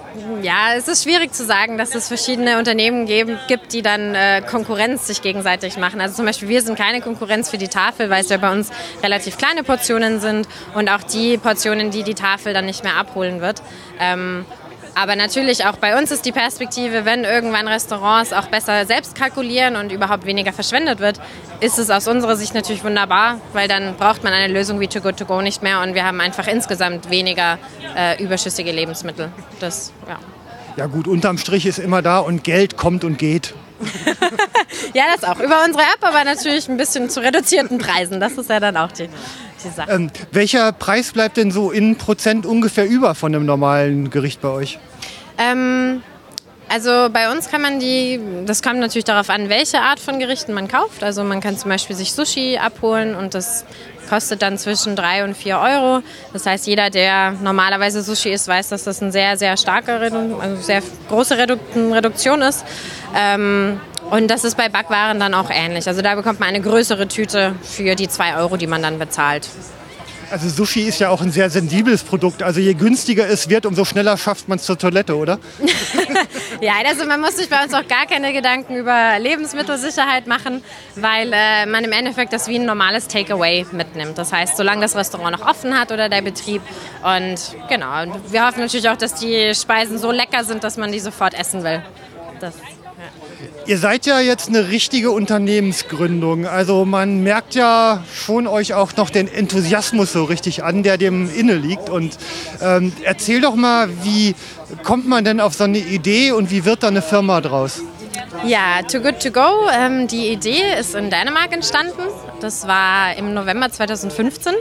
ja, 0.42 0.74
es 0.76 0.88
ist 0.88 1.04
schwierig 1.04 1.34
zu 1.34 1.46
sagen, 1.46 1.78
dass 1.78 1.94
es 1.96 2.08
verschiedene 2.08 2.58
Unternehmen 2.58 3.06
geben, 3.06 3.38
gibt, 3.48 3.74
die 3.74 3.82
dann 3.82 4.16
äh, 4.16 4.42
Konkurrenz 4.42 5.08
sich 5.08 5.22
gegenseitig 5.22 5.78
machen. 5.78 6.02
Also 6.02 6.16
zum 6.16 6.26
Beispiel 6.26 6.50
wir 6.50 6.62
sind 6.62 6.78
keine 6.78 7.02
Konkurrenz 7.02 7.50
für 7.50 7.58
die 7.58 7.68
Tafel, 7.68 8.10
weil 8.10 8.22
es 8.22 8.30
ja 8.30 8.38
bei 8.38 8.52
uns 8.52 8.72
relativ 9.04 9.38
kleine 9.38 9.64
Portionen 9.64 10.20
sind 10.20 10.48
und 10.74 10.90
auch 10.90 11.04
die 11.04 11.38
Portionen, 11.38 11.92
die 11.92 12.04
die 12.04 12.16
Tafel 12.16 12.54
dann 12.54 12.66
nicht 12.66 12.84
mehr 12.84 12.96
abholen 12.96 13.42
wird. 13.42 13.62
Ähm, 14.00 14.46
aber 14.96 15.16
natürlich 15.16 15.66
auch 15.66 15.78
bei 15.78 15.98
uns 15.98 16.12
ist 16.12 16.26
die 16.26 16.32
Perspektive, 16.32 17.06
wenn 17.06 17.24
irgendwann 17.24 17.68
Restaurants 17.68 18.34
auch 18.34 18.48
besser 18.48 18.86
selbst 18.86 19.16
kalkulieren 19.16 19.76
und 19.76 19.92
überhaupt 19.92 20.26
weniger 20.26 20.54
verschwendet 20.54 21.00
wird, 21.00 21.20
ist 21.60 21.80
es 21.80 21.90
aus 21.90 22.08
unserer 22.08 22.36
Sicht 22.36 22.54
natürlich 22.54 22.84
wunderbar, 22.84 23.40
weil 23.54 23.68
dann 23.68 23.96
braucht 23.96 24.24
man 24.24 24.34
eine 24.34 24.52
Lösung 24.52 24.80
wie 24.80 24.88
Too 24.88 25.02
Good 25.02 25.18
To 25.18 25.26
Go 25.26 25.42
nicht 25.42 25.64
mehr 25.64 25.82
und 25.82 25.94
wir 25.94 26.06
haben 26.06 26.22
einfach 26.22 26.48
insgesamt 26.48 27.10
weniger 27.10 27.58
äh, 27.96 28.22
überschüssige 28.22 28.72
Lebensmittel. 28.72 29.32
Das, 29.60 29.92
ja. 30.08 30.18
Ja 30.78 30.86
gut, 30.86 31.08
unterm 31.08 31.38
Strich 31.38 31.66
ist 31.66 31.80
immer 31.80 32.02
da 32.02 32.20
und 32.20 32.44
Geld 32.44 32.78
kommt 32.78 33.04
und 33.04 33.18
geht. 33.18 33.54
ja, 34.94 35.04
das 35.14 35.24
auch. 35.24 35.40
Über 35.40 35.64
unsere 35.66 35.84
App, 35.84 36.02
aber 36.02 36.24
natürlich 36.24 36.70
ein 36.70 36.78
bisschen 36.78 37.10
zu 37.10 37.22
reduzierten 37.22 37.78
Preisen. 37.78 38.20
Das 38.20 38.34
ist 38.38 38.50
ja 38.50 38.60
dann 38.60 38.78
auch 38.78 38.92
die, 38.92 39.10
die 39.64 39.70
Sache. 39.70 39.92
Ähm, 39.92 40.12
welcher 40.32 40.72
Preis 40.72 41.12
bleibt 41.12 41.38
denn 41.38 41.52
so 41.52 41.72
in 41.72 41.96
Prozent 41.98 42.46
ungefähr 42.46 42.88
über 42.88 43.16
von 43.16 43.34
einem 43.34 43.46
normalen 43.46 44.10
Gericht 44.10 44.42
bei 44.42 44.50
euch? 44.50 44.80
Ähm, 45.38 46.02
Also 46.72 47.10
bei 47.12 47.32
uns 47.32 47.50
kann 47.50 47.64
man 47.64 47.80
die, 47.80 48.20
das 48.46 48.62
kommt 48.62 48.80
natürlich 48.80 49.06
darauf 49.06 49.32
an, 49.32 49.50
welche 49.50 49.80
Art 49.80 50.00
von 50.00 50.20
Gerichten 50.20 50.54
man 50.54 50.68
kauft. 50.68 51.04
Also 51.04 51.24
man 51.24 51.42
kann 51.42 51.58
zum 51.58 51.70
Beispiel 51.72 51.96
sich 51.96 52.14
Sushi 52.14 52.60
abholen 52.60 53.16
und 53.16 53.34
das 53.34 53.66
kostet 54.08 54.44
dann 54.44 54.58
zwischen 54.60 54.96
3 54.96 55.24
und 55.24 55.36
4 55.36 55.58
Euro. 55.58 56.04
Das 56.32 56.46
heißt, 56.46 56.68
jeder, 56.68 56.92
der 56.92 57.32
normalerweise 57.42 58.04
Sushi 58.04 58.30
isst, 58.30 58.48
weiß, 58.48 58.70
dass 58.70 58.84
das 58.84 59.02
eine 59.02 59.12
sehr, 59.12 59.36
sehr 59.38 59.58
starke, 59.58 59.94
also 60.40 60.62
sehr 60.62 60.84
große 61.10 61.38
Reduktion 61.38 62.42
ist. 62.44 62.64
Ähm, 63.16 63.80
und 64.12 64.28
das 64.30 64.44
ist 64.44 64.58
bei 64.58 64.70
Backwaren 64.70 65.20
dann 65.20 65.34
auch 65.34 65.50
ähnlich. 65.50 65.88
Also 65.88 66.02
da 66.02 66.16
bekommt 66.16 66.40
man 66.40 66.50
eine 66.50 66.62
größere 66.62 67.08
Tüte 67.08 67.56
für 67.62 67.96
die 67.96 68.08
2 68.08 68.38
Euro, 68.38 68.58
die 68.58 68.68
man 68.68 68.82
dann 68.82 69.00
bezahlt. 69.00 69.48
Also 70.32 70.48
Sushi 70.48 70.82
ist 70.82 71.00
ja 71.00 71.10
auch 71.10 71.22
ein 71.22 71.32
sehr 71.32 71.50
sensibles 71.50 72.04
Produkt. 72.04 72.44
Also 72.44 72.60
je 72.60 72.76
günstiger 72.76 73.28
es 73.28 73.50
wird, 73.50 73.66
umso 73.66 73.84
schneller 73.84 74.16
schafft 74.16 74.48
man 74.48 74.60
es 74.60 74.64
zur 74.64 74.78
Toilette, 74.78 75.16
oder? 75.18 75.40
ja, 76.62 76.74
also 76.88 77.06
man 77.06 77.20
muss 77.20 77.38
sich 77.38 77.50
bei 77.50 77.64
uns 77.64 77.74
auch 77.74 77.88
gar 77.88 78.06
keine 78.06 78.32
Gedanken 78.32 78.76
über 78.76 79.18
Lebensmittelsicherheit 79.18 80.28
machen, 80.28 80.64
weil 80.96 81.32
äh, 81.34 81.66
man 81.66 81.84
im 81.84 81.92
Endeffekt 81.92 82.32
das 82.32 82.48
wie 82.48 82.60
ein 82.60 82.66
normales 82.66 83.08
Takeaway 83.08 83.66
mitnimmt. 83.72 84.20
Das 84.20 84.32
heißt, 84.32 84.56
solange 84.56 84.82
das 84.82 84.96
Restaurant 84.96 85.40
noch 85.40 85.48
offen 85.48 85.80
hat 85.80 85.92
oder 85.92 86.10
der 86.10 86.22
Betrieb. 86.22 86.62
Und 87.04 87.56
genau, 87.68 88.04
und 88.04 88.32
wir 88.32 88.46
hoffen 88.46 88.60
natürlich 88.60 88.90
auch, 88.90 88.98
dass 88.98 89.16
die 89.16 89.56
Speisen 89.56 89.98
so 89.98 90.12
lecker 90.12 90.44
sind, 90.44 90.64
dass 90.64 90.78
man 90.78 90.92
die 90.92 91.00
sofort 91.00 91.34
essen 91.34 91.64
will. 91.64 91.82
Das 92.40 92.54
Ihr 93.70 93.78
seid 93.78 94.08
ja 94.08 94.20
jetzt 94.20 94.50
eine 94.50 94.70
richtige 94.70 95.12
Unternehmensgründung. 95.12 96.48
Also 96.48 96.86
man 96.86 97.22
merkt 97.22 97.54
ja 97.54 98.04
schon 98.12 98.48
euch 98.48 98.74
auch 98.74 98.96
noch 98.96 99.12
den 99.12 99.32
Enthusiasmus 99.32 100.12
so 100.12 100.24
richtig 100.24 100.64
an, 100.64 100.82
der 100.82 100.98
dem 100.98 101.30
inne 101.36 101.54
liegt. 101.54 101.88
Und 101.88 102.18
ähm, 102.64 102.92
erzähl 103.04 103.42
doch 103.42 103.54
mal, 103.54 103.88
wie 104.02 104.34
kommt 104.82 105.08
man 105.08 105.24
denn 105.24 105.40
auf 105.40 105.54
so 105.54 105.66
eine 105.66 105.78
Idee 105.78 106.32
und 106.32 106.50
wie 106.50 106.66
wird 106.66 106.82
da 106.82 106.88
eine 106.88 107.04
Firma 107.04 107.42
draus? 107.42 107.84
Ja, 108.44 108.82
Too 108.92 109.02
Good 109.02 109.20
To 109.22 109.30
Go. 109.30 109.70
Ähm, 109.72 110.08
die 110.08 110.30
Idee 110.30 110.64
ist 110.80 110.96
in 110.96 111.12
Dänemark 111.12 111.54
entstanden. 111.54 112.02
Das 112.42 112.68
war 112.68 113.16
im 113.18 113.36
November 113.36 113.70
2015. 113.70 114.56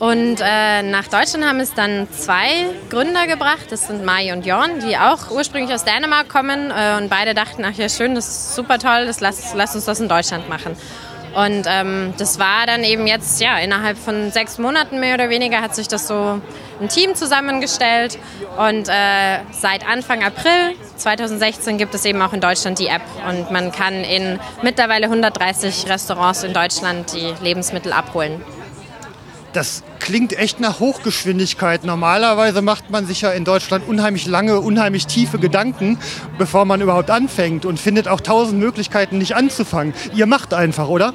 Und 0.00 0.40
äh, 0.40 0.82
nach 0.82 1.08
Deutschland 1.08 1.44
haben 1.44 1.60
es 1.60 1.74
dann 1.74 2.08
zwei 2.10 2.64
Gründer 2.88 3.26
gebracht. 3.26 3.66
Das 3.68 3.86
sind 3.86 4.02
Mai 4.02 4.32
und 4.32 4.46
Jorn, 4.46 4.80
die 4.80 4.96
auch 4.96 5.30
ursprünglich 5.30 5.74
aus 5.74 5.84
Dänemark 5.84 6.30
kommen. 6.30 6.70
Äh, 6.70 6.96
und 6.96 7.10
beide 7.10 7.34
dachten, 7.34 7.62
ach 7.66 7.74
ja 7.74 7.86
schön, 7.90 8.14
das 8.14 8.26
ist 8.26 8.54
super 8.54 8.78
toll, 8.78 9.04
das 9.04 9.20
lass, 9.20 9.52
lass 9.54 9.74
uns 9.74 9.84
das 9.84 10.00
in 10.00 10.08
Deutschland 10.08 10.48
machen. 10.48 10.74
Und 11.34 11.64
ähm, 11.68 12.14
das 12.16 12.38
war 12.38 12.64
dann 12.66 12.82
eben 12.82 13.06
jetzt, 13.06 13.42
ja, 13.42 13.58
innerhalb 13.58 13.98
von 13.98 14.32
sechs 14.32 14.56
Monaten 14.56 15.00
mehr 15.00 15.14
oder 15.14 15.28
weniger 15.28 15.60
hat 15.60 15.76
sich 15.76 15.86
das 15.86 16.08
so 16.08 16.40
ein 16.80 16.88
Team 16.88 17.14
zusammengestellt. 17.14 18.18
Und 18.56 18.88
äh, 18.88 19.40
seit 19.52 19.86
Anfang 19.86 20.24
April 20.24 20.76
2016 20.96 21.76
gibt 21.76 21.94
es 21.94 22.06
eben 22.06 22.22
auch 22.22 22.32
in 22.32 22.40
Deutschland 22.40 22.78
die 22.78 22.86
App. 22.86 23.02
Und 23.28 23.50
man 23.50 23.70
kann 23.70 24.02
in 24.02 24.40
mittlerweile 24.62 25.04
130 25.04 25.90
Restaurants 25.90 26.42
in 26.42 26.54
Deutschland 26.54 27.12
die 27.12 27.34
Lebensmittel 27.44 27.92
abholen. 27.92 28.42
Das 29.52 29.82
klingt 29.98 30.32
echt 30.32 30.60
nach 30.60 30.78
Hochgeschwindigkeit. 30.78 31.84
Normalerweise 31.84 32.62
macht 32.62 32.90
man 32.90 33.06
sich 33.06 33.22
ja 33.22 33.30
in 33.32 33.44
Deutschland 33.44 33.88
unheimlich 33.88 34.26
lange, 34.26 34.60
unheimlich 34.60 35.06
tiefe 35.06 35.40
Gedanken, 35.40 35.98
bevor 36.38 36.64
man 36.64 36.80
überhaupt 36.80 37.10
anfängt 37.10 37.64
und 37.64 37.80
findet 37.80 38.06
auch 38.06 38.20
tausend 38.20 38.60
Möglichkeiten, 38.60 39.18
nicht 39.18 39.34
anzufangen. 39.34 39.92
Ihr 40.14 40.26
macht 40.26 40.54
einfach, 40.54 40.88
oder? 40.88 41.14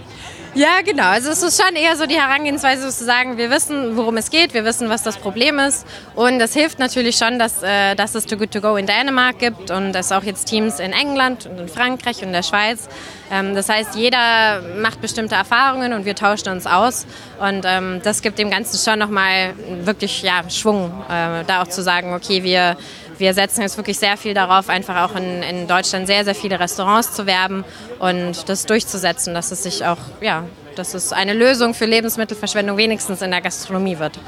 Ja, 0.56 0.80
genau. 0.86 1.08
Also 1.10 1.32
es 1.32 1.44
ist 1.44 1.62
schon 1.62 1.76
eher 1.76 1.98
so 1.98 2.06
die 2.06 2.16
Herangehensweise 2.16 2.88
zu 2.90 3.04
sagen, 3.04 3.38
wir 3.38 3.50
wissen, 3.50 3.98
worum 3.98 4.16
es 4.16 4.30
geht, 4.30 4.54
wir 4.54 4.64
wissen, 4.64 4.88
was 4.88 5.04
das 5.04 5.18
Problem 5.18 5.60
ist. 5.60 5.86
Und 6.16 6.40
das 6.40 6.54
hilft 6.54 6.80
natürlich 6.80 7.18
schon, 7.18 7.38
dass, 7.38 7.62
äh, 7.62 7.94
dass 7.96 8.16
es 8.16 8.26
Too 8.26 8.38
Good 8.38 8.52
To 8.52 8.62
Go 8.62 8.78
in 8.78 8.86
Dänemark 8.86 9.38
gibt 9.38 9.70
und 9.70 9.94
es 9.94 10.14
auch 10.14 10.24
jetzt 10.24 10.46
Teams 10.46 10.80
in 10.80 10.94
England 10.94 11.46
und 11.46 11.60
in 11.60 11.68
Frankreich 11.68 12.24
und 12.24 12.32
der 12.32 12.42
Schweiz. 12.42 12.88
Ähm, 13.30 13.54
das 13.54 13.68
heißt, 13.68 13.96
jeder 13.96 14.62
macht 14.82 15.02
bestimmte 15.02 15.36
Erfahrungen 15.36 15.92
und 15.92 16.06
wir 16.06 16.16
tauschen 16.16 16.48
uns 16.48 16.66
aus. 16.66 17.06
Und 17.38 17.66
ähm, 17.66 18.00
das 18.06 18.22
gibt 18.22 18.40
dem 18.40 18.50
Ganzen 18.50 18.78
schon 18.78 18.98
nochmal 18.98 19.56
wirklich 19.82 20.24
ja, 20.24 20.50
Schwung, 20.50 20.90
äh, 21.10 21.44
da 21.46 21.64
auch 21.64 21.68
zu 21.68 21.84
sagen, 21.84 22.14
okay, 22.14 22.44
wir 22.44 22.78
wir 23.18 23.34
setzen 23.34 23.62
jetzt 23.62 23.78
wirklich 23.78 24.00
sehr 24.00 24.18
viel 24.18 24.34
darauf, 24.34 24.70
einfach 24.70 25.10
auch 25.10 25.16
in, 25.16 25.44
in 25.44 25.68
Deutschland 25.68 26.08
sehr, 26.08 26.24
sehr 26.24 26.36
viele 26.36 26.60
Restaurants 26.60 27.14
zu 27.14 27.26
werben 27.26 27.64
und 28.00 28.50
das 28.50 28.66
durchzusetzen, 28.66 29.34
dass 29.34 29.52
es 29.52 29.64
sich 29.64 29.86
auch, 29.86 29.98
ja, 30.22 30.44
dass 30.76 30.94
es 30.94 31.14
eine 31.14 31.34
Lösung 31.34 31.74
für 31.74 31.86
Lebensmittelverschwendung 31.86 32.78
wenigstens 32.78 33.22
in 33.22 33.32
der 33.32 33.42
Gastronomie 33.42 34.00
wird. 34.00 34.20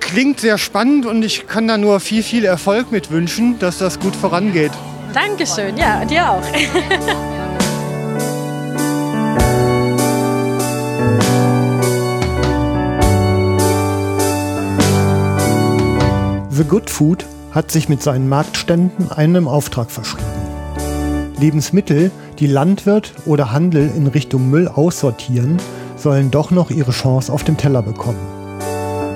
Klingt 0.00 0.40
sehr 0.40 0.58
spannend 0.58 1.06
und 1.06 1.22
ich 1.24 1.46
kann 1.46 1.68
da 1.68 1.78
nur 1.78 2.00
viel, 2.00 2.22
viel 2.22 2.44
Erfolg 2.44 2.90
mit 2.90 3.10
wünschen, 3.10 3.58
dass 3.58 3.78
das 3.78 4.00
gut 4.00 4.16
vorangeht. 4.16 4.72
Dankeschön, 5.14 5.76
ja, 5.76 6.04
dir 6.04 6.28
auch. 6.28 6.42
The 16.60 16.66
Good 16.66 16.90
Food 16.90 17.24
hat 17.52 17.70
sich 17.70 17.88
mit 17.88 18.02
seinen 18.02 18.28
Marktständen 18.28 19.10
einem 19.10 19.48
Auftrag 19.48 19.90
verschrieben. 19.90 20.26
Lebensmittel, 21.38 22.10
die 22.38 22.46
Landwirt 22.46 23.14
oder 23.24 23.50
Handel 23.50 23.90
in 23.96 24.06
Richtung 24.06 24.50
Müll 24.50 24.68
aussortieren, 24.68 25.56
sollen 25.96 26.30
doch 26.30 26.50
noch 26.50 26.68
ihre 26.68 26.90
Chance 26.90 27.32
auf 27.32 27.44
dem 27.44 27.56
Teller 27.56 27.80
bekommen. 27.80 28.20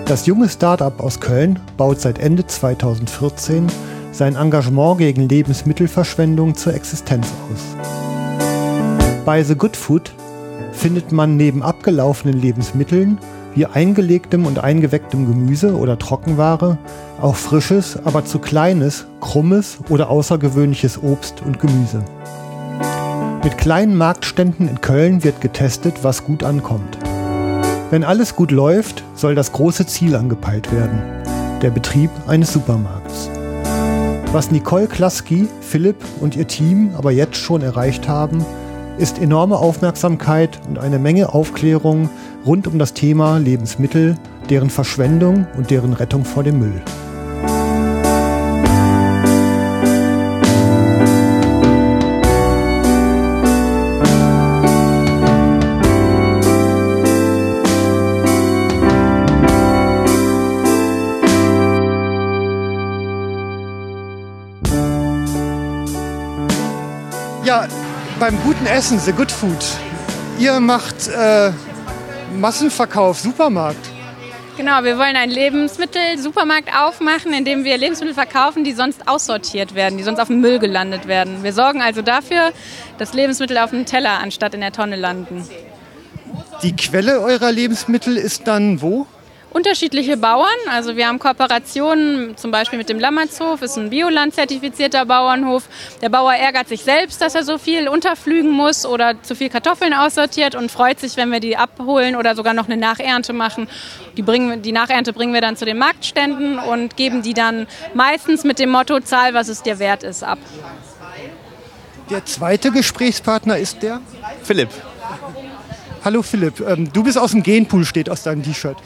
Das 0.06 0.24
junge 0.24 0.48
Start-up 0.48 1.00
aus 1.00 1.20
Köln 1.20 1.60
baut 1.76 2.00
seit 2.00 2.18
Ende 2.18 2.46
2014 2.46 3.66
sein 4.10 4.36
Engagement 4.36 4.96
gegen 4.96 5.28
Lebensmittelverschwendung 5.28 6.54
zur 6.54 6.72
Existenz 6.72 7.26
aus. 7.52 7.76
Bei 9.26 9.42
The 9.42 9.54
Good 9.54 9.76
Food 9.76 10.14
findet 10.72 11.12
man 11.12 11.36
neben 11.36 11.62
abgelaufenen 11.62 12.40
Lebensmitteln 12.40 13.18
wie 13.54 13.66
eingelegtem 13.66 14.46
und 14.46 14.58
eingewecktem 14.58 15.26
Gemüse 15.26 15.76
oder 15.76 15.98
Trockenware 15.98 16.78
auch 17.20 17.36
frisches, 17.36 17.98
aber 18.04 18.24
zu 18.24 18.38
kleines, 18.38 19.06
krummes 19.20 19.78
oder 19.88 20.10
außergewöhnliches 20.10 21.02
Obst 21.02 21.42
und 21.44 21.60
Gemüse. 21.60 22.04
Mit 23.42 23.58
kleinen 23.58 23.96
Marktständen 23.96 24.68
in 24.68 24.80
Köln 24.80 25.22
wird 25.22 25.40
getestet, 25.40 26.02
was 26.02 26.24
gut 26.24 26.42
ankommt. 26.42 26.98
Wenn 27.90 28.02
alles 28.02 28.34
gut 28.34 28.50
läuft, 28.50 29.04
soll 29.14 29.34
das 29.34 29.52
große 29.52 29.86
Ziel 29.86 30.16
angepeilt 30.16 30.72
werden, 30.72 31.02
der 31.62 31.70
Betrieb 31.70 32.10
eines 32.26 32.52
Supermarkts. 32.52 33.30
Was 34.32 34.50
Nicole 34.50 34.88
Klaski, 34.88 35.46
Philipp 35.60 35.96
und 36.20 36.34
ihr 36.34 36.48
Team 36.48 36.90
aber 36.96 37.12
jetzt 37.12 37.36
schon 37.36 37.62
erreicht 37.62 38.08
haben, 38.08 38.44
ist 38.98 39.18
enorme 39.18 39.56
Aufmerksamkeit 39.58 40.60
und 40.68 40.78
eine 40.78 40.98
Menge 40.98 41.34
Aufklärung 41.34 42.08
rund 42.46 42.66
um 42.66 42.78
das 42.78 42.94
Thema 42.94 43.38
Lebensmittel, 43.38 44.16
deren 44.50 44.70
Verschwendung 44.70 45.46
und 45.56 45.70
deren 45.70 45.92
Rettung 45.92 46.24
vor 46.24 46.44
dem 46.44 46.58
Müll. 46.60 46.82
Ja, 67.44 67.68
beim 68.18 68.40
guten 68.42 68.66
Essen, 68.66 68.98
The 68.98 69.12
Good 69.12 69.32
Food. 69.32 69.64
Ihr 70.38 70.60
macht 70.60 71.08
äh, 71.08 71.50
Massenverkauf, 72.36 73.20
Supermarkt. 73.20 73.90
Genau, 74.56 74.84
wir 74.84 74.98
wollen 74.98 75.16
einen 75.16 75.32
Lebensmittel-Supermarkt 75.32 76.70
aufmachen, 76.76 77.32
in 77.32 77.44
dem 77.44 77.64
wir 77.64 77.76
Lebensmittel 77.76 78.14
verkaufen, 78.14 78.62
die 78.62 78.72
sonst 78.72 79.08
aussortiert 79.08 79.74
werden, 79.74 79.98
die 79.98 80.04
sonst 80.04 80.20
auf 80.20 80.28
dem 80.28 80.40
Müll 80.40 80.60
gelandet 80.60 81.08
werden. 81.08 81.42
Wir 81.42 81.52
sorgen 81.52 81.82
also 81.82 82.02
dafür, 82.02 82.52
dass 82.98 83.14
Lebensmittel 83.14 83.58
auf 83.58 83.70
dem 83.70 83.84
Teller 83.84 84.20
anstatt 84.20 84.54
in 84.54 84.60
der 84.60 84.70
Tonne 84.70 84.94
landen. 84.94 85.44
Die 86.62 86.76
Quelle 86.76 87.20
eurer 87.20 87.50
Lebensmittel 87.50 88.16
ist 88.16 88.46
dann 88.46 88.80
wo? 88.80 89.06
Unterschiedliche 89.54 90.16
Bauern. 90.16 90.48
Also 90.68 90.96
wir 90.96 91.06
haben 91.06 91.18
Kooperationen, 91.18 92.36
zum 92.36 92.50
Beispiel 92.50 92.78
mit 92.78 92.88
dem 92.88 92.98
Lammertshof, 92.98 93.62
ist 93.62 93.78
ein 93.78 93.88
Bioland-zertifizierter 93.88 95.06
Bauernhof. 95.06 95.68
Der 96.02 96.08
Bauer 96.08 96.34
ärgert 96.34 96.68
sich 96.68 96.82
selbst, 96.82 97.22
dass 97.22 97.34
er 97.34 97.44
so 97.44 97.56
viel 97.56 97.88
unterflügen 97.88 98.50
muss 98.50 98.84
oder 98.84 99.22
zu 99.22 99.34
viel 99.36 99.48
Kartoffeln 99.48 99.94
aussortiert 99.94 100.56
und 100.56 100.70
freut 100.70 100.98
sich, 100.98 101.16
wenn 101.16 101.30
wir 101.30 101.40
die 101.40 101.56
abholen 101.56 102.16
oder 102.16 102.34
sogar 102.34 102.52
noch 102.52 102.66
eine 102.66 102.76
Nachernte 102.76 103.32
machen. 103.32 103.68
Die, 104.16 104.22
bringen, 104.22 104.60
die 104.60 104.72
Nachernte 104.72 105.12
bringen 105.12 105.32
wir 105.32 105.40
dann 105.40 105.56
zu 105.56 105.64
den 105.64 105.78
Marktständen 105.78 106.58
und 106.58 106.96
geben 106.96 107.22
die 107.22 107.34
dann 107.34 107.68
meistens 107.94 108.42
mit 108.42 108.58
dem 108.58 108.70
Motto, 108.70 109.00
zahl, 109.00 109.34
was 109.34 109.48
es 109.48 109.62
dir 109.62 109.78
wert 109.78 110.02
ist, 110.02 110.24
ab. 110.24 110.38
Der 112.10 112.24
zweite 112.26 112.72
Gesprächspartner 112.72 113.56
ist 113.56 113.82
der? 113.82 114.00
Philipp. 114.42 114.68
Hallo 116.04 116.20
Philipp, 116.20 116.60
ähm, 116.60 116.92
du 116.92 117.02
bist 117.02 117.16
aus 117.16 117.30
dem 117.30 117.42
Genpool, 117.42 117.86
steht 117.86 118.10
aus 118.10 118.22
deinem 118.22 118.42
T-Shirt. 118.42 118.76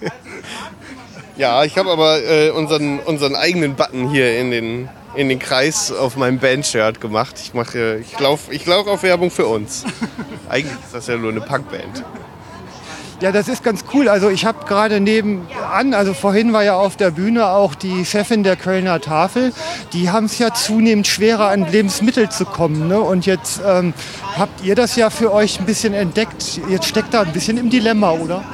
ja, 1.38 1.64
ich 1.64 1.78
habe 1.78 1.90
aber 1.90 2.22
äh, 2.22 2.50
unseren, 2.50 2.98
unseren 2.98 3.34
eigenen 3.34 3.74
Button 3.74 4.10
hier 4.10 4.38
in 4.38 4.50
den 4.50 4.88
in 5.14 5.28
den 5.30 5.38
Kreis 5.38 5.92
auf 5.92 6.16
meinem 6.16 6.40
Band-Shirt 6.40 7.00
gemacht. 7.00 7.36
Ich 7.40 7.54
ich 7.54 8.18
laufe 8.18 8.52
ich 8.52 8.66
lauf 8.66 8.86
auf 8.86 9.02
Werbung 9.02 9.30
für 9.30 9.46
uns. 9.46 9.84
Eigentlich 10.50 10.74
ist 10.84 10.92
das 10.92 11.06
ja 11.06 11.16
nur 11.16 11.30
eine 11.30 11.40
Punkband. 11.40 12.04
Ja, 13.24 13.32
das 13.32 13.48
ist 13.48 13.64
ganz 13.64 13.86
cool. 13.94 14.10
Also 14.10 14.28
ich 14.28 14.44
habe 14.44 14.66
gerade 14.66 15.00
nebenan, 15.00 15.94
also 15.94 16.12
vorhin 16.12 16.52
war 16.52 16.62
ja 16.62 16.74
auf 16.74 16.98
der 16.98 17.10
Bühne 17.10 17.46
auch 17.46 17.74
die 17.74 18.04
Chefin 18.04 18.42
der 18.42 18.54
Kölner 18.54 19.00
Tafel. 19.00 19.54
Die 19.94 20.10
haben 20.10 20.26
es 20.26 20.38
ja 20.38 20.52
zunehmend 20.52 21.06
schwerer, 21.06 21.48
an 21.48 21.66
Lebensmittel 21.72 22.28
zu 22.28 22.44
kommen. 22.44 22.86
Ne? 22.86 23.00
Und 23.00 23.24
jetzt 23.24 23.62
ähm, 23.66 23.94
habt 24.36 24.62
ihr 24.62 24.74
das 24.74 24.96
ja 24.96 25.08
für 25.08 25.32
euch 25.32 25.58
ein 25.58 25.64
bisschen 25.64 25.94
entdeckt. 25.94 26.60
Jetzt 26.68 26.84
steckt 26.84 27.14
da 27.14 27.22
ein 27.22 27.32
bisschen 27.32 27.56
im 27.56 27.70
Dilemma, 27.70 28.10
oder? 28.10 28.44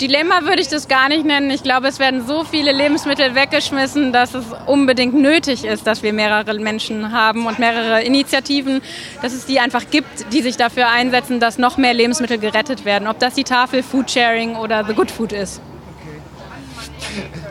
Dilemma 0.00 0.42
würde 0.42 0.60
ich 0.60 0.68
das 0.68 0.88
gar 0.88 1.08
nicht 1.08 1.24
nennen. 1.24 1.50
Ich 1.50 1.62
glaube, 1.62 1.86
es 1.86 1.98
werden 1.98 2.26
so 2.26 2.42
viele 2.42 2.72
Lebensmittel 2.72 3.34
weggeschmissen, 3.34 4.12
dass 4.12 4.34
es 4.34 4.44
unbedingt 4.66 5.14
nötig 5.14 5.64
ist, 5.64 5.86
dass 5.86 6.02
wir 6.02 6.12
mehrere 6.12 6.58
Menschen 6.58 7.12
haben 7.12 7.46
und 7.46 7.58
mehrere 7.60 8.02
Initiativen, 8.02 8.82
dass 9.22 9.32
es 9.32 9.46
die 9.46 9.60
einfach 9.60 9.84
gibt, 9.90 10.32
die 10.32 10.42
sich 10.42 10.56
dafür 10.56 10.88
einsetzen, 10.88 11.38
dass 11.38 11.58
noch 11.58 11.76
mehr 11.76 11.94
Lebensmittel 11.94 12.38
gerettet 12.38 12.84
werden. 12.84 13.06
Ob 13.06 13.20
das 13.20 13.34
die 13.34 13.44
Tafel 13.44 13.82
Foodsharing 13.82 14.56
oder 14.56 14.84
The 14.84 14.94
Good 14.94 15.12
Food 15.12 15.32
ist. 15.32 15.60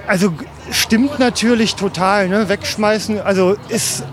Also 0.06 0.34
stimmt 0.70 1.20
natürlich 1.20 1.76
total. 1.76 2.28
Ne? 2.28 2.50
Wegschmeißen, 2.50 3.22
also 3.22 3.56
ist 3.70 4.04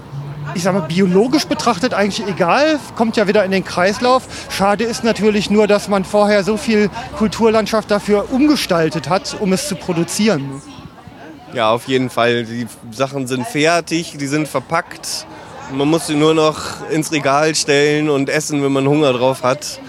ich 0.54 0.62
sage 0.62 0.78
mal, 0.78 0.86
biologisch 0.86 1.46
betrachtet 1.46 1.94
eigentlich 1.94 2.26
egal, 2.26 2.78
kommt 2.96 3.16
ja 3.16 3.28
wieder 3.28 3.44
in 3.44 3.50
den 3.50 3.64
Kreislauf. 3.64 4.24
Schade 4.50 4.84
ist 4.84 5.04
natürlich 5.04 5.50
nur, 5.50 5.66
dass 5.66 5.88
man 5.88 6.04
vorher 6.04 6.44
so 6.44 6.56
viel 6.56 6.90
Kulturlandschaft 7.16 7.90
dafür 7.90 8.32
umgestaltet 8.32 9.08
hat, 9.08 9.36
um 9.40 9.52
es 9.52 9.68
zu 9.68 9.76
produzieren. 9.76 10.62
Ja, 11.52 11.70
auf 11.70 11.88
jeden 11.88 12.10
Fall. 12.10 12.44
Die 12.44 12.66
Sachen 12.90 13.26
sind 13.26 13.46
fertig, 13.46 14.16
die 14.18 14.26
sind 14.26 14.46
verpackt. 14.46 15.26
Man 15.72 15.88
muss 15.88 16.06
sie 16.06 16.16
nur 16.16 16.34
noch 16.34 16.88
ins 16.90 17.12
Regal 17.12 17.54
stellen 17.54 18.08
und 18.08 18.28
essen, 18.28 18.62
wenn 18.62 18.72
man 18.72 18.86
Hunger 18.86 19.12
drauf 19.12 19.42
hat. 19.42 19.80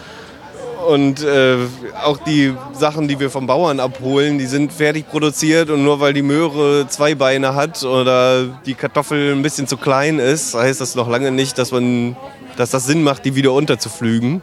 Und 0.88 1.24
äh, 1.24 1.58
auch 2.04 2.18
die 2.18 2.54
Sachen, 2.74 3.08
die 3.08 3.20
wir 3.20 3.30
vom 3.30 3.48
Bauern 3.48 3.80
abholen, 3.80 4.38
die 4.38 4.46
sind 4.46 4.74
fertig 4.74 5.08
produziert 5.10 5.70
und 5.70 5.84
nur 5.84 6.00
weil 6.00 6.14
die 6.14 6.22
Möhre 6.22 6.88
zwei 6.88 7.16
Beine 7.16 7.56
hat 7.56 7.84
oder 7.84 8.46
die 8.66 8.74
Kartoffel 8.74 9.34
ein 9.34 9.42
bisschen 9.42 9.68
zu 9.68 9.78
klein 9.78 10.20
ist, 10.20 10.56
heißt 10.56 10.82
das 10.82 10.96
noch 10.96 11.08
lange 11.08 11.32
nicht, 11.32 11.58
dass, 11.58 11.72
man, 11.72 12.16
dass 12.58 12.72
das 12.72 12.86
Sinn 12.86 13.04
macht, 13.04 13.26
die 13.26 13.36
wieder 13.36 13.54
unterzuflügen. 13.54 14.42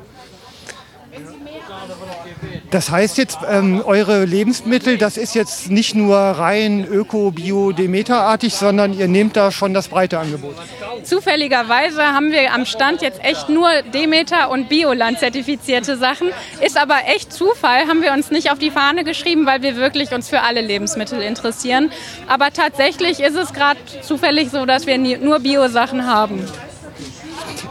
Das 2.71 2.91
heißt 2.91 3.17
jetzt, 3.17 3.39
ähm, 3.49 3.83
eure 3.85 4.27
Lebensmittel, 4.27 4.99
das 4.99 5.17
ist 5.17 5.35
jetzt 5.35 5.71
nicht 5.71 5.95
nur 5.95 6.17
rein 6.17 6.85
öko, 6.85 7.31
bio, 7.31 7.73
demeterartig, 7.73 8.55
sondern 8.55 8.93
ihr 8.93 9.09
nehmt 9.09 9.37
da 9.37 9.51
schon 9.51 9.73
das 9.73 9.89
breite 9.89 10.19
Angebot. 10.19 10.55
Zufälligerweise 11.03 12.03
haben 12.03 12.31
wir 12.31 12.53
am 12.53 12.67
Stand 12.67 13.01
jetzt 13.01 13.25
echt 13.25 13.49
nur 13.49 13.71
Demeter 13.95 14.51
und 14.51 14.69
Bioland 14.69 15.19
zertifizierte 15.19 15.97
Sachen. 15.97 16.29
Ist 16.61 16.77
aber 16.77 16.99
echt 17.07 17.33
Zufall, 17.33 17.87
haben 17.89 18.03
wir 18.03 18.13
uns 18.13 18.31
nicht 18.31 18.51
auf 18.51 18.59
die 18.59 18.71
Fahne 18.71 19.03
geschrieben, 19.03 19.47
weil 19.47 19.63
wir 19.63 19.77
wirklich 19.77 20.13
uns 20.13 20.29
für 20.29 20.43
alle 20.43 20.61
Lebensmittel 20.61 21.23
interessieren. 21.23 21.91
Aber 22.27 22.51
tatsächlich 22.53 23.21
ist 23.21 23.37
es 23.37 23.55
gerade 23.55 23.81
zufällig 24.03 24.51
so, 24.51 24.67
dass 24.67 24.87
wir 24.87 24.99
nur 24.99 25.41
Bio-Sachen 25.41 26.07
haben. 26.07 26.45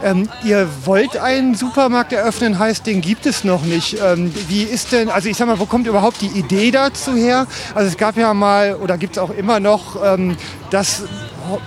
Ähm, 0.04 0.30
ihr 0.44 0.68
wollt 0.86 1.18
einen 1.18 1.56
Supermarkt 1.56 2.14
eröffnen, 2.14 2.60
heißt, 2.60 2.86
den 2.86 3.02
gibt 3.02 3.26
es 3.26 3.44
noch 3.44 3.64
nicht. 3.64 3.98
Ähm, 4.04 4.34
wie 4.48 4.64
ist 4.64 4.92
denn, 4.92 5.10
also 5.10 5.28
ich 5.28 5.38
sag 5.38 5.48
mal, 5.48 5.60
wo 5.60 5.66
kommt 5.66 5.88
überhaupt 5.88 6.22
die 6.22 6.28
Idee 6.28 6.72
dazu 6.72 7.16
her? 7.16 7.48
Also 7.74 7.90
es 7.90 7.98
gab 7.98 8.18
ja 8.18 8.34
mal 8.34 8.76
oder 8.76 8.98
gibt 8.98 9.18
es 9.18 9.22
auch 9.22 9.32
immer 9.32 9.60
noch, 9.60 9.98
ähm, 10.04 10.38
dass 10.70 11.04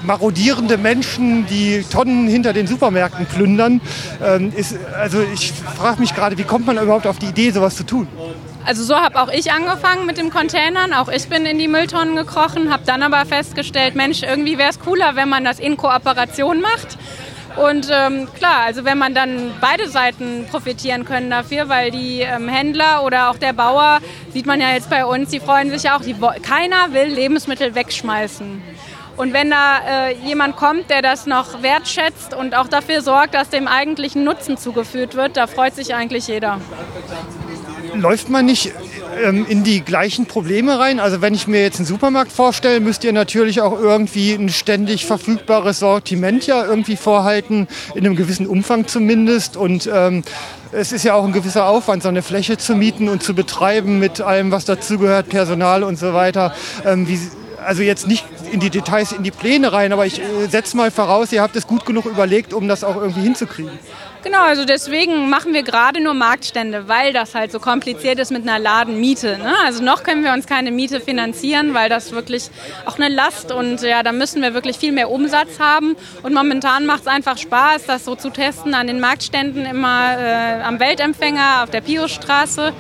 marodierende 0.02 0.76
Menschen, 0.76 1.46
die 1.46 1.84
Tonnen 1.90 2.28
hinter 2.28 2.52
den 2.52 2.66
Supermärkten 2.66 3.26
plündern. 3.26 3.80
Ähm, 4.22 4.52
ist, 4.54 4.76
also 4.98 5.18
ich 5.34 5.52
frage 5.52 6.00
mich 6.00 6.14
gerade, 6.14 6.36
wie 6.38 6.44
kommt 6.44 6.66
man 6.66 6.78
überhaupt 6.78 7.06
auf 7.06 7.18
die 7.18 7.26
Idee, 7.26 7.50
sowas 7.50 7.76
zu 7.76 7.84
tun? 7.84 8.06
Also 8.64 8.84
so 8.84 8.94
habe 8.94 9.20
auch 9.20 9.30
ich 9.32 9.52
angefangen 9.52 10.06
mit 10.06 10.18
den 10.18 10.30
Containern. 10.30 10.92
Auch 10.92 11.08
ich 11.08 11.28
bin 11.28 11.46
in 11.46 11.58
die 11.58 11.68
Mülltonnen 11.68 12.14
gekrochen, 12.14 12.70
habe 12.70 12.82
dann 12.84 13.02
aber 13.02 13.24
festgestellt, 13.24 13.94
Mensch, 13.94 14.22
irgendwie 14.22 14.58
wäre 14.58 14.70
es 14.70 14.78
cooler, 14.78 15.16
wenn 15.16 15.28
man 15.28 15.44
das 15.44 15.58
in 15.58 15.76
Kooperation 15.76 16.60
macht. 16.60 16.98
Und 17.56 17.88
ähm, 17.90 18.28
klar, 18.32 18.64
also 18.66 18.84
wenn 18.84 18.98
man 18.98 19.14
dann 19.14 19.52
beide 19.60 19.88
Seiten 19.88 20.46
profitieren 20.50 21.04
können 21.04 21.30
dafür, 21.30 21.68
weil 21.68 21.90
die 21.90 22.20
ähm, 22.20 22.48
Händler 22.48 23.04
oder 23.04 23.30
auch 23.30 23.38
der 23.38 23.52
Bauer, 23.52 23.98
sieht 24.32 24.46
man 24.46 24.60
ja 24.60 24.70
jetzt 24.72 24.88
bei 24.88 25.04
uns, 25.04 25.30
die 25.30 25.40
freuen 25.40 25.70
sich 25.70 25.90
auch, 25.90 26.00
die, 26.00 26.14
keiner 26.42 26.92
will 26.92 27.06
Lebensmittel 27.06 27.74
wegschmeißen. 27.74 28.62
Und 29.16 29.32
wenn 29.34 29.50
da 29.50 29.80
äh, 29.86 30.14
jemand 30.24 30.56
kommt, 30.56 30.88
der 30.88 31.02
das 31.02 31.26
noch 31.26 31.62
wertschätzt 31.62 32.32
und 32.32 32.54
auch 32.54 32.68
dafür 32.68 33.02
sorgt, 33.02 33.34
dass 33.34 33.50
dem 33.50 33.68
eigentlichen 33.68 34.24
Nutzen 34.24 34.56
zugeführt 34.56 35.14
wird, 35.14 35.36
da 35.36 35.46
freut 35.46 35.74
sich 35.74 35.94
eigentlich 35.94 36.28
jeder. 36.28 36.58
Läuft 37.94 38.28
man 38.28 38.46
nicht 38.46 38.72
ähm, 39.22 39.46
in 39.48 39.64
die 39.64 39.80
gleichen 39.80 40.26
Probleme 40.26 40.78
rein? 40.78 41.00
Also 41.00 41.20
wenn 41.20 41.34
ich 41.34 41.46
mir 41.46 41.62
jetzt 41.62 41.78
einen 41.78 41.86
Supermarkt 41.86 42.32
vorstelle, 42.32 42.80
müsst 42.80 43.04
ihr 43.04 43.12
natürlich 43.12 43.60
auch 43.60 43.78
irgendwie 43.78 44.34
ein 44.34 44.48
ständig 44.48 45.06
verfügbares 45.06 45.80
Sortiment 45.80 46.46
ja 46.46 46.64
irgendwie 46.64 46.96
vorhalten, 46.96 47.68
in 47.94 48.06
einem 48.06 48.16
gewissen 48.16 48.46
Umfang 48.46 48.86
zumindest. 48.86 49.56
Und 49.56 49.88
ähm, 49.92 50.22
es 50.72 50.92
ist 50.92 51.04
ja 51.04 51.14
auch 51.14 51.24
ein 51.24 51.32
gewisser 51.32 51.66
Aufwand, 51.66 52.02
so 52.02 52.08
eine 52.08 52.22
Fläche 52.22 52.56
zu 52.56 52.74
mieten 52.74 53.08
und 53.08 53.22
zu 53.22 53.34
betreiben 53.34 53.98
mit 53.98 54.20
allem, 54.20 54.50
was 54.50 54.64
dazugehört, 54.64 55.28
Personal 55.28 55.82
und 55.82 55.98
so 55.98 56.14
weiter. 56.14 56.54
Ähm, 56.84 57.08
wie, 57.08 57.18
also 57.64 57.82
jetzt 57.82 58.06
nicht 58.06 58.24
in 58.50 58.60
die 58.60 58.70
Details, 58.70 59.12
in 59.12 59.22
die 59.22 59.30
Pläne 59.30 59.72
rein, 59.72 59.92
aber 59.92 60.06
ich 60.06 60.20
äh, 60.20 60.46
setze 60.48 60.76
mal 60.76 60.90
voraus, 60.90 61.32
ihr 61.32 61.42
habt 61.42 61.56
es 61.56 61.66
gut 61.66 61.86
genug 61.86 62.06
überlegt, 62.06 62.52
um 62.52 62.68
das 62.68 62.84
auch 62.84 62.96
irgendwie 62.96 63.22
hinzukriegen. 63.22 63.78
Genau, 64.22 64.42
also 64.42 64.66
deswegen 64.66 65.30
machen 65.30 65.54
wir 65.54 65.62
gerade 65.62 65.98
nur 65.98 66.12
Marktstände, 66.12 66.88
weil 66.88 67.14
das 67.14 67.34
halt 67.34 67.50
so 67.52 67.58
kompliziert 67.58 68.18
ist 68.18 68.30
mit 68.30 68.42
einer 68.42 68.58
Ladenmiete. 68.58 69.38
Ne? 69.38 69.54
Also 69.64 69.82
noch 69.82 70.02
können 70.02 70.22
wir 70.22 70.34
uns 70.34 70.46
keine 70.46 70.70
Miete 70.70 71.00
finanzieren, 71.00 71.72
weil 71.72 71.88
das 71.88 72.12
wirklich 72.12 72.50
auch 72.84 72.96
eine 72.96 73.08
Last 73.08 73.50
und 73.50 73.80
ja, 73.80 74.02
da 74.02 74.12
müssen 74.12 74.42
wir 74.42 74.52
wirklich 74.52 74.76
viel 74.76 74.92
mehr 74.92 75.10
Umsatz 75.10 75.58
haben. 75.58 75.96
Und 76.22 76.34
momentan 76.34 76.84
macht 76.84 77.02
es 77.02 77.06
einfach 77.06 77.38
Spaß, 77.38 77.86
das 77.86 78.04
so 78.04 78.14
zu 78.14 78.28
testen 78.28 78.74
an 78.74 78.88
den 78.88 79.00
Marktständen 79.00 79.64
immer 79.64 80.18
äh, 80.18 80.62
am 80.64 80.80
Weltempfänger 80.80 81.62
auf 81.62 81.70
der 81.70 81.80
Piostraße. 81.80 82.74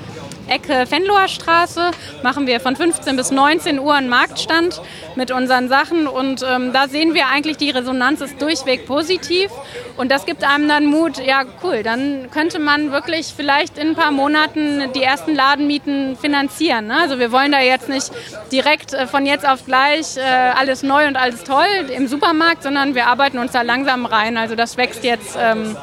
Ecke 0.50 0.84
Fenloher 0.86 1.28
Straße 1.28 1.92
machen 2.22 2.46
wir 2.46 2.60
von 2.60 2.76
15 2.76 3.16
bis 3.16 3.30
19 3.30 3.78
Uhr 3.78 3.94
einen 3.94 4.08
Marktstand 4.08 4.82
mit 5.14 5.30
unseren 5.30 5.68
Sachen 5.68 6.06
und 6.06 6.42
ähm, 6.42 6.72
da 6.72 6.88
sehen 6.88 7.14
wir 7.14 7.28
eigentlich, 7.28 7.56
die 7.56 7.70
Resonanz 7.70 8.20
ist 8.20 8.42
durchweg 8.42 8.86
positiv 8.86 9.50
und 9.96 10.10
das 10.10 10.26
gibt 10.26 10.44
einem 10.44 10.68
dann 10.68 10.86
Mut, 10.86 11.18
ja 11.18 11.44
cool, 11.62 11.82
dann 11.82 12.30
könnte 12.30 12.58
man 12.58 12.90
wirklich 12.90 13.32
vielleicht 13.36 13.78
in 13.78 13.90
ein 13.90 13.94
paar 13.94 14.10
Monaten 14.10 14.92
die 14.94 15.02
ersten 15.02 15.34
Ladenmieten 15.34 16.16
finanzieren. 16.16 16.88
Ne? 16.88 16.96
Also 17.00 17.18
wir 17.18 17.32
wollen 17.32 17.52
da 17.52 17.60
jetzt 17.60 17.88
nicht 17.88 18.10
direkt 18.50 18.92
äh, 18.92 19.06
von 19.06 19.26
jetzt 19.26 19.48
auf 19.48 19.64
gleich 19.64 20.16
äh, 20.16 20.20
alles 20.20 20.82
neu 20.82 21.06
und 21.06 21.16
alles 21.16 21.44
toll 21.44 21.64
im 21.94 22.08
Supermarkt, 22.08 22.62
sondern 22.64 22.94
wir 22.94 23.06
arbeiten 23.06 23.38
uns 23.38 23.52
da 23.52 23.62
langsam 23.62 24.04
rein. 24.04 24.36
Also 24.36 24.56
das 24.56 24.76
wächst 24.76 25.04
jetzt 25.04 25.36
ähm, 25.38 25.76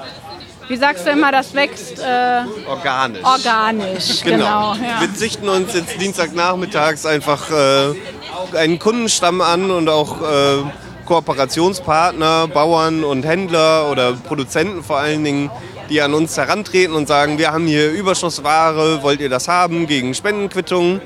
wie 0.68 0.76
sagst 0.76 1.06
du 1.06 1.12
immer, 1.12 1.32
das 1.32 1.54
wächst? 1.54 2.00
Äh, 2.00 2.44
organisch. 2.68 3.24
Organisch, 3.24 4.24
genau. 4.24 4.74
genau 4.74 4.76
ja. 4.76 5.02
Wir 5.02 5.10
sichten 5.16 5.48
uns 5.48 5.74
jetzt 5.74 6.00
Dienstagnachmittags 6.00 7.06
einfach 7.06 7.50
äh, 7.52 8.58
einen 8.58 8.80
Kundenstamm 8.80 9.42
an 9.42 9.72
und 9.72 9.90
auch 9.90 10.22
äh, 10.22 10.64
Kooperationspartner, 11.06 12.48
Bauern 12.50 13.04
und 13.04 13.26
Händler 13.26 13.90
oder 13.90 14.14
Produzenten 14.14 14.84
vor 14.84 14.98
allen 14.98 15.24
Dingen, 15.24 15.50
die 15.90 16.02
an 16.02 16.14
uns 16.14 16.36
herantreten 16.36 16.96
und 16.96 17.08
sagen, 17.08 17.38
wir 17.38 17.54
haben 17.54 17.66
hier 17.66 17.92
Überschussware, 17.92 19.02
wollt 19.04 19.22
ihr 19.22 19.30
das 19.30 19.48
haben 19.48 19.88
gegen 19.88 20.14
Spendenquittungen? 20.14 21.02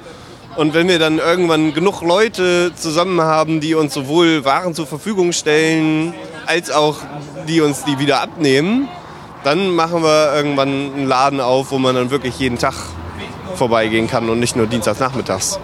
Und 0.58 0.74
wenn 0.74 0.88
wir 0.90 1.00
dann 1.00 1.20
irgendwann 1.20 1.74
genug 1.74 2.02
Leute 2.02 2.74
zusammen 2.76 3.22
haben, 3.22 3.62
die 3.62 3.76
uns 3.76 3.94
sowohl 3.94 4.44
Waren 4.44 4.74
zur 4.74 4.86
Verfügung 4.86 5.32
stellen, 5.32 6.14
als 6.46 6.72
auch 6.72 6.98
die 7.48 7.62
uns 7.62 7.86
die 7.86 8.00
wieder 8.00 8.22
abnehmen, 8.22 8.90
dann 9.44 9.72
machen 9.72 10.04
wir 10.04 10.34
irgendwann 10.36 10.70
einen 10.70 11.08
Laden 11.08 11.40
auf, 11.42 11.72
wo 11.72 11.78
man 11.78 11.96
dann 11.96 12.12
wirklich 12.12 12.38
jeden 12.40 12.58
Tag 12.58 12.76
vorbeigehen 13.56 14.08
kann 14.08 14.30
und 14.30 14.40
nicht 14.40 14.56
nur 14.56 14.68
dienstags 14.68 15.00
nachmittags. 15.00 15.60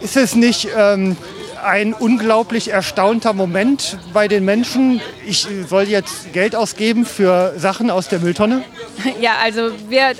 Ist 0.00 0.16
es 0.16 0.34
nicht 0.34 0.68
ähm, 0.76 1.16
ein 1.64 1.92
unglaublich 1.92 2.70
erstaunter 2.72 3.32
Moment 3.32 3.98
bei 4.12 4.28
den 4.28 4.44
Menschen? 4.44 5.00
Ich 5.26 5.46
soll 5.68 5.84
jetzt 5.84 6.32
Geld 6.32 6.54
ausgeben 6.54 7.04
für 7.04 7.54
Sachen 7.56 7.90
aus 7.90 8.08
der 8.08 8.20
Mülltonne? 8.20 8.64
Ja, 9.20 9.34
also 9.40 9.70
wir 9.88 10.12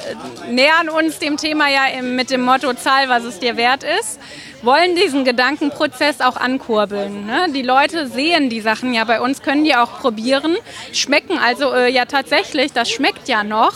nähern 0.49 0.89
uns 0.89 1.19
dem 1.19 1.37
Thema 1.37 1.69
ja 1.69 2.01
mit 2.01 2.31
dem 2.31 2.43
Motto 2.43 2.73
Zahl, 2.75 3.09
was 3.09 3.25
es 3.25 3.41
dir 3.41 3.57
wert 3.57 3.83
ist 3.83 4.21
wollen 4.63 4.97
diesen 4.97 5.25
Gedankenprozess 5.25 6.21
auch 6.21 6.37
ankurbeln. 6.37 7.27
Ne? 7.27 7.47
Die 7.55 7.63
Leute 7.63 8.09
sehen 8.09 8.51
die 8.51 8.61
Sachen 8.61 8.95
ja 8.95 9.05
bei 9.05 9.21
uns, 9.21 9.43
können 9.43 9.65
die 9.65 9.75
auch 9.75 10.01
probieren, 10.01 10.57
schmecken 10.93 11.39
also 11.39 11.73
äh, 11.73 11.91
ja 11.91 12.05
tatsächlich, 12.05 12.73
das 12.73 12.91
schmeckt 12.91 13.29
ja 13.29 13.45
noch. 13.45 13.75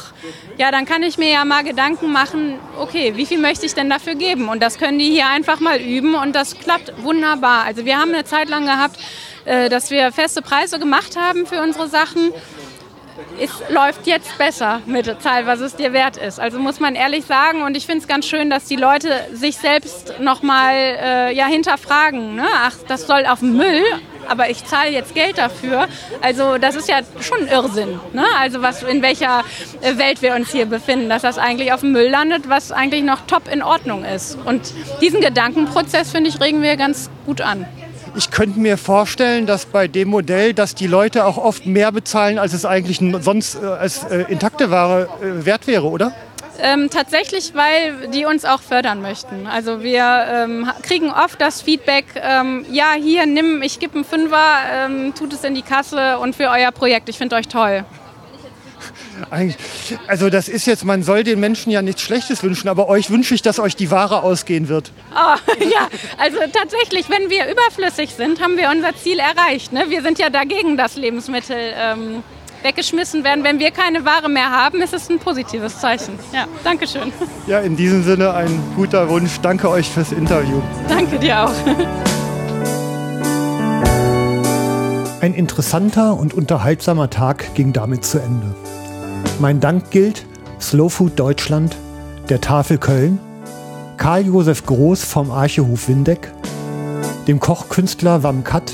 Ja, 0.59 0.71
dann 0.71 0.85
kann 0.85 1.03
ich 1.03 1.19
mir 1.19 1.31
ja 1.31 1.45
mal 1.45 1.65
Gedanken 1.65 2.13
machen, 2.13 2.59
okay, 2.79 3.13
wie 3.17 3.27
viel 3.27 3.39
möchte 3.39 3.67
ich 3.67 3.75
denn 3.75 3.91
dafür 3.91 4.15
geben? 4.15 4.49
Und 4.49 4.63
das 4.63 4.79
können 4.79 4.99
die 4.99 5.11
hier 5.11 5.27
einfach 5.27 5.61
mal 5.61 5.81
üben 5.81 6.15
und 6.15 6.35
das 6.35 6.59
klappt 6.59 6.93
wunderbar. 7.03 7.65
Also 7.65 7.85
wir 7.85 7.99
haben 7.99 8.13
eine 8.13 8.25
Zeit 8.25 8.49
lang 8.49 8.67
gehabt, 8.67 8.99
äh, 9.45 9.69
dass 9.69 9.91
wir 9.91 10.13
feste 10.13 10.43
Preise 10.43 10.79
gemacht 10.79 11.17
haben 11.17 11.47
für 11.47 11.63
unsere 11.63 11.89
Sachen 11.89 12.33
es 13.41 13.51
läuft 13.71 14.07
jetzt 14.07 14.37
besser 14.39 14.83
mit 14.87 15.07
der 15.07 15.19
Zahl, 15.19 15.47
was 15.47 15.61
es 15.61 15.77
dir 15.77 15.93
wert 15.93 16.17
ist. 16.17 16.39
Also 16.39 16.59
muss 16.59 16.81
man 16.81 16.95
ehrlich 16.95 17.25
sagen. 17.25 17.63
Und 17.63 17.77
ich 17.77 17.87
finde 17.87 18.03
es 18.03 18.09
ganz 18.09 18.27
schön, 18.27 18.51
dass 18.51 18.67
die 18.67 18.77
Leute 18.77 19.27
sich 19.33 19.57
selbst 19.57 20.15
nochmal 20.21 20.75
äh, 20.75 21.35
ja, 21.35 21.47
hinterfragen. 21.47 22.37
Ne? 22.37 22.47
Ach, 22.55 22.75
das 22.89 23.07
soll 23.07 23.27
auf 23.27 23.41
den 23.41 23.57
Müll, 23.57 23.83
aber 24.29 24.51
ich 24.51 24.65
zahle 24.65 24.91
jetzt 24.91 25.15
Geld 25.15 25.39
dafür. 25.39 25.89
Also 26.21 26.59
das 26.59 26.77
ist 26.77 26.89
ja 26.89 27.01
schon 27.21 27.49
Irrsinn. 27.49 28.01
Ne? 28.13 28.25
Also 28.39 28.63
was, 28.63 28.83
in 28.83 29.03
welcher 29.03 29.45
äh, 29.81 29.97
Welt 29.99 30.23
wir 30.23 30.35
uns 30.35 30.53
hier 30.53 30.67
befinden, 30.67 31.09
dass 31.09 31.23
das 31.23 31.39
eigentlich 31.39 31.73
auf 31.73 31.81
dem 31.81 31.93
Müll 31.93 32.09
landet, 32.09 32.49
was 32.49 32.73
eigentlich 32.73 33.03
noch 33.03 33.27
top 33.27 33.53
in 33.53 33.63
Ordnung 33.63 34.05
ist. 34.05 34.39
Und 34.45 34.73
diesen 35.01 35.21
Gedankenprozess, 35.21 36.13
finde 36.13 36.31
ich, 36.31 36.41
regen 36.41 36.63
wir 36.63 36.77
ganz 36.77 37.11
gut 37.27 37.41
an. 37.41 37.67
Ich 38.15 38.31
könnte 38.31 38.61
mir 38.61 38.77
vorstellen, 38.77 39.47
dass 39.47 39.65
bei 39.65 39.89
dem 39.89 40.09
Modell, 40.09 40.53
dass 40.53 40.75
die 40.75 40.87
Leute 40.87 41.25
auch 41.25 41.39
oft 41.39 41.65
mehr 41.65 41.93
bezahlen, 41.93 42.39
als 42.39 42.53
es 42.53 42.67
eigentlich 42.67 43.01
sonst 43.21 43.55
äh, 43.55 43.67
als 43.67 44.05
äh, 44.05 44.25
intakte 44.29 44.71
Ware 44.71 45.09
äh, 45.23 45.47
wert 45.47 45.67
wäre, 45.67 45.89
oder? 45.89 46.13
Ähm, 46.61 46.91
tatsächlich, 46.91 47.55
weil 47.55 48.09
die 48.09 48.27
uns 48.27 48.45
auch 48.45 48.61
fördern 48.61 49.01
möchten. 49.01 49.47
Also 49.47 49.83
wir 49.83 50.27
ähm, 50.31 50.71
kriegen 50.83 51.11
oft 51.11 51.41
das 51.41 51.63
Feedback, 51.63 52.05
ähm, 52.17 52.67
ja, 52.71 52.93
hier, 52.93 53.25
nimm, 53.25 53.63
ich 53.63 53.81
gebe 53.81 53.95
einen 53.95 54.05
Fünfer, 54.05 54.59
ähm, 54.71 55.15
tut 55.15 55.33
es 55.33 55.43
in 55.45 55.55
die 55.55 55.63
Kasse 55.63 56.19
und 56.19 56.37
für 56.37 56.51
euer 56.51 56.71
Projekt, 56.71 57.09
ich 57.09 57.17
finde 57.17 57.37
euch 57.37 57.49
toll. 57.49 57.85
Also 60.07 60.31
das 60.31 60.49
ist 60.49 60.67
jetzt, 60.67 60.85
man 60.85 61.03
soll 61.03 61.25
den 61.25 61.41
Menschen 61.41 61.71
ja 61.71 61.83
nichts 61.83 62.03
Schlechtes 62.03 62.43
wünschen, 62.43 62.69
aber 62.69 62.89
euch 62.89 63.11
wünsche 63.11 63.35
ich, 63.35 63.43
dass 63.43 63.59
euch 63.59 63.77
die 63.77 63.91
Ware 63.91 64.23
ausgehen 64.23 64.69
wird. 64.69 64.93
Oh, 65.15 65.37
ja, 65.65 65.89
also 66.19 66.39
tatsächlich, 66.53 67.09
wenn 67.09 67.31
wir 67.31 67.51
überflüssig 67.51 68.11
sind, 68.15 68.41
haben 68.41 68.57
wir 68.57 68.71
unser 68.71 68.95
Ziel 68.97 69.19
erreicht. 69.19 69.73
Ne? 69.73 69.85
Wir 69.89 70.03
sind 70.03 70.19
ja 70.19 70.31
dagegen, 70.31 70.77
dass 70.77 70.97
Lebensmittel 70.97 71.57
ähm, 71.77 72.23
weggeschmissen 72.63 73.25
werden. 73.25 73.45
Wenn 73.45 73.59
wir 73.59 73.71
keine 73.71 74.05
Ware 74.05 74.29
mehr 74.29 74.51
haben, 74.51 74.81
ist 74.81 74.95
es 74.95 75.11
ein 75.11 75.19
positives 75.19 75.81
Zeichen. 75.81 76.19
Ja, 76.33 76.47
danke 76.65 76.87
schön. 76.87 77.13
Ja, 77.47 77.61
in 77.61 77.77
diesem 77.77 78.05
Sinne 78.05 78.35
ein 78.35 78.63
guter 78.77 79.09
Wunsch. 79.09 79.41
Danke 79.43 79.69
euch 79.69 79.89
fürs 79.89 80.13
Interview. 80.13 80.63
Danke 80.89 81.19
dir 81.19 81.45
auch. 81.45 81.53
Ein 85.21 85.35
interessanter 85.35 86.17
und 86.19 86.35
unterhaltsamer 86.35 87.09
Tag 87.09 87.55
ging 87.55 87.73
damit 87.73 88.05
zu 88.05 88.19
Ende. 88.19 88.57
Mein 89.41 89.61
Dank 89.61 89.91
gilt 89.91 90.27
Slow 90.61 90.89
Food 90.89 91.19
Deutschland, 91.19 91.77
der 92.29 92.41
Tafel 92.41 92.79
Köln, 92.79 93.19
Karl-Josef 93.97 94.67
Groß 94.67 95.05
vom 95.05 95.31
Archehof 95.31 95.89
Windeck, 95.89 96.33
dem 97.27 97.41
Kochkünstler 97.41 98.23
Wam 98.23 98.45
Kat, 98.45 98.73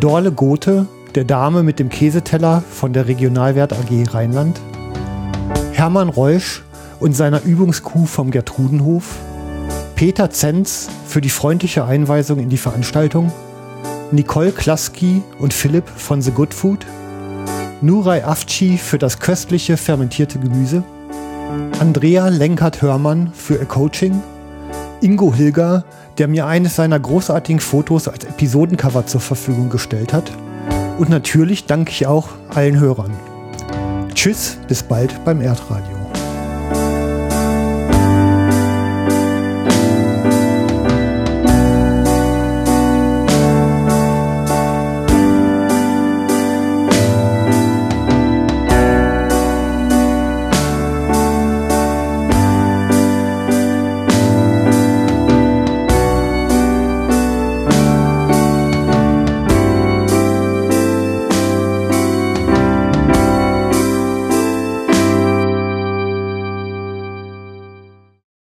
Dorle 0.00 0.32
Gothe, 0.32 0.86
der 1.14 1.24
Dame 1.24 1.62
mit 1.62 1.78
dem 1.78 1.88
Käseteller 1.88 2.62
von 2.70 2.92
der 2.92 3.08
Regionalwert 3.08 3.72
AG 3.72 4.12
Rheinland, 4.12 4.60
Hermann 5.72 6.08
Reusch 6.08 6.62
und 7.00 7.16
seiner 7.16 7.42
Übungskuh 7.42 8.06
vom 8.06 8.30
Gertrudenhof, 8.30 9.04
Peter 9.94 10.30
Zenz 10.30 10.88
für 11.06 11.20
die 11.20 11.30
freundliche 11.30 11.84
Einweisung 11.84 12.38
in 12.38 12.48
die 12.48 12.58
Veranstaltung, 12.58 13.32
Nicole 14.12 14.52
Klaski 14.52 15.22
und 15.38 15.54
Philipp 15.54 15.88
von 15.88 16.20
The 16.20 16.32
Good 16.32 16.52
Food, 16.52 16.86
Nuray 17.82 18.22
Afci 18.22 18.78
für 18.78 18.96
das 18.96 19.18
köstliche 19.18 19.76
fermentierte 19.76 20.38
Gemüse, 20.38 20.82
Andrea 21.78 22.28
Lenkert-Hörmann 22.28 23.32
für 23.34 23.56
ihr 23.56 23.66
Coaching, 23.66 24.22
Ingo 25.02 25.34
Hilger, 25.34 25.84
der 26.16 26.26
mir 26.26 26.46
eines 26.46 26.76
seiner 26.76 26.98
großartigen 26.98 27.60
Fotos 27.60 28.08
als 28.08 28.24
Episodencover 28.24 29.04
zur 29.04 29.20
Verfügung 29.20 29.68
gestellt 29.68 30.14
hat. 30.14 30.32
Und 30.98 31.10
natürlich 31.10 31.66
danke 31.66 31.90
ich 31.90 32.06
auch 32.06 32.28
allen 32.54 32.80
Hörern. 32.80 33.12
Tschüss, 34.14 34.56
bis 34.68 34.82
bald 34.82 35.22
beim 35.26 35.42
Erdradio. 35.42 35.95